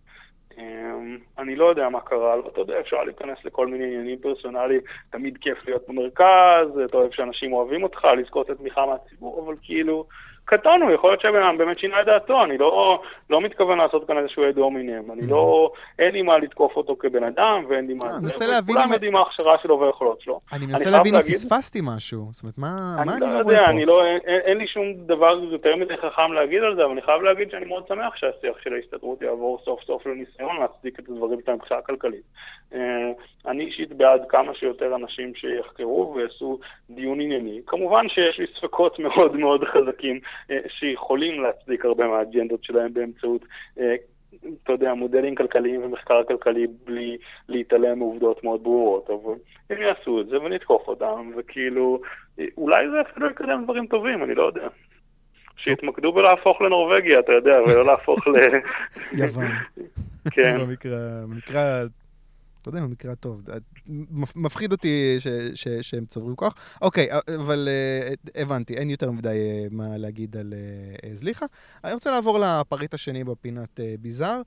אמ, 0.57 1.17
אני 1.37 1.55
לא 1.55 1.65
יודע 1.65 1.89
מה 1.89 2.01
קרה 2.01 2.35
לו, 2.35 2.47
אתה 2.47 2.61
יודע, 2.61 2.79
אפשר 2.79 3.03
להיכנס 3.03 3.37
לכל 3.45 3.67
מיני 3.67 3.85
עניינים 3.85 4.19
פרסונליים, 4.19 4.81
תמיד 5.09 5.37
כיף 5.37 5.65
להיות 5.65 5.87
במרכז, 5.87 6.79
אתה 6.85 6.97
אוהב 6.97 7.11
שאנשים 7.11 7.53
אוהבים 7.53 7.83
אותך, 7.83 8.05
לזכות 8.17 8.51
את 8.51 8.57
תמיכה 8.57 8.85
מהציבור, 8.85 9.45
אבל 9.45 9.55
כאילו, 9.61 10.05
קטונו, 10.47 10.91
יכול 10.91 11.09
להיות 11.09 11.21
שהבן 11.21 11.43
אדם 11.43 11.57
באמת 11.57 11.79
שינה 11.79 12.01
את 12.01 12.05
דעתו, 12.05 12.43
אני 12.43 12.57
לא, 12.57 13.01
לא 13.29 13.41
מתכוון 13.41 13.77
לעשות 13.77 14.07
כאן 14.07 14.17
איזשהו 14.17 14.43
עד 14.43 14.57
הומינם, 14.57 15.11
אני 15.11 15.27
לא, 15.27 15.71
אין 15.99 16.11
לי 16.13 16.21
מה 16.21 16.37
לתקוף 16.37 16.77
אותו 16.77 16.95
כבן 16.99 17.23
אדם, 17.23 17.65
ואין 17.69 17.87
לי 17.87 17.93
מה... 17.93 18.03
אני 18.03 18.23
מנסה 18.23 18.47
להבין. 18.47 18.75
כולם 18.75 18.93
יודעים 18.93 19.13
מה 19.13 19.19
ההכשרה 19.19 19.57
שלו 19.63 19.79
והיכולות 19.79 20.21
שלו. 20.21 20.39
אני 20.53 20.65
מנסה 20.65 20.89
להבין 20.89 21.15
אם 21.15 21.21
פספסתי 21.21 21.79
משהו, 21.83 22.27
זאת 22.31 22.43
אומרת, 22.43 22.57
מה 22.57 22.67
אני 23.01 23.21
לא, 23.21 23.33
לא 23.33 23.41
רואה 23.41 23.55
פה? 23.55 23.65
אני 23.65 23.85
לא 23.85 23.93
יודע, 23.93 24.27
אין 24.27 24.57
לי 24.57 24.67
שום 24.67 24.93
דבר 24.93 25.39
יותר 25.51 25.75
מדי 25.75 25.97
חכם 25.97 26.33
להגיד 26.33 26.63
על 26.63 26.75
זה, 26.75 26.83
אבל 26.83 26.91
אני 26.91 27.01
חייב 27.01 27.21
להגיד 27.21 27.51
שאני 27.51 27.65
מאוד 27.65 27.83
שמח 27.87 28.15
שהשיח 28.15 28.57
של 28.63 28.73
ההסתדרות 28.73 29.21
יעבור 29.21 29.59
סוף 29.65 29.83
סוף 29.83 30.05
לניסיון 30.05 30.59
להצדיק 30.59 30.99
את 30.99 31.09
הדברים 31.09 31.39
שלהם 31.45 31.57
מבחינה 31.57 31.81
כלכלית. 31.81 32.23
אה, 32.73 32.79
אני 33.47 33.63
אישית 33.65 33.93
בעד 33.93 34.21
כמה 34.29 34.55
שיותר 34.55 34.95
אנשים 34.95 35.35
שיחקרו 35.35 36.13
ויעשו 36.15 36.59
דיון 36.89 37.21
ענייני. 37.21 37.61
כמובן 37.65 38.09
שיש 38.09 38.39
לי 38.39 38.45
ספקות 38.57 38.99
מאוד 38.99 39.35
מאוד 39.35 39.63
חזקים 39.63 40.15
אה, 40.15 40.19
שיכולים 40.67 41.43
להצדיק 41.43 41.85
הרבה 41.85 42.07
מהאג'נדות 42.07 42.63
שלהם 42.63 42.93
באמצעות, 42.93 43.45
אה, 43.79 43.95
אתה 44.63 44.71
יודע, 44.71 44.93
מודלים 44.93 45.35
כלכליים 45.35 45.83
ומחקר 45.83 46.23
כלכלי 46.27 46.67
בלי 46.85 47.17
להתעלם 47.49 47.99
מעובדות 47.99 48.43
מאוד 48.43 48.63
ברורות, 48.63 49.09
אבל 49.09 49.33
הם 49.69 49.81
יעשו 49.81 50.21
את 50.21 50.27
זה 50.27 50.41
ונתקוף 50.41 50.87
אותם, 50.87 51.31
וכאילו, 51.37 52.01
אולי 52.57 52.89
זה 52.89 53.01
אפילו 53.01 53.29
יקדם 53.29 53.63
דברים 53.63 53.87
טובים, 53.87 54.23
אני 54.23 54.35
לא 54.35 54.43
יודע. 54.43 54.67
שיתמקדו 55.57 56.11
בלהפוך 56.11 56.61
לנורבגיה, 56.61 57.19
אתה 57.19 57.31
יודע, 57.31 57.55
ולא 57.67 57.85
להפוך 57.85 58.27
ל... 58.27 58.31
יוון. 59.21 59.47
כן. 60.31 60.57
במקרה 60.59 61.83
אתה 62.67 62.77
יודע, 62.77 62.87
במקרה 62.87 63.11
הטוב. 63.11 63.41
מפחיד 64.35 64.71
אותי 64.71 65.15
ש, 65.19 65.27
ש, 65.53 65.67
שהם 65.67 66.05
צברו 66.05 66.35
כוח. 66.35 66.53
אוקיי, 66.81 67.07
אבל 67.35 67.67
uh, 68.25 68.31
הבנתי, 68.35 68.73
אין 68.73 68.89
יותר 68.89 69.11
מדי 69.11 69.67
uh, 69.69 69.73
מה 69.73 69.97
להגיד 69.97 70.37
על 70.37 70.53
uh, 70.53 71.07
זליכה. 71.13 71.45
אני 71.83 71.93
רוצה 71.93 72.11
לעבור 72.11 72.39
לפריט 72.39 72.93
השני 72.93 73.23
בפינת 73.23 73.79
ביזאר. 73.99 74.41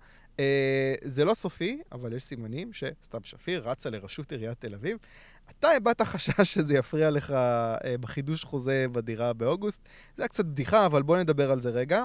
זה 1.03 1.25
לא 1.25 1.35
סופי, 1.35 1.83
אבל 1.93 2.13
יש 2.13 2.23
סימנים 2.23 2.73
שסתיו 2.73 3.21
שפיר 3.23 3.69
רצה 3.69 3.91
לראשות 3.91 4.33
עיריית 4.33 4.61
תל 4.61 4.75
אביב. 4.75 4.99
אתה 5.59 5.69
הבעת 5.69 6.03
חשש 6.03 6.41
שזה 6.55 6.75
יפריע 6.75 7.11
לך 7.11 7.35
בחידוש 8.01 8.45
חוזה 8.45 8.87
בדירה 8.93 9.33
באוגוסט. 9.33 9.81
זה 10.17 10.23
היה 10.23 10.29
קצת 10.29 10.45
בדיחה, 10.45 10.87
אבל 10.87 11.03
בוא 11.03 11.19
נדבר 11.19 11.51
על 11.51 11.61
זה 11.61 11.71
רגע. 11.71 12.03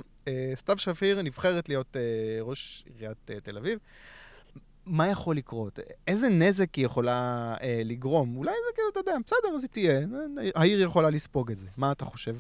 סתיו 0.56 0.78
שפיר 0.78 1.22
נבחרת 1.22 1.70
להיות 1.70 1.98
ראש 2.42 2.86
עיריית 2.88 3.32
תל 3.44 3.58
אביב. 3.58 3.80
מה 4.86 5.08
יכול 5.08 5.36
לקרות? 5.36 5.80
איזה 6.08 6.28
נזק 6.30 6.76
היא 6.76 6.86
יכולה 6.86 7.12
אה, 7.62 7.82
לגרום? 7.86 8.38
אולי 8.38 8.52
זה 8.52 8.76
כאילו, 8.76 8.90
אתה 8.90 9.00
יודע, 9.00 9.16
בסדר, 9.26 9.56
אז 9.56 9.64
היא 9.64 9.70
תהיה. 9.70 10.00
העיר 10.56 10.82
יכולה 10.82 11.10
לספוג 11.10 11.52
את 11.52 11.58
זה. 11.58 11.68
מה 11.78 11.92
אתה 11.92 12.06
חושב? 12.06 12.34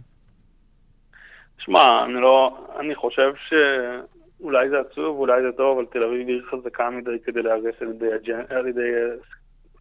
שמע, 1.58 2.06
אני 2.06 2.14
לא... 2.14 2.68
אני 2.80 2.96
חושב 2.96 3.34
שאולי 3.50 4.70
זה 4.70 4.76
עצוב, 4.80 5.20
אולי 5.20 5.41
זה 5.41 5.52
טוב, 5.58 5.78
אבל 5.78 5.86
תל 5.91 6.04
אביב 6.04 6.28
עיר 6.28 6.46
חזקה 6.52 6.89
מדי 6.89 7.12
כדי 7.26 7.41
להרס 7.41 7.76
על 7.82 7.89
ידי, 7.89 8.14
הג'נ... 8.14 8.56
על 8.56 8.68
ידי 8.68 8.80
אה, 8.82 9.16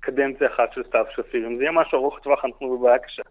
קדנציה 0.00 0.48
אחת 0.54 0.72
של 0.74 0.82
סתיו 0.88 1.04
שפיר. 1.16 1.46
אם 1.46 1.54
זה 1.54 1.62
יהיה 1.62 1.72
משהו 1.72 1.98
ארוך 1.98 2.18
טווח, 2.22 2.44
אנחנו 2.44 2.78
בבעיה 2.78 2.98
קשה. 2.98 3.22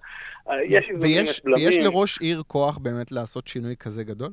אה, 0.49 0.63
יש 0.63 0.85
איזונים, 0.89 1.21
יש 1.23 1.41
בלמים. 1.43 1.65
ויש 1.65 1.77
לראש 1.79 2.21
עיר 2.21 2.41
כוח 2.47 2.77
באמת 2.77 3.11
לעשות 3.11 3.47
שינוי 3.47 3.75
כזה 3.79 4.03
גדול? 4.03 4.31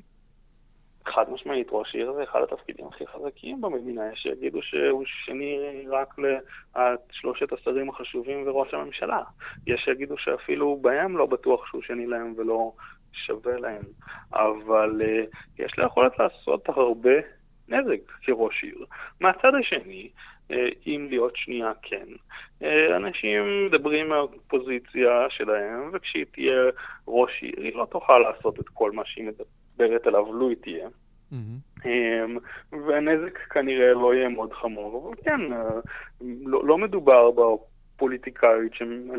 חד 1.10 1.30
משמעית, 1.30 1.66
ראש 1.70 1.94
עיר 1.94 2.12
זה 2.12 2.22
אחד 2.22 2.40
התפקידים 2.42 2.86
הכי 2.86 3.06
חזקים 3.06 3.60
במדינה, 3.60 4.12
יש 4.12 4.18
שיגידו 4.18 4.62
שהוא 4.62 5.04
שני 5.06 5.58
רק 5.88 6.14
לשלושת 6.18 7.52
השרים 7.52 7.90
החשובים 7.90 8.42
וראש 8.46 8.74
הממשלה. 8.74 9.22
יש 9.66 9.80
שיגידו 9.84 10.18
שאפילו 10.18 10.78
בהם 10.82 11.16
לא 11.16 11.26
בטוח 11.26 11.66
שהוא 11.66 11.82
שני 11.82 12.06
להם 12.06 12.34
ולא 12.36 12.72
שווה 13.12 13.58
להם. 13.58 13.82
אבל 14.32 15.02
uh, 15.02 15.36
יש 15.58 15.78
לו 15.78 15.86
יכולת 15.86 16.18
לעשות 16.18 16.68
הרבה 16.68 17.14
נזק 17.68 18.00
כראש 18.22 18.62
עיר. 18.62 18.84
מהצד 19.20 19.52
השני, 19.60 20.10
אה, 20.50 20.68
אם 20.86 21.06
להיות 21.10 21.36
שנייה 21.36 21.72
כן. 21.82 22.06
אה, 22.62 22.96
אנשים 22.96 23.66
מדברים 23.66 24.08
מהפוזיציה 24.08 25.26
שלהם, 25.28 25.90
וכשהיא 25.92 26.24
תהיה 26.32 26.62
ראש 27.08 27.42
עיר, 27.42 27.54
היא 27.58 27.74
לא 27.74 27.86
תוכל 27.90 28.18
לעשות 28.18 28.60
את 28.60 28.68
כל 28.68 28.92
מה 28.92 29.02
שהיא 29.04 29.26
מדברת 29.26 29.59
עליו, 30.06 30.32
לו 30.32 30.48
היא 30.48 30.56
תהיה. 30.60 30.88
Mm-hmm. 31.32 31.86
והנזק 32.72 33.38
כנראה 33.38 33.92
לא 33.92 34.14
יהיה 34.14 34.28
מאוד 34.28 34.52
חמור, 34.52 35.12
אבל 35.14 35.22
כן, 35.24 35.52
אה, 35.52 35.80
לא, 36.20 36.66
לא 36.66 36.78
מדובר 36.78 37.30
פוליטיקאית 38.00 38.72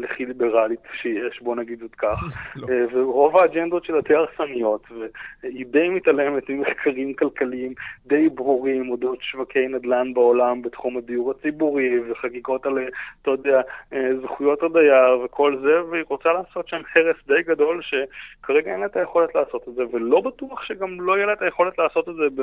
הכי 0.04 0.26
ליברלית 0.26 0.80
שיש, 1.02 1.42
בוא 1.42 1.56
נגיד 1.56 1.84
את 1.84 1.96
כך. 1.96 2.20
לא. 2.56 2.68
אה, 2.70 2.86
ורוב 2.92 3.38
האג'נדות 3.38 3.86
שלה 3.86 4.02
די 4.02 4.16
הרסניות, 4.16 4.84
והיא 5.42 5.66
די 5.66 5.90
מתעלמת 5.90 6.50
ממחקרים 6.50 7.14
כלכליים 7.14 7.74
די 8.06 8.30
ברורים 8.30 8.90
אודות 8.90 9.18
שווקי 9.22 9.68
נדל"ן 9.68 10.14
בעולם 10.14 10.62
בתחום 10.62 10.98
הדיור 10.98 11.32
הציבורי, 11.32 12.00
וחגיגות 12.10 12.66
על, 12.66 12.78
אתה 13.22 13.32
יודע, 13.32 13.62
אה, 13.94 14.10
זכויות 14.22 14.64
הדייר 14.64 15.20
וכל 15.26 15.58
זה, 15.62 15.84
והיא 15.84 16.04
רוצה 16.10 16.30
לעשות 16.34 16.68
שם 16.68 16.82
הרס 16.96 17.18
די 17.28 17.42
גדול, 17.48 17.82
שכרגע 17.82 18.72
אין 18.72 18.80
לה 18.80 18.86
את 18.86 18.96
היכולת 18.98 19.36
לעשות 19.36 19.68
את 19.68 19.74
זה, 19.74 19.84
ולא 19.92 20.22
בטוח 20.22 20.64
שגם 20.64 21.02
לא 21.02 21.18
יהיה 21.18 21.26
לה 21.26 21.34
את 21.34 21.42
היכולת 21.42 21.80
לעשות 21.80 22.10
את 22.10 22.16
זה 22.16 22.26
ב... 22.36 22.42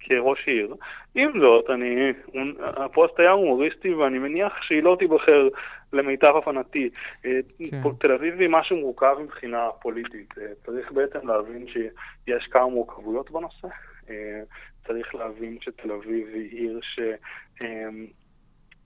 כראש 0.00 0.48
עיר. 0.48 0.74
עם 1.14 1.40
זאת, 1.40 1.70
אני, 1.70 2.12
הפוסט 2.58 3.20
היה 3.20 3.30
הומוריסטי, 3.30 3.94
ואני 3.94 4.18
מניח 4.18 4.62
שהיא 4.62 4.82
לא 4.82 4.96
תיבחר 4.98 5.48
למיטב 5.92 6.32
הבנתי. 6.36 6.90
אה, 7.26 7.38
כן. 7.70 7.82
תל 8.00 8.12
אביב 8.12 8.40
היא 8.40 8.48
משהו 8.48 8.76
מורכב 8.76 9.16
מבחינה 9.22 9.68
פוליטית. 9.82 10.34
אה, 10.38 10.46
צריך 10.66 10.92
בעצם 10.92 11.28
להבין 11.28 11.66
שיש 11.68 12.46
כמה 12.50 12.66
מורכבויות 12.66 13.30
בנושא. 13.30 13.68
אה, 14.10 14.40
צריך 14.86 15.14
להבין 15.14 15.58
שתל 15.60 15.92
אביב 15.92 16.28
היא 16.34 16.50
עיר 16.50 16.80
ש... 16.82 17.00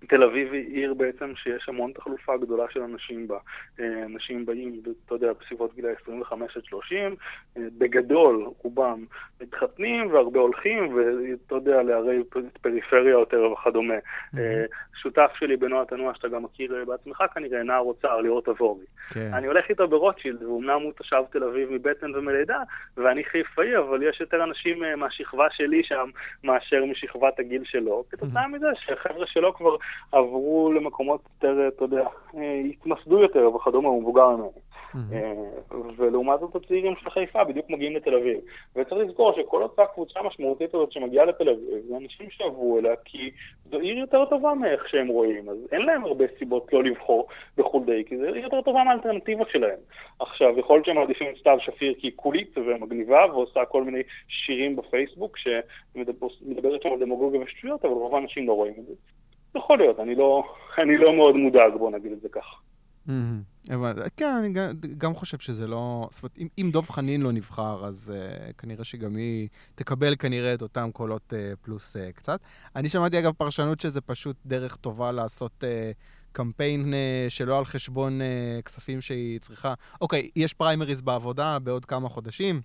תל 0.09 0.22
אביב 0.22 0.53
היא 0.53 0.76
עיר 0.76 0.94
בעצם 0.94 1.32
שיש 1.36 1.68
המון 1.68 1.92
תחלופה 1.92 2.36
גדולה 2.36 2.64
של 2.70 2.82
אנשים 2.82 3.28
בה. 3.28 3.38
אה, 3.80 4.05
אנשים 4.05 4.46
באים, 4.46 4.82
אתה 5.07 5.14
יודע, 5.14 5.32
בסביבות 5.40 5.74
גיל 5.74 5.84
25 6.03 6.57
עד 6.57 6.64
30, 6.64 7.16
אה, 7.57 7.62
בגדול 7.78 8.46
רובם 8.62 9.05
מתחתנים 9.40 10.12
והרבה 10.12 10.40
הולכים, 10.40 10.94
ואתה 10.94 11.55
יודע, 11.55 11.82
לערי 11.82 12.22
פריפריה 12.62 13.11
יותר 13.11 13.50
וכדומה. 13.53 13.94
Mm-hmm. 13.94 14.38
שותף 15.03 15.30
שלי 15.38 15.57
בנועה 15.57 15.84
תנוע, 15.84 16.14
שאתה 16.14 16.28
גם 16.28 16.42
מכיר 16.42 16.84
בעצמך 16.86 17.24
כנראה, 17.34 17.62
נער 17.62 17.80
אוצר, 17.80 18.20
ליאור 18.20 18.42
תבורי. 18.42 18.84
כן. 19.14 19.30
אני 19.34 19.46
הולך 19.46 19.70
איתו 19.70 19.88
ברוטשילד, 19.88 20.42
ואומנם 20.42 20.80
הוא 20.82 20.92
תושב 20.92 21.22
תל 21.30 21.44
אביב 21.44 21.72
מבטן 21.72 22.14
ומלידה, 22.14 22.59
ואני 22.96 23.24
חיפאי, 23.24 23.78
אבל 23.78 24.03
יש 24.03 24.20
יותר 24.20 24.44
אנשים 24.44 24.82
מהשכבה 24.96 25.46
שלי 25.50 25.82
שם 25.84 26.11
מאשר 26.44 26.84
משכבת 26.84 27.38
הגיל 27.38 27.64
שלו, 27.64 28.05
כתוצאה 28.11 28.44
mm-hmm. 28.44 28.48
מזה 28.48 28.66
שהחבר'ה 28.74 29.26
שלו 29.26 29.55
כבר 29.55 29.76
עברו 30.12 30.72
למקומות 30.72 31.20
יותר, 31.34 31.68
אתה 31.68 31.84
יודע, 31.84 32.07
אה, 32.36 32.62
התמסדו 32.70 33.18
יותר 33.22 33.55
וכדומה, 33.55 33.88
הוא 33.88 34.03
מבוגר 34.03 34.28
ממני. 34.28 34.49
Mm-hmm. 34.95 35.74
ולעומת 35.97 36.40
זאת 36.40 36.57
הצעירים 36.57 36.95
של 36.97 37.11
חיפה 37.11 37.45
בדיוק 37.45 37.70
מגיעים 37.70 37.97
לתל 37.97 38.14
אביב. 38.14 38.38
וצריך 38.76 39.01
לזכור 39.01 39.32
שכל 39.32 39.62
אותה 39.62 39.82
קבוצה 39.95 40.20
משמעותית 40.22 40.74
הזאת 40.74 40.93
שמגיעה 40.93 41.24
לתל 41.24 41.49
אביב, 41.49 41.68
זה 41.88 41.97
אנשים 41.97 42.26
שעברו 42.30 42.78
אליה 42.78 42.97
כי 43.05 43.30
זו 43.70 43.78
עיר 43.78 43.99
יותר 43.99 44.24
טובה 44.24 44.55
מאיך 44.55 44.88
שהם 44.88 45.09
רואים, 45.09 45.49
אז 45.49 45.57
אין 45.72 45.82
להם 45.82 46.05
הרבה 46.05 46.24
סיבות 46.38 46.72
לא 46.72 46.84
לבחור 46.84 47.28
בחולדאי, 47.59 48.05
כי 48.07 48.16
זו 48.16 48.24
עיר 48.24 48.36
יותר 48.36 48.61
טובה 48.61 48.84
מהאלטרנטיבות 48.84 49.49
שלהם. 49.51 49.78
עכשיו, 50.20 50.59
יכול 50.59 50.76
להיות 50.76 50.86
שהם 50.86 50.97
מעדיפים 50.97 51.26
את 51.32 51.38
סתיו 51.38 51.57
שפיר 51.61 51.95
כי 51.99 52.07
היא 52.07 52.16
קולית 52.16 52.59
ומגניבה 52.59 53.24
ועושה 53.30 53.64
כל 53.64 53.84
מיני 53.84 54.03
שירים 54.28 54.76
בפייסבוק 54.76 55.36
שמדברת 55.38 56.82
שם 56.82 56.93
על 56.93 56.99
דמוגוגיה 56.99 57.40
ושטויות, 57.40 57.84
אבל 57.84 57.95
רוב 57.95 58.14
האנשים 58.14 58.47
לא 58.47 58.53
רואים 58.53 58.74
את 58.78 58.86
זה. 58.86 58.95
יכול 59.57 59.78
להיות, 59.78 60.00
אני 60.00 60.14
לא, 60.14 60.42
אני 60.78 60.98
לא 60.98 61.16
מאוד 61.16 61.36
מודאג, 61.36 61.72
בוא 61.78 61.90
נגיד 61.90 62.12
את 62.12 62.20
זה 62.20 62.28
ככה. 62.28 62.57
כן, 64.16 64.28
אני 64.38 64.53
גם 64.98 65.14
חושב 65.14 65.38
שזה 65.38 65.66
לא... 65.66 66.09
זאת 66.11 66.22
אומרת, 66.22 66.38
אם 66.59 66.70
דב 66.72 66.82
חנין 66.82 67.22
לא 67.22 67.32
נבחר, 67.32 67.84
אז 67.84 68.12
uh, 68.14 68.53
כנראה 68.53 68.84
שגם 68.84 69.16
היא 69.16 69.48
תקבל 69.74 70.14
כנראה 70.18 70.55
את 70.55 70.62
אותם 70.62 70.90
קולות 70.92 71.32
uh, 71.32 71.57
פלוס 71.64 71.96
uh, 71.96 72.12
קצת. 72.12 72.40
אני 72.76 72.88
שמעתי 72.88 73.18
אגב 73.18 73.32
פרשנות 73.32 73.80
שזה 73.80 74.00
פשוט 74.00 74.36
דרך 74.46 74.76
טובה 74.76 75.12
לעשות 75.12 75.64
קמפיין 76.32 76.94
שלא 77.28 77.59
על 77.59 77.64
חשבון 77.64 78.20
כספים 78.64 79.00
שהיא 79.00 79.40
צריכה. 79.40 79.74
אוקיי, 80.00 80.30
יש 80.36 80.55
פריימריז 80.55 81.03
בעבודה 81.03 81.59
בעוד 81.59 81.84
כמה 81.84 82.09
חודשים. 82.09 82.61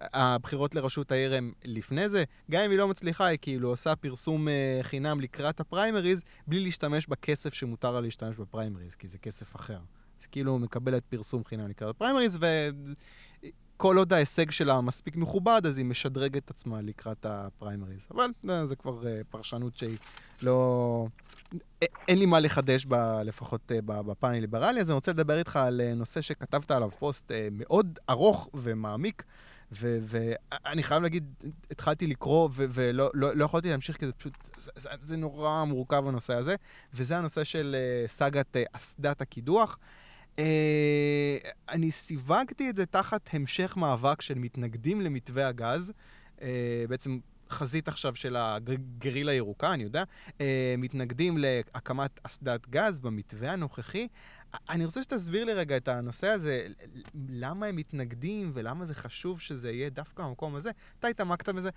הבחירות 0.00 0.74
לראשות 0.74 1.12
העיר 1.12 1.34
הם 1.34 1.52
לפני 1.64 2.08
זה, 2.08 2.24
גם 2.50 2.62
אם 2.62 2.70
היא 2.70 2.78
לא 2.78 2.88
מצליחה, 2.88 3.26
היא 3.26 3.38
כאילו 3.42 3.68
עושה 3.68 3.96
פרסום 3.96 4.48
uh, 4.48 4.82
חינם 4.82 5.20
לקראת 5.20 5.60
הפריימריז, 5.60 6.22
בלי 6.46 6.60
להשתמש 6.60 7.06
בכסף 7.06 7.54
שמותר 7.54 7.92
לה 7.92 8.00
להשתמש 8.00 8.36
בפריימריז, 8.36 8.94
כי 8.94 9.08
זה 9.08 9.18
כסף 9.18 9.56
אחר. 9.56 9.78
אז 10.20 10.26
כאילו 10.26 10.58
מקבלת 10.58 11.04
פרסום 11.04 11.44
חינם 11.44 11.68
לקראת 11.68 11.90
הפריימריז, 11.90 12.38
וכל 13.76 13.96
עוד 13.96 14.12
ההישג 14.12 14.50
שלה 14.50 14.80
מספיק 14.80 15.16
מכובד, 15.16 15.62
אז 15.64 15.78
היא 15.78 15.86
משדרגת 15.86 16.50
עצמה 16.50 16.80
לקראת 16.80 17.26
הפריימריז. 17.26 18.06
אבל 18.10 18.30
uh, 18.46 18.50
זה 18.64 18.76
כבר 18.76 19.02
uh, 19.02 19.06
פרשנות 19.30 19.76
שהיא 19.76 19.96
לא... 20.42 21.06
אין 22.08 22.18
לי 22.18 22.26
מה 22.26 22.40
לחדש, 22.40 22.86
ב, 22.88 22.94
לפחות 23.24 23.72
בפן 23.86 24.28
הליברלי, 24.28 24.80
אז 24.80 24.90
אני 24.90 24.94
רוצה 24.94 25.12
לדבר 25.12 25.38
איתך 25.38 25.56
על 25.56 25.80
נושא 25.96 26.20
שכתבת 26.20 26.70
עליו 26.70 26.90
פוסט 26.90 27.30
מאוד 27.50 27.98
ארוך 28.10 28.50
ומעמיק. 28.54 29.22
ואני 29.72 30.82
חייב 30.82 31.02
להגיד, 31.02 31.34
התחלתי 31.70 32.06
לקרוא 32.06 32.48
ולא 32.54 33.10
לא, 33.14 33.36
לא 33.36 33.44
יכולתי 33.44 33.70
להמשיך 33.70 33.96
כי 33.96 34.06
זה 34.06 34.12
פשוט, 34.12 34.48
זה, 34.56 34.90
זה, 35.00 35.16
נורא 35.16 35.64
מורכב 35.64 36.08
הנושא 36.08 36.34
הזה, 36.34 36.56
וזה 36.94 37.18
הנושא 37.18 37.44
של 37.44 37.76
uh, 38.06 38.10
סאגת 38.10 38.56
uh, 38.56 38.58
אסדת 38.72 39.20
הקידוח. 39.20 39.78
Uh, 40.36 40.38
אני 41.68 41.90
סיווגתי 41.90 42.70
את 42.70 42.76
זה 42.76 42.86
תחת 42.86 43.28
המשך 43.32 43.76
מאבק 43.76 44.22
של 44.22 44.38
מתנגדים 44.38 45.00
למתווה 45.00 45.48
הגז, 45.48 45.92
בעצם 46.88 47.18
חזית 47.50 47.88
עכשיו 47.88 48.14
של 48.14 48.36
הגרילה 48.36 49.32
הירוקה, 49.32 49.74
אני 49.74 49.82
יודע, 49.82 50.04
מתנגדים 50.78 51.38
להקמת 51.38 52.20
אסדת 52.22 52.68
גז 52.68 53.00
במתווה 53.00 53.52
הנוכחי. 53.52 54.08
אני 54.70 54.84
רוצה 54.84 55.02
שתסביר 55.02 55.44
לי 55.44 55.52
רגע 55.52 55.76
את 55.76 55.88
הנושא 55.88 56.26
הזה, 56.26 56.66
למה 57.30 57.66
הם 57.66 57.76
מתנגדים 57.76 58.50
ולמה 58.54 58.84
זה 58.84 58.94
חשוב 58.94 59.40
שזה 59.40 59.70
יהיה 59.70 59.90
דווקא 59.90 60.22
במקום 60.22 60.54
הזה. 60.54 60.70
אתה 60.98 61.08
התעמקת 61.08 61.48
בזה, 61.48 61.70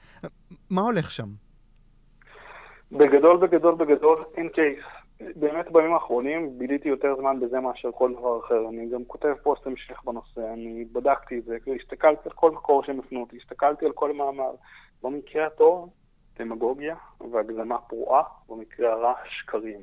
מה 0.69 0.81
הולך 0.81 1.11
שם? 1.11 1.29
בגדול, 2.91 3.37
בגדול, 3.37 3.75
בגדול, 3.75 4.23
אין 4.37 4.49
קייס. 4.49 4.85
באמת 5.35 5.71
בימים 5.71 5.93
האחרונים 5.93 6.59
ביליתי 6.59 6.89
יותר 6.89 7.15
זמן 7.19 7.39
בזה 7.39 7.59
מאשר 7.59 7.91
כל 7.91 8.13
דבר 8.13 8.39
אחר. 8.39 8.69
אני 8.69 8.89
גם 8.89 9.05
כותב 9.05 9.33
פוסט 9.43 9.67
המשך 9.67 10.03
בנושא, 10.03 10.53
אני 10.53 10.85
בדקתי 10.91 11.39
את 11.39 11.45
זה, 11.45 11.57
הסתכלתי 11.81 12.21
על 12.25 12.31
כל 12.31 12.51
מקור 12.51 12.83
שהם 12.83 12.99
הפנו 12.99 13.21
אותי, 13.21 13.37
הסתכלתי 13.43 13.85
על 13.85 13.91
כל 13.91 14.13
מאמר. 14.13 14.51
במקרה 15.03 15.47
הטוב, 15.47 15.89
דמגוגיה 16.39 16.95
והגזמה 17.31 17.77
פרועה, 17.77 18.23
במקרה 18.49 18.93
הרע 18.93 19.13
שקרים. 19.29 19.79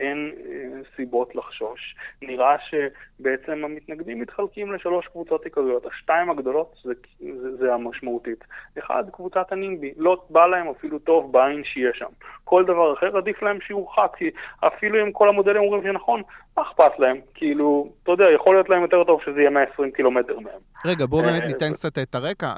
אין 0.00 0.32
אה, 0.46 0.80
סיבות 0.96 1.34
לחשוש. 1.34 1.96
נראה 2.22 2.56
שבעצם 2.58 3.64
המתנגדים 3.64 4.20
מתחלקים 4.20 4.72
לשלוש 4.72 5.06
קבוצות 5.06 5.44
עיקריות. 5.44 5.86
השתיים 5.86 6.30
הגדולות 6.30 6.74
זה, 6.84 6.92
זה, 7.20 7.56
זה 7.56 7.74
המשמעותית. 7.74 8.44
אחד, 8.78 9.04
קבוצת 9.12 9.52
הנימבי. 9.52 9.92
לא 9.96 10.24
בא 10.30 10.46
להם 10.46 10.68
אפילו 10.68 10.98
טוב 10.98 11.32
בעין 11.32 11.64
שיהיה 11.64 11.90
שם. 11.94 12.06
כל 12.44 12.64
דבר 12.64 12.94
אחר 12.94 13.16
עדיף 13.16 13.42
להם 13.42 13.58
שיורחק, 13.60 14.12
כי 14.16 14.30
אפילו 14.60 15.06
אם 15.06 15.12
כל 15.12 15.28
המודלים 15.28 15.62
אומרים 15.62 15.82
שנכון, 15.82 16.22
מה 16.56 16.62
אכפת 16.62 16.98
להם? 16.98 17.16
כאילו, 17.34 17.92
אתה 18.02 18.12
יודע, 18.12 18.24
יכול 18.34 18.54
להיות 18.54 18.68
להם 18.68 18.82
יותר 18.82 19.04
טוב 19.04 19.20
שזה 19.24 19.40
יהיה 19.40 19.50
120 19.50 19.90
קילומטר 19.90 20.40
מהם. 20.40 20.60
רגע, 20.86 21.06
בואו 21.06 21.22
באמת 21.22 21.42
אה, 21.42 21.46
ניתן 21.46 21.72
קצת 21.72 21.98
את 21.98 22.14
הרקע. 22.14 22.52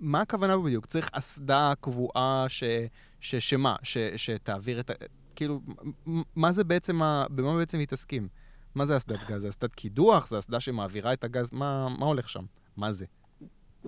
מה 0.00 0.20
הכוונה 0.20 0.58
בדיוק? 0.58 0.86
צריך 0.86 1.08
אסדה 1.12 1.72
קבועה 1.80 2.44
ש... 2.48 2.62
ש... 3.20 3.34
שמה? 3.34 3.76
ש... 3.82 3.98
שתעביר 4.16 4.80
את 4.80 4.90
ה... 4.90 4.94
כאילו, 5.36 5.60
מה 6.36 6.52
זה 6.52 6.64
בעצם, 6.64 7.02
ה... 7.02 7.26
במה 7.30 7.56
בעצם 7.56 7.78
מתעסקים? 7.78 8.28
מה 8.74 8.86
זה 8.86 8.96
אסדת 8.96 9.20
גז? 9.28 9.40
זה 9.40 9.48
אסדת 9.48 9.74
קידוח? 9.74 10.28
זה 10.28 10.38
אסדה 10.38 10.60
שמעבירה 10.60 11.12
את 11.12 11.24
הגז? 11.24 11.50
מה, 11.52 11.88
מה 11.98 12.06
הולך 12.06 12.28
שם? 12.28 12.44
מה 12.76 12.92
זה? 12.92 13.04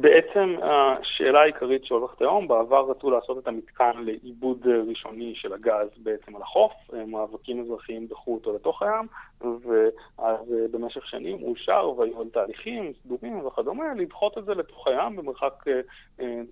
בעצם 0.00 0.56
השאלה 0.62 1.40
העיקרית 1.40 1.84
שהולכת 1.84 2.20
היום, 2.20 2.48
בעבר 2.48 2.90
רצו 2.90 3.10
לעשות 3.10 3.38
את 3.38 3.48
המתקן 3.48 3.92
לעיבוד 3.96 4.66
ראשוני 4.66 5.34
של 5.34 5.52
הגז 5.52 5.88
בעצם 5.96 6.36
על 6.36 6.42
החוף, 6.42 6.72
מאבקים 7.06 7.60
אזרחיים 7.60 8.06
דחו 8.06 8.34
אותו 8.34 8.54
לתוך 8.54 8.82
הים, 8.82 9.06
ואז 9.40 10.54
במשך 10.70 11.06
שנים 11.06 11.42
אושר 11.42 11.90
והיו 11.98 12.20
על 12.20 12.28
תהליכים 12.28 12.92
סדורים 13.02 13.46
וכדומה, 13.46 13.94
לדחות 13.94 14.38
את 14.38 14.44
זה 14.44 14.54
לתוך 14.54 14.86
הים 14.86 15.16
במרחק 15.16 15.64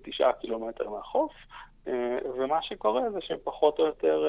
תשעה 0.03 0.33
קילומטר 0.33 0.89
מהחוף. 0.89 1.31
ומה 2.37 2.61
שקורה 2.61 3.09
זה 3.09 3.21
שפחות 3.21 3.79
או 3.79 3.85
יותר 3.85 4.25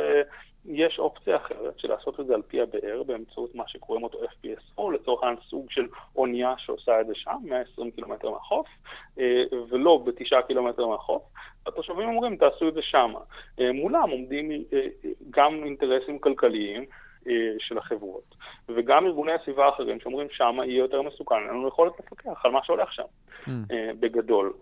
יש 0.66 0.98
אופציה 0.98 1.36
אחרת 1.36 1.78
של 1.78 1.88
לעשות 1.88 2.20
את 2.20 2.26
זה 2.26 2.34
על 2.34 2.42
פי 2.42 2.60
הבאר 2.60 3.02
באמצעות 3.02 3.54
מה 3.54 3.64
שקוראים 3.66 4.04
אותו 4.04 4.18
FPSO, 4.24 4.92
לצורך 4.94 5.22
העניין 5.22 5.42
סוג 5.48 5.70
של 5.70 5.86
אונייה 6.16 6.54
שעושה 6.58 7.00
את 7.00 7.06
זה 7.06 7.14
שם, 7.14 7.36
120 7.44 7.90
קילומטר 7.90 8.30
מהחוף, 8.30 8.66
אה, 9.18 9.42
ולא 9.68 10.02
בתשעה 10.06 10.42
קילומטר 10.42 10.86
מהחוף. 10.86 11.22
התושבים 11.66 12.08
אומרים, 12.08 12.36
תעשו 12.36 12.68
את 12.68 12.74
זה 12.74 12.82
שם. 12.82 13.12
אה, 13.60 13.72
מולם 13.72 14.10
עומדים 14.10 14.50
אה, 14.50 14.86
גם 15.30 15.64
אינטרסים 15.64 16.18
כלכליים, 16.18 16.84
של 17.58 17.78
החברות, 17.78 18.34
וגם 18.68 19.06
ארגוני 19.06 19.32
הסביבה 19.32 19.66
האחרים 19.66 20.00
שאומרים 20.00 20.26
שם 20.30 20.58
יהיה 20.64 20.78
יותר 20.78 21.02
מסוכן, 21.02 21.34
אין 21.34 21.48
לנו 21.48 21.68
יכולת 21.68 21.92
לפקח 21.98 22.44
על 22.44 22.50
מה 22.50 22.60
שהולך 22.64 22.92
שם, 22.92 23.02
mm. 23.46 23.50
בגדול. 24.00 24.52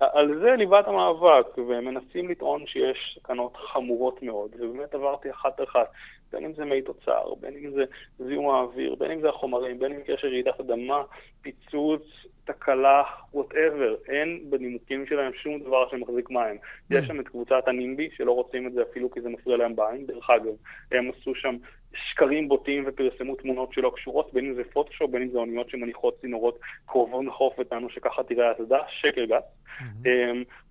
ועל 0.00 0.38
זה 0.38 0.50
ליבת 0.50 0.88
המאבק, 0.88 1.58
ומנסים 1.58 2.28
לטעון 2.28 2.66
שיש 2.66 3.18
סכנות 3.20 3.56
חמורות 3.56 4.22
מאוד, 4.22 4.50
ובאמת 4.58 4.94
עברתי 4.94 5.30
אחת 5.30 5.60
אחת, 5.62 5.92
בין 6.32 6.44
אם 6.44 6.52
זה 6.52 6.64
מי 6.64 6.82
תוצר, 6.82 7.34
בין 7.40 7.54
אם 7.56 7.70
זה 7.70 7.84
זיהום 8.18 8.50
האוויר, 8.50 8.94
בין 8.94 9.10
אם 9.10 9.20
זה 9.20 9.28
החומרים, 9.28 9.78
בין 9.78 9.92
אם 9.92 10.00
קשר 10.06 10.28
רעידת 10.28 10.60
אדמה, 10.60 11.02
פיצוץ, 11.42 12.02
תקלה, 12.44 13.02
whatever, 13.34 13.96
אין 14.08 14.50
בנימוקים 14.50 15.06
שלהם 15.06 15.32
שום 15.34 15.60
דבר 15.60 15.88
שמחזיק 15.90 16.30
מים. 16.30 16.56
Mm. 16.56 16.96
יש 16.96 17.06
שם 17.06 17.20
את 17.20 17.28
קבוצת 17.28 17.68
ה-NIMBY, 17.68 18.08
שלא 18.16 18.32
רוצים 18.32 18.66
את 18.66 18.72
זה 18.72 18.82
אפילו 18.82 19.10
כי 19.10 19.20
זה 19.20 19.28
מפריע 19.28 19.56
להם 19.56 19.76
בעין. 19.76 20.06
דרך 20.06 20.30
אגב, 20.30 20.52
הם 20.92 21.10
עשו 21.10 21.34
שם 21.34 21.56
שקרים 21.94 22.48
בוטים 22.48 22.84
ופרסמו 22.86 23.36
תמונות 23.36 23.72
שלא 23.72 23.92
קשורות, 23.96 24.32
בין 24.32 24.46
אם 24.46 24.54
זה 24.54 24.62
פוטושופ, 24.72 25.10
בין 25.10 25.22
אם 25.22 25.28
זה 25.28 25.38
אוניות 25.38 25.70
שמניחות 25.70 26.20
צינורות 26.20 26.58
קרובות 26.86 27.24
לחוף 27.24 27.58
וטענו 27.58 27.90
שככה 27.90 28.22
תראה 28.22 28.48
האסדה, 28.48 28.78
שקר 28.88 29.24
גס. 29.24 29.42
Mm-hmm. 29.78 30.06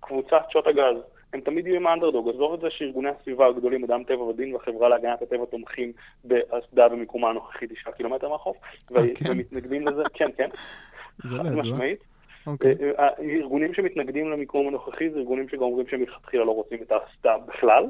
קבוצת 0.00 0.42
שוט 0.50 0.66
הגז, 0.66 0.96
הם 1.34 1.40
תמיד 1.40 1.66
יהיו 1.66 1.76
עם 1.76 1.86
האנדרדוג, 1.86 2.28
עזוב 2.28 2.54
את 2.54 2.60
זה 2.60 2.66
שארגוני 2.70 3.08
הסביבה 3.08 3.46
הגדולים, 3.46 3.84
אדם 3.84 4.04
טבע 4.04 4.22
ודין 4.22 4.54
והחברה 4.54 4.88
להגנת 4.88 5.22
הטבע 5.22 5.44
תומכים 5.44 5.92
באסדה 6.24 6.88
במיקומה 6.88 7.28
הנוכחי 7.28 7.66
תשעה 7.66 7.92
קילומטר 7.92 8.28
מהחוף, 8.28 8.56
okay. 8.56 8.98
אה, 8.98 9.02
כן. 9.14 9.30
ומתנגדים 9.30 9.82
לזה, 9.82 10.02
כן, 10.14 10.26
כן, 10.36 10.48
זה 11.28 11.36
לא 11.36 11.48
ידוע. 11.48 11.62
משמעית. 11.62 12.04
אוקיי. 12.46 12.74
אה, 12.82 13.04
אה, 13.04 13.08
ארגונים 13.40 13.74
שמתנגדים 13.74 14.30
למיקום 14.30 14.68
הנוכחי 14.68 15.10
זה 15.10 15.18
ארגונים 15.18 15.48
שגם 15.48 15.62
אומרים 15.62 15.86
שהם 15.88 16.00
מלכתחילה 16.00 16.44
לא 16.44 16.50
רוצים 16.50 16.78
את 16.82 16.92
האסדה 16.92 17.36
בכלל, 17.46 17.84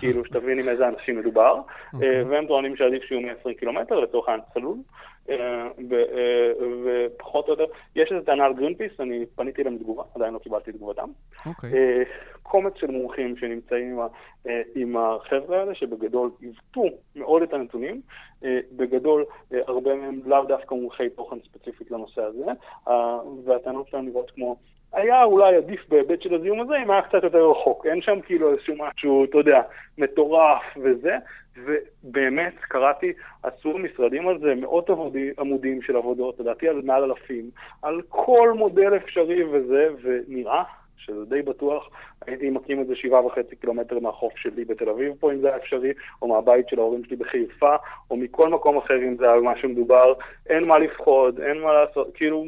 כאילו 0.00 0.24
שתבין 0.24 0.58
עם 0.58 0.68
איזה 0.68 0.88
אנשים 0.88 1.18
מדובר, 1.18 1.60
אוקיי. 1.92 2.22
והם 2.22 2.46
טוענים 2.46 2.76
שעדיף 2.76 3.02
שיהיו 3.02 3.20
120 3.20 3.54
קילומטר 3.54 4.00
לצורך 4.00 4.28
העניין 4.28 4.46
צלול. 4.54 4.76
אה, 5.30 5.68
ופחות 6.84 7.48
או 7.48 7.52
יותר, 7.52 7.64
יש 7.96 8.12
איזה 8.12 8.26
טענה 8.26 8.44
על 8.44 8.54
גרינפיס, 8.54 8.92
אני 9.00 9.26
פניתי 9.34 9.64
להם 9.64 9.78
תגובה, 9.78 10.02
עדיין 10.14 10.34
לא 10.34 10.38
קיבלתי 10.38 10.72
תגובתם. 10.72 11.08
אוקיי. 11.46 11.70
קומץ 12.42 12.72
של 12.76 12.90
מומחים 12.90 13.36
שנמצאים 13.36 13.98
עם 14.74 14.96
החבר'ה 14.96 15.60
האלה, 15.60 15.74
שבגדול 15.74 16.30
עיוותו 16.40 16.96
מאוד 17.16 17.42
את 17.42 17.54
הנתונים, 17.54 18.00
בגדול 18.72 19.24
הרבה 19.50 19.94
מהם 19.94 20.20
לאו 20.26 20.44
דווקא 20.44 20.74
מומחי 20.74 21.10
תוכן 21.10 21.36
ספציפית 21.40 21.90
לנושא 21.90 22.22
הזה, 22.22 22.46
והטענות 23.44 23.88
שלהם 23.88 24.04
נראות 24.04 24.30
כמו... 24.30 24.56
היה 24.96 25.24
אולי 25.24 25.56
עדיף 25.56 25.88
בהיבט 25.88 26.22
של 26.22 26.34
הזיהום 26.34 26.60
הזה 26.60 26.74
אם 26.84 26.90
היה 26.90 27.02
קצת 27.02 27.22
יותר 27.22 27.50
רחוק. 27.50 27.86
אין 27.86 28.02
שם 28.02 28.20
כאילו 28.20 28.52
איזשהו 28.52 28.74
משהו, 28.78 29.24
אתה 29.24 29.38
יודע, 29.38 29.62
מטורף 29.98 30.62
וזה, 30.82 31.16
ובאמת, 31.64 32.54
קראתי, 32.60 33.12
עשו 33.42 33.78
משרדים 33.78 34.28
על 34.28 34.38
זה 34.38 34.54
מאות 34.54 34.90
עמודים 35.38 35.82
של 35.82 35.96
עבודות, 35.96 36.40
לדעתי 36.40 36.68
על 36.68 36.82
מעל 36.84 37.04
אלפים, 37.04 37.50
על 37.82 38.02
כל 38.08 38.52
מודל 38.56 38.96
אפשרי 38.96 39.44
וזה, 39.44 39.88
ונראה 40.02 40.62
שזה 40.96 41.24
די 41.24 41.42
בטוח, 41.42 41.90
הייתי 42.26 42.50
מקים 42.50 42.80
את 42.80 42.86
זה 42.86 42.96
שבעה 42.96 43.26
וחצי 43.26 43.56
קילומטר 43.56 43.98
מהחוף 43.98 44.36
שלי 44.36 44.64
בתל 44.64 44.88
אביב 44.88 45.12
פה, 45.20 45.32
אם 45.32 45.40
זה 45.40 45.48
היה 45.48 45.56
אפשרי, 45.56 45.92
או 46.22 46.28
מהבית 46.28 46.68
של 46.68 46.78
ההורים 46.78 47.04
שלי 47.04 47.16
בחיפה, 47.16 47.76
או 48.10 48.16
מכל 48.16 48.48
מקום 48.48 48.76
אחר 48.76 48.98
אם 48.98 49.16
זה 49.16 49.32
היה 49.32 49.40
מה 49.40 49.56
שמדובר. 49.56 50.12
אין 50.48 50.64
מה 50.64 50.78
לפחוד, 50.78 51.40
אין 51.40 51.60
מה 51.60 51.72
לעשות, 51.72 52.10
כאילו... 52.14 52.44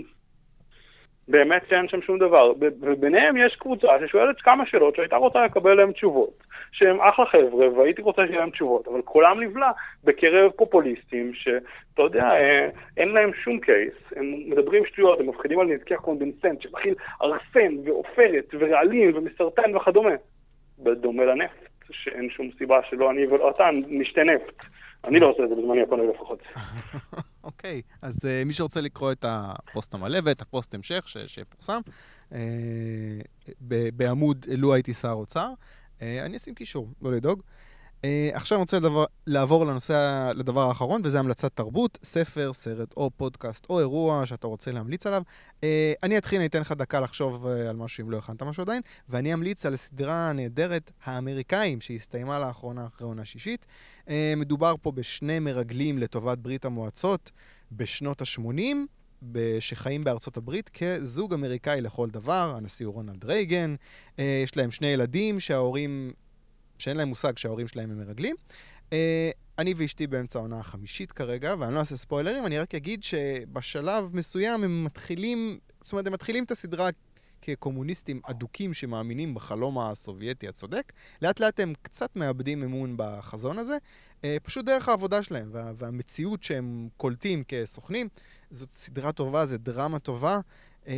באמת 1.29 1.67
שאין 1.69 1.89
שם 1.89 2.03
שום 2.03 2.19
דבר. 2.19 2.53
וביניהם 2.81 3.37
יש 3.37 3.57
קבוצה 3.57 3.89
ששואלת 4.07 4.41
כמה 4.41 4.67
שאלות 4.67 4.97
שהייתה 4.97 5.17
רוצה 5.17 5.45
לקבל 5.45 5.75
להם 5.75 5.93
תשובות, 5.93 6.43
שהם 6.73 7.01
אחלה 7.01 7.27
חבר'ה 7.27 7.79
והייתי 7.79 8.03
רוצה 8.03 8.23
שיהיה 8.27 8.41
להם 8.41 8.51
תשובות, 8.51 8.89
אבל 8.89 9.01
קולם 9.01 9.43
נבלע 9.43 9.71
בקרב 10.05 10.51
פופוליסטים 10.51 11.33
שאתה 11.35 12.03
יודע, 12.03 12.25
אה, 12.25 12.69
אין 12.97 13.09
להם 13.09 13.31
שום 13.35 13.61
קייס, 13.61 13.95
הם 14.17 14.35
מדברים 14.47 14.87
שטויות, 14.87 15.21
הם 15.21 15.29
מפחידים 15.29 15.61
על 15.61 15.67
נזקי 15.67 15.95
הקונדנסנט 15.95 16.63
שמכיל 16.63 16.95
ארסן 17.23 17.75
ועופרת 17.85 18.55
ורעלים 18.59 19.17
ומסרטן 19.17 19.77
וכדומה. 19.77 20.15
בדומה 20.79 21.25
לנפט, 21.25 21.69
שאין 21.91 22.31
שום 22.31 22.51
סיבה 22.59 22.81
שלא 22.91 23.11
אני 23.11 23.27
ולא 23.27 23.51
אתה 23.51 23.65
נשתה 23.89 24.25
נפט. 24.25 24.65
אני 25.09 25.21
לא 25.21 25.27
עושה 25.27 25.45
את 25.45 25.49
זה 25.49 25.55
בזמני 25.55 25.83
הפנוי 25.83 26.07
לפחות. 26.07 26.43
אוקיי, 27.49 27.83
אז 28.03 28.17
uh, 28.17 28.45
מי 28.47 28.53
שרוצה 28.53 28.81
לקרוא 28.81 29.13
את 29.13 29.25
הפוסט 29.29 29.95
המלא 29.95 30.19
ואת 30.25 30.43
הפוסט 30.43 30.75
המשך 30.75 31.09
שיפורסם, 31.27 31.81
uh, 32.31 32.35
בעמוד 33.97 34.47
לו 34.57 34.75
הייתי 34.75 34.95
שר 34.95 35.13
אוצר, 35.13 35.53
uh, 35.99 36.03
אני 36.03 36.37
אשים 36.37 36.55
קישור, 36.55 36.89
לא 37.03 37.13
לדאוג. 37.13 37.43
Uh, 38.03 38.07
עכשיו 38.33 38.57
אני 38.57 38.63
רוצה 38.63 38.77
לדבר, 38.77 39.05
לעבור 39.27 39.67
לנושא, 39.67 40.31
לדבר 40.35 40.69
האחרון, 40.69 41.01
וזה 41.05 41.19
המלצת 41.19 41.53
תרבות, 41.57 41.99
ספר, 42.03 42.53
סרט 42.53 42.95
או 42.97 43.11
פודקאסט 43.17 43.67
או 43.71 43.81
אירוע 43.81 44.27
שאתה 44.27 44.47
רוצה 44.47 44.73
להמליץ 44.73 45.07
עליו. 45.07 45.23
Uh, 45.61 45.65
אני 46.03 46.19
אתחיל, 46.19 46.39
אני 46.39 46.47
אתן 46.47 46.61
לך 46.61 46.73
דקה 46.73 47.01
לחשוב 47.01 47.47
uh, 47.47 47.49
על 47.49 47.77
משהו 47.77 48.05
אם 48.05 48.11
לא 48.11 48.17
הכנת 48.17 48.43
משהו 48.43 48.63
עדיין, 48.63 48.83
ואני 49.09 49.35
אמליץ 49.35 49.67
על 49.67 49.77
סדרה 49.77 50.33
נהדרת, 50.33 50.91
האמריקאים, 51.05 51.81
שהסתיימה 51.81 52.39
לאחרונה 52.39 52.87
אחרי 52.87 53.07
עונה 53.07 53.25
שישית. 53.25 53.67
Uh, 54.07 54.11
מדובר 54.37 54.75
פה 54.83 54.93
בשני 54.93 55.39
מרגלים 55.39 55.99
לטובת 55.99 56.39
ברית 56.39 56.65
המועצות 56.65 57.31
בשנות 57.73 58.21
ה-80. 58.21 58.77
שחיים 59.61 60.05
בארצות 60.05 60.37
הברית 60.37 60.69
כזוג 60.69 61.35
אמריקאי 61.35 61.81
לכל 61.81 62.11
דבר, 62.11 62.55
הנשיא 62.57 62.87
הוא 62.87 62.95
רונלד 62.95 63.25
רייגן, 63.25 63.75
יש 64.19 64.57
להם 64.57 64.71
שני 64.71 64.87
ילדים 64.87 65.41
שההורים 65.41 66.13
שאין 66.79 66.97
להם 66.97 67.09
מושג 67.09 67.39
שההורים 67.39 67.69
שלהם 67.69 67.91
הם 67.91 67.99
מרגלים. 67.99 68.37
Uh, 68.91 68.93
אני 69.59 69.75
ואשתי 69.77 70.07
באמצע 70.07 70.39
העונה 70.39 70.59
החמישית 70.59 71.13
כרגע, 71.13 71.55
ואני 71.59 71.75
לא 71.75 71.81
אעשה 71.81 71.97
ספוילרים, 71.97 72.47
אני 72.47 72.59
רק 72.59 72.75
אגיד 72.75 73.03
שבשלב 73.03 74.11
מסוים 74.13 74.65
הם 74.65 74.85
מתחילים, 74.85 75.59
זאת 75.81 75.93
אומרת, 75.93 76.07
הם 76.07 76.13
מתחילים 76.13 76.45
את 76.45 76.51
הסדרה 76.51 76.89
כקומוניסטים 77.43 78.21
אדוקים 78.25 78.75
שמאמינים 78.75 79.35
בחלום 79.35 79.79
הסובייטי 79.79 80.49
הצודק. 80.49 80.93
לאט 81.23 81.41
לאט 81.41 81.61
הם 81.61 81.73
קצת 81.83 82.17
מאבדים 82.17 82.63
אמון 82.63 82.95
בחזון 82.97 83.59
הזה, 83.59 83.77
uh, 84.17 84.25
פשוט 84.43 84.65
דרך 84.65 84.89
העבודה 84.89 85.23
שלהם 85.23 85.49
וה, 85.53 85.73
והמציאות 85.79 86.43
שהם 86.43 86.89
קולטים 86.97 87.43
כסוכנים. 87.49 88.09
זאת 88.51 88.71
סדרה 88.71 89.13
טובה, 89.13 89.47
זו 89.47 89.59
דרמה 89.59 89.99
טובה. 89.99 90.41
Uh, 90.89 90.91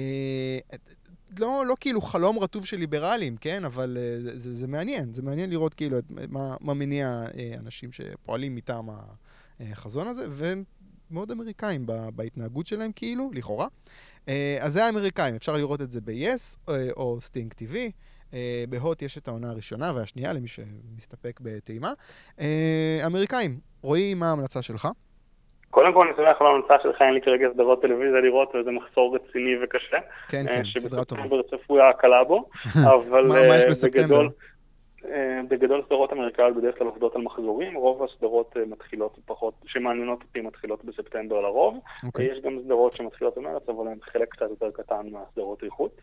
לא, 1.39 1.67
לא 1.67 1.77
כאילו 1.81 2.01
חלום 2.03 2.39
רטוב 2.39 2.65
של 2.65 2.77
ליברלים, 2.77 3.37
כן? 3.37 3.65
אבל 3.65 3.97
uh, 3.97 4.39
זה, 4.39 4.55
זה 4.55 4.67
מעניין, 4.67 5.15
זה 5.15 5.23
מעניין 5.23 5.51
לראות 5.51 5.75
כאילו 5.75 5.99
את, 5.99 6.05
מה, 6.29 6.57
מה 6.61 6.75
מניע 6.75 7.25
uh, 7.29 7.59
אנשים 7.59 7.93
שפועלים 7.93 8.55
מטעם 8.55 8.89
החזון 9.61 10.09
הזה, 10.09 10.27
והם 10.31 10.65
מאוד 11.11 11.31
אמריקאים 11.31 11.87
בהתנהגות 12.15 12.67
שלהם 12.67 12.93
כאילו, 12.93 13.31
לכאורה. 13.35 13.67
אז 14.61 14.73
זה 14.73 14.85
האמריקאים, 14.85 15.35
אפשר 15.35 15.57
לראות 15.57 15.81
את 15.81 15.91
זה 15.91 16.01
ב-yes 16.01 16.73
או 16.97 17.19
סטינג 17.21 17.53
TV. 17.53 17.75
בהוט 18.69 19.03
יש 19.03 19.19
את 19.19 19.29
העונה 19.29 19.51
הראשונה 19.51 19.93
והשנייה, 19.95 20.33
למי 20.33 20.49
שמסתפק 20.49 21.41
בטעימה. 21.43 21.93
אמריקאים, 23.07 23.61
רועי, 23.83 24.15
מה 24.15 24.29
ההמלצה 24.29 24.63
שלך? 24.63 24.89
קודם 25.71 25.93
כל 25.93 26.07
אני 26.07 26.17
שמח 26.17 26.41
על 26.41 26.47
ההמלצה 26.47 26.75
שלך, 26.83 27.03
אין 27.03 27.15
לי 27.15 27.21
כרגע 27.21 27.49
סדרות 27.55 27.83
טלוויזיה 27.83 28.21
לראות, 28.21 28.55
וזה 28.55 28.71
מחסור 28.71 29.17
רציני 29.17 29.55
וקשה. 29.65 29.99
כן, 30.29 30.47
כן, 30.47 30.63
סדרה 30.79 31.05
טובה. 31.05 31.23
שבספטמבר 31.23 31.43
צפויה 31.43 31.91
בו, 32.29 32.49
אבל 32.95 33.27
מה 33.27 33.41
יש 33.41 33.65
אה, 33.65 33.69
בספטמבר? 33.69 34.23
אה, 35.05 35.41
בגדול 35.49 35.83
סדרות 35.87 36.13
אמריקאיות 36.13 36.57
בדרך 36.57 36.79
כלל 36.79 36.87
עובדות 36.87 37.17
על 37.17 37.23
מחזורים, 37.23 37.75
רוב 37.75 38.03
הסדרות 38.03 38.57
אה, 38.57 38.63
מתחילות 38.67 39.19
פחות, 39.27 39.55
שמעניינות 39.67 40.23
אותי 40.23 40.41
מתחילות 40.41 40.85
בספטמבר 40.85 41.41
לרוב. 41.41 41.75
Okay. 41.77 42.07
אוקיי. 42.07 42.27
יש 42.27 42.41
גם 42.41 42.59
סדרות 42.65 42.93
שמתחילות 42.93 43.39
במרץ, 43.39 43.69
אבל 43.69 43.89
הן 43.89 43.99
חלק 44.03 44.29
קצת 44.29 44.47
יותר 44.51 44.71
קטן 44.71 45.07
מהסדרות 45.13 45.65
איכות. 45.65 46.01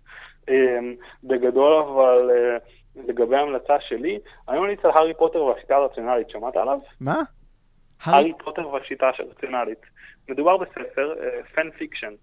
בגדול 1.23 1.73
אבל, 1.73 2.31
לגבי 2.95 3.35
ההמלצה 3.35 3.75
שלי, 3.79 4.19
אני 4.49 4.59
ממליץ 4.59 4.79
על 4.83 4.91
הארי 4.91 5.13
פוטר 5.13 5.43
והשיטה 5.43 5.75
הרציונלית, 5.75 6.29
שמעת 6.29 6.57
עליו? 6.57 6.79
מה? 7.01 7.21
הארי 8.03 8.33
פוטר 8.43 8.69
והשיטה 8.69 9.09
הרציונלית. 9.19 9.81
מדובר 10.29 10.57
בספר, 10.57 11.13
fan 11.55 11.67
uh, 11.67 11.77
fiction, 11.77 12.13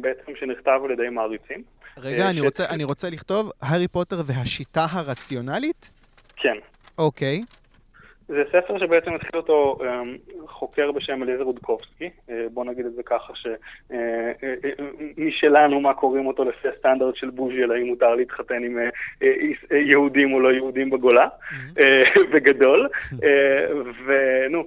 בעצם 0.00 0.32
שנכתב 0.40 0.80
על 0.84 0.90
ידי 0.90 1.08
מעריצים. 1.08 1.62
רגע, 1.98 2.30
אני, 2.30 2.38
ש... 2.40 2.42
רוצה, 2.42 2.64
אני 2.70 2.84
רוצה 2.84 3.10
לכתוב 3.10 3.50
הארי 3.62 3.88
פוטר 3.88 4.16
והשיטה 4.26 4.86
הרציונלית? 4.92 5.92
כן. 6.36 6.56
אוקיי. 6.98 7.42
זה 8.28 8.42
ספר 8.48 8.78
שבעצם 8.78 9.14
התחיל 9.14 9.40
אותו 9.40 9.78
חוקר 10.46 10.92
בשם 10.92 11.22
אליעזר 11.22 11.42
יודקובסקי, 11.42 12.10
בוא 12.52 12.64
נגיד 12.64 12.86
את 12.86 12.94
זה 12.94 13.02
ככה 13.02 13.32
שמשלנו 15.16 15.80
מה 15.80 15.94
קוראים 15.94 16.26
אותו 16.26 16.44
לפי 16.44 16.68
הסטנדרט 16.68 17.16
של 17.16 17.30
בוז'י, 17.30 17.64
אלא 17.64 17.74
אם 17.76 17.86
מותר 17.86 18.14
להתחתן 18.14 18.64
עם 18.64 18.78
יהודים 19.70 20.32
או 20.32 20.40
לא 20.40 20.52
יהודים 20.52 20.90
בגולה, 20.90 21.26
mm-hmm. 21.26 21.80
בגדול, 22.32 22.88
ונו, 24.06 24.58
אה, 24.58 24.64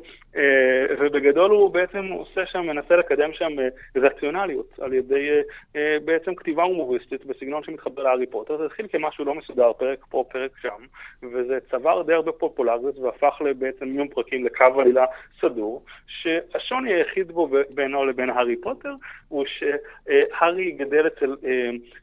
ובגדול 1.00 1.52
הוא 1.52 1.74
בעצם 1.74 2.06
עושה 2.06 2.46
שם, 2.46 2.60
מנסה 2.60 2.96
לקדם 2.96 3.34
שם 3.34 3.60
אה, 3.60 3.68
רציונליות 3.96 4.80
על 4.82 4.94
ידי 4.94 5.30
אה, 5.76 5.98
בעצם 6.06 6.36
כתיבה 6.36 6.64
הומוריסטית 6.64 7.26
בסגנון 7.26 7.64
שמתחבר 7.64 8.04
להארי 8.04 8.26
פוטר. 8.26 8.58
זה 8.58 8.66
התחיל 8.66 8.88
כמשהו 8.88 9.26
לא 9.26 9.36
מסודר, 9.36 9.74
פרק 9.74 10.06
פה, 10.10 10.24
פרק 10.32 10.52
שם, 10.62 10.86
וזה 11.24 11.58
צבר 11.72 12.02
די 12.02 12.14
הרבה 12.14 12.32
פופולריות 12.32 12.98
והפך 12.98 13.42
בעצם 13.60 13.86
מיום 13.86 14.08
פרקים 14.08 14.46
לקו 14.46 14.82
עלילה 14.82 15.06
סדור, 15.42 15.84
שהשוני 16.08 16.94
היחיד 16.94 17.32
בו 17.32 17.50
בינו 17.70 18.06
לבין 18.06 18.30
הארי 18.30 18.56
פוטר 18.56 18.94
הוא 19.30 19.46
שהארי 19.48 20.72
גדל 20.72 21.08
אצל 21.08 21.36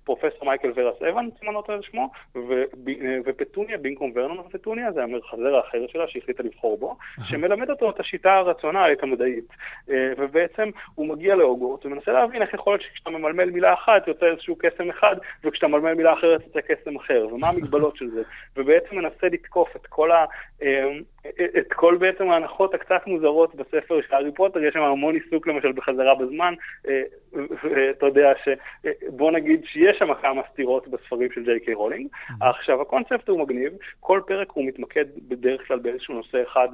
פרופסור 0.04 0.44
מייקל 0.44 0.72
ורס 0.74 1.02
אבן, 1.02 1.28
סימנו 1.38 1.56
אותו 1.56 1.82
שמו, 1.82 2.10
ופטוניה, 3.24 3.78
במקום 3.78 4.12
ורנון 4.14 4.38
ופטוניה, 4.38 4.92
זה 4.92 5.02
המחזר 5.02 5.56
האחר 5.56 5.86
שלה 5.86 6.08
שהחליטה 6.08 6.42
לבחור 6.42 6.78
בו, 6.78 6.96
שמלמד 7.24 7.70
אותו 7.70 7.90
את 7.90 8.00
השיטה 8.00 8.23
השיטה 8.24 8.34
הרציונלית 8.34 9.02
המדעית. 9.02 9.48
אה, 9.90 10.12
ובעצם 10.18 10.70
הוא 10.94 11.08
מגיע 11.08 11.34
להוגוורטס 11.34 11.86
ומנסה 11.86 12.12
להבין 12.12 12.42
איך 12.42 12.54
יכול 12.54 12.72
להיות 12.72 12.82
שכשאתה 12.82 13.10
ממלמל 13.10 13.50
מילה 13.50 13.74
אחת 13.74 14.08
יוצא 14.08 14.26
איזשהו 14.26 14.56
קסם 14.58 14.90
אחד, 14.90 15.16
וכשאתה 15.44 15.68
ממלמל 15.68 15.94
מילה 15.94 16.12
אחרת 16.12 16.42
יוצא 16.46 16.60
קסם 16.60 16.96
אחר, 16.96 17.26
ומה 17.32 17.48
המגבלות 17.48 17.96
של 17.96 18.10
זה. 18.10 18.22
ובעצם 18.56 18.96
מנסה 18.96 19.26
לתקוף 19.26 19.76
את 19.76 19.86
כל 19.86 20.10
ה... 20.12 20.24
אה, 21.26 21.30
את 21.58 21.72
כל 21.72 21.96
בעצם 21.96 22.30
ההנחות 22.30 22.74
הקצת 22.74 23.06
מוזרות 23.06 23.54
בספר 23.54 24.00
של 24.00 24.14
הארי 24.14 24.32
פוטר, 24.32 24.64
יש 24.64 24.74
שם 24.74 24.82
המון 24.82 25.14
עיסוק 25.14 25.46
למשל 25.46 25.72
בחזרה 25.72 26.14
בזמן, 26.14 26.54
אה, 26.88 27.02
ואתה 27.32 28.06
יודע 28.06 28.32
שבוא 28.44 29.30
נגיד 29.32 29.64
שיש 29.64 29.98
שם 29.98 30.14
כמה 30.14 30.42
סתירות 30.52 30.88
בספרים 30.88 31.30
של 31.32 31.44
ג'יי 31.44 31.60
קיי 31.60 31.74
רולינג. 31.74 32.08
עכשיו, 32.40 32.82
הקונספט 32.82 33.28
הוא 33.28 33.40
מגניב, 33.40 33.72
כל 34.00 34.20
פרק 34.26 34.50
הוא 34.50 34.64
מתמקד 34.64 35.04
בדרך 35.28 35.68
כלל 35.68 35.78
באיזשהו 35.78 36.14
נושא 36.14 36.42
אחד 36.42 36.68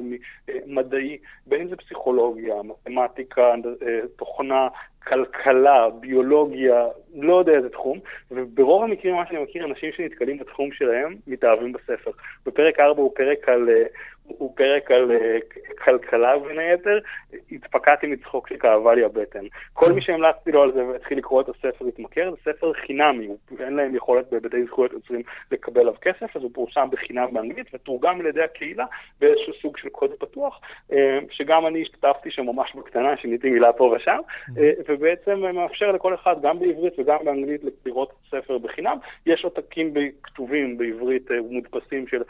מדעי, 0.67 1.19
בין 1.47 1.61
אם 1.61 1.69
זה 1.69 1.77
פסיכולוגיה, 1.77 2.55
מתמטיקה, 2.63 3.55
אה, 3.83 4.01
תוכנה, 4.17 4.69
כלכלה, 5.05 5.91
ביולוגיה, 5.91 6.87
לא 7.15 7.39
יודע 7.39 7.53
איזה 7.53 7.69
תחום, 7.69 7.99
וברוב 8.31 8.83
המקרים, 8.83 9.15
מה 9.15 9.27
שאני 9.27 9.43
מכיר, 9.43 9.65
אנשים 9.65 9.93
שנתקלים 9.97 10.39
בתחום 10.39 10.73
שלהם 10.73 11.17
מתאהבים 11.27 11.73
בספר. 11.73 12.11
בפרק 12.47 12.81
4 12.81 13.03
הוא 13.03 13.13
פרק 13.15 13.49
על 13.49 13.69
אה, 13.69 13.85
הוא 14.39 14.57
פרק 14.57 14.91
על 14.91 15.11
uh, 15.11 15.75
כלכלה 15.85 16.39
בין 16.39 16.59
היתר, 16.59 16.99
התפקעתי 17.53 18.07
מצחוק 18.07 18.49
שכאבה 18.49 18.95
לי 18.95 19.05
הבטן. 19.05 19.45
כל 19.73 19.93
מי 19.93 20.03
שהמלצתי 20.03 20.53
לו 20.53 20.63
על 20.63 20.73
זה 20.73 20.85
והתחיל 20.85 21.19
לקרוא 21.19 21.41
את 21.41 21.49
הספר 21.49 21.87
התמכר, 21.87 22.31
זה 22.31 22.53
ספר 22.53 22.73
חינמי, 22.73 23.29
אין 23.61 23.77
להם 23.77 23.95
יכולת 23.95 24.31
בהיבטי 24.31 24.65
זכויות 24.65 24.93
יוצרים 24.93 25.23
לקבל 25.51 25.81
עליו 25.81 25.95
כסף, 26.01 26.37
אז 26.37 26.43
הוא 26.43 26.51
פורסם 26.55 26.89
בחינם 26.91 27.27
באנגלית 27.33 27.67
ותורגם 27.75 28.21
על 28.21 28.27
ידי 28.27 28.43
הקהילה 28.43 28.85
באיזשהו 29.21 29.53
סוג 29.63 29.77
של 29.77 29.89
קוד 29.89 30.11
פתוח, 30.19 30.61
uh, 30.91 30.95
שגם 31.31 31.67
אני 31.67 31.83
השתתפתי 31.83 32.31
שם 32.31 32.47
ממש 32.47 32.75
בקטנה, 32.75 33.17
שיניתי 33.17 33.51
מילה 33.51 33.73
פה 33.73 33.95
ושם, 33.97 34.19
uh, 34.49 34.61
ובעצם 34.89 35.41
מאפשר 35.55 35.93
לכל 35.93 36.15
אחד, 36.15 36.37
גם 36.43 36.59
בעברית 36.59 36.99
וגם 36.99 37.19
באנגלית, 37.25 37.61
לראות 37.87 38.11
את 38.11 38.35
הספר 38.35 38.59
בחינם. 38.59 38.97
יש 39.27 39.45
עותקים 39.45 39.95
כתובים 40.23 40.79
בעברית 40.79 41.31
מודפסים 41.51 42.07
של 42.07 42.23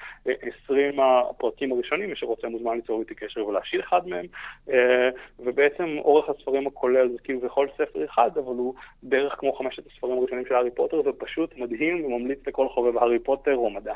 20 0.64 1.00
הפרקים 1.00 1.72
הראשונים. 1.72 1.89
ראשונים, 1.90 2.10
מי 2.10 2.16
שרוצה 2.16 2.48
מוזמן 2.48 2.76
ליצור 2.76 3.00
איתי 3.00 3.14
קשר 3.14 3.46
ולהשאיר 3.46 3.82
אחד 3.88 4.00
מהם, 4.06 4.26
אה, 4.70 5.08
ובעצם 5.38 5.98
אורך 5.98 6.28
הספרים 6.28 6.66
הכולל 6.66 7.08
זה 7.12 7.18
כאילו 7.24 7.40
בכל 7.40 7.68
ספר 7.74 8.04
אחד, 8.04 8.30
אבל 8.34 8.56
הוא 8.56 8.74
בערך 9.02 9.34
כמו 9.38 9.52
חמשת 9.52 9.82
הספרים 9.86 10.18
הראשונים 10.18 10.44
של 10.48 10.54
הארי 10.54 10.70
פוטר, 10.70 11.02
ופשוט 11.06 11.56
מדהים 11.56 12.04
וממליץ 12.04 12.38
לכל 12.46 12.68
חובב 12.68 12.98
הארי 12.98 13.18
פוטר 13.18 13.56
או 13.56 13.70
מדע. 13.70 13.94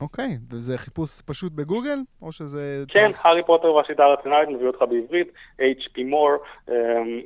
אוקיי, 0.00 0.26
okay, 0.26 0.54
וזה 0.54 0.78
חיפוש 0.78 1.22
פשוט 1.22 1.52
בגוגל, 1.52 1.98
או 2.22 2.32
שזה... 2.32 2.84
כן, 2.88 3.12
צריך... 3.12 3.26
הארי 3.26 3.42
פוטר 3.46 3.74
והשיטה 3.74 4.04
הרציונלית 4.04 4.48
מביא 4.48 4.66
אותך 4.66 4.82
בעברית, 4.82 5.28
HP 5.58 5.96
More 5.96 6.68
אה, 6.68 6.74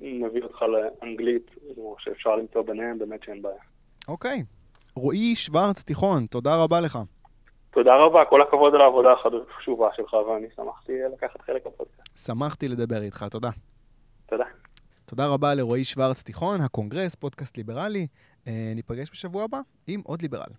מביא 0.03 0.43
אותך 0.43 0.62
לאנגלית, 0.62 1.51
או 1.77 1.97
שאפשר 1.99 2.37
למצוא 2.37 2.62
ביניהם, 2.62 2.99
באמת 2.99 3.23
שאין 3.23 3.43
בעיה. 3.43 3.62
אוקיי. 4.09 4.39
Okay. 4.39 4.57
רועי 4.97 5.37
שוורץ 5.37 5.83
תיכון, 5.83 6.27
תודה 6.27 6.64
רבה 6.64 6.81
לך. 6.81 6.99
תודה 7.77 7.95
רבה, 7.97 8.24
כל 8.24 8.43
הכבוד 8.43 8.74
על 8.74 8.81
העבודה 8.81 9.09
החשובה 9.12 9.89
שלך, 9.97 10.12
ואני 10.12 10.47
שמחתי 10.57 10.93
לקחת 11.12 11.41
חלק 11.41 11.66
בפודקאסט. 11.66 12.27
שמחתי 12.27 12.68
לדבר 12.68 13.03
איתך, 13.03 13.24
תודה. 13.31 13.51
תודה. 14.27 14.45
תודה 15.05 15.27
רבה 15.27 15.55
לרועי 15.55 15.85
שוורץ 15.85 16.22
תיכון, 16.22 16.61
הקונגרס, 16.61 17.14
פודקאסט 17.14 17.57
ליברלי. 17.57 18.07
אה, 18.47 18.72
ניפגש 18.74 19.11
בשבוע 19.11 19.45
הבא 19.45 19.59
עם 19.87 20.01
עוד 20.05 20.22
ליברל. 20.22 20.53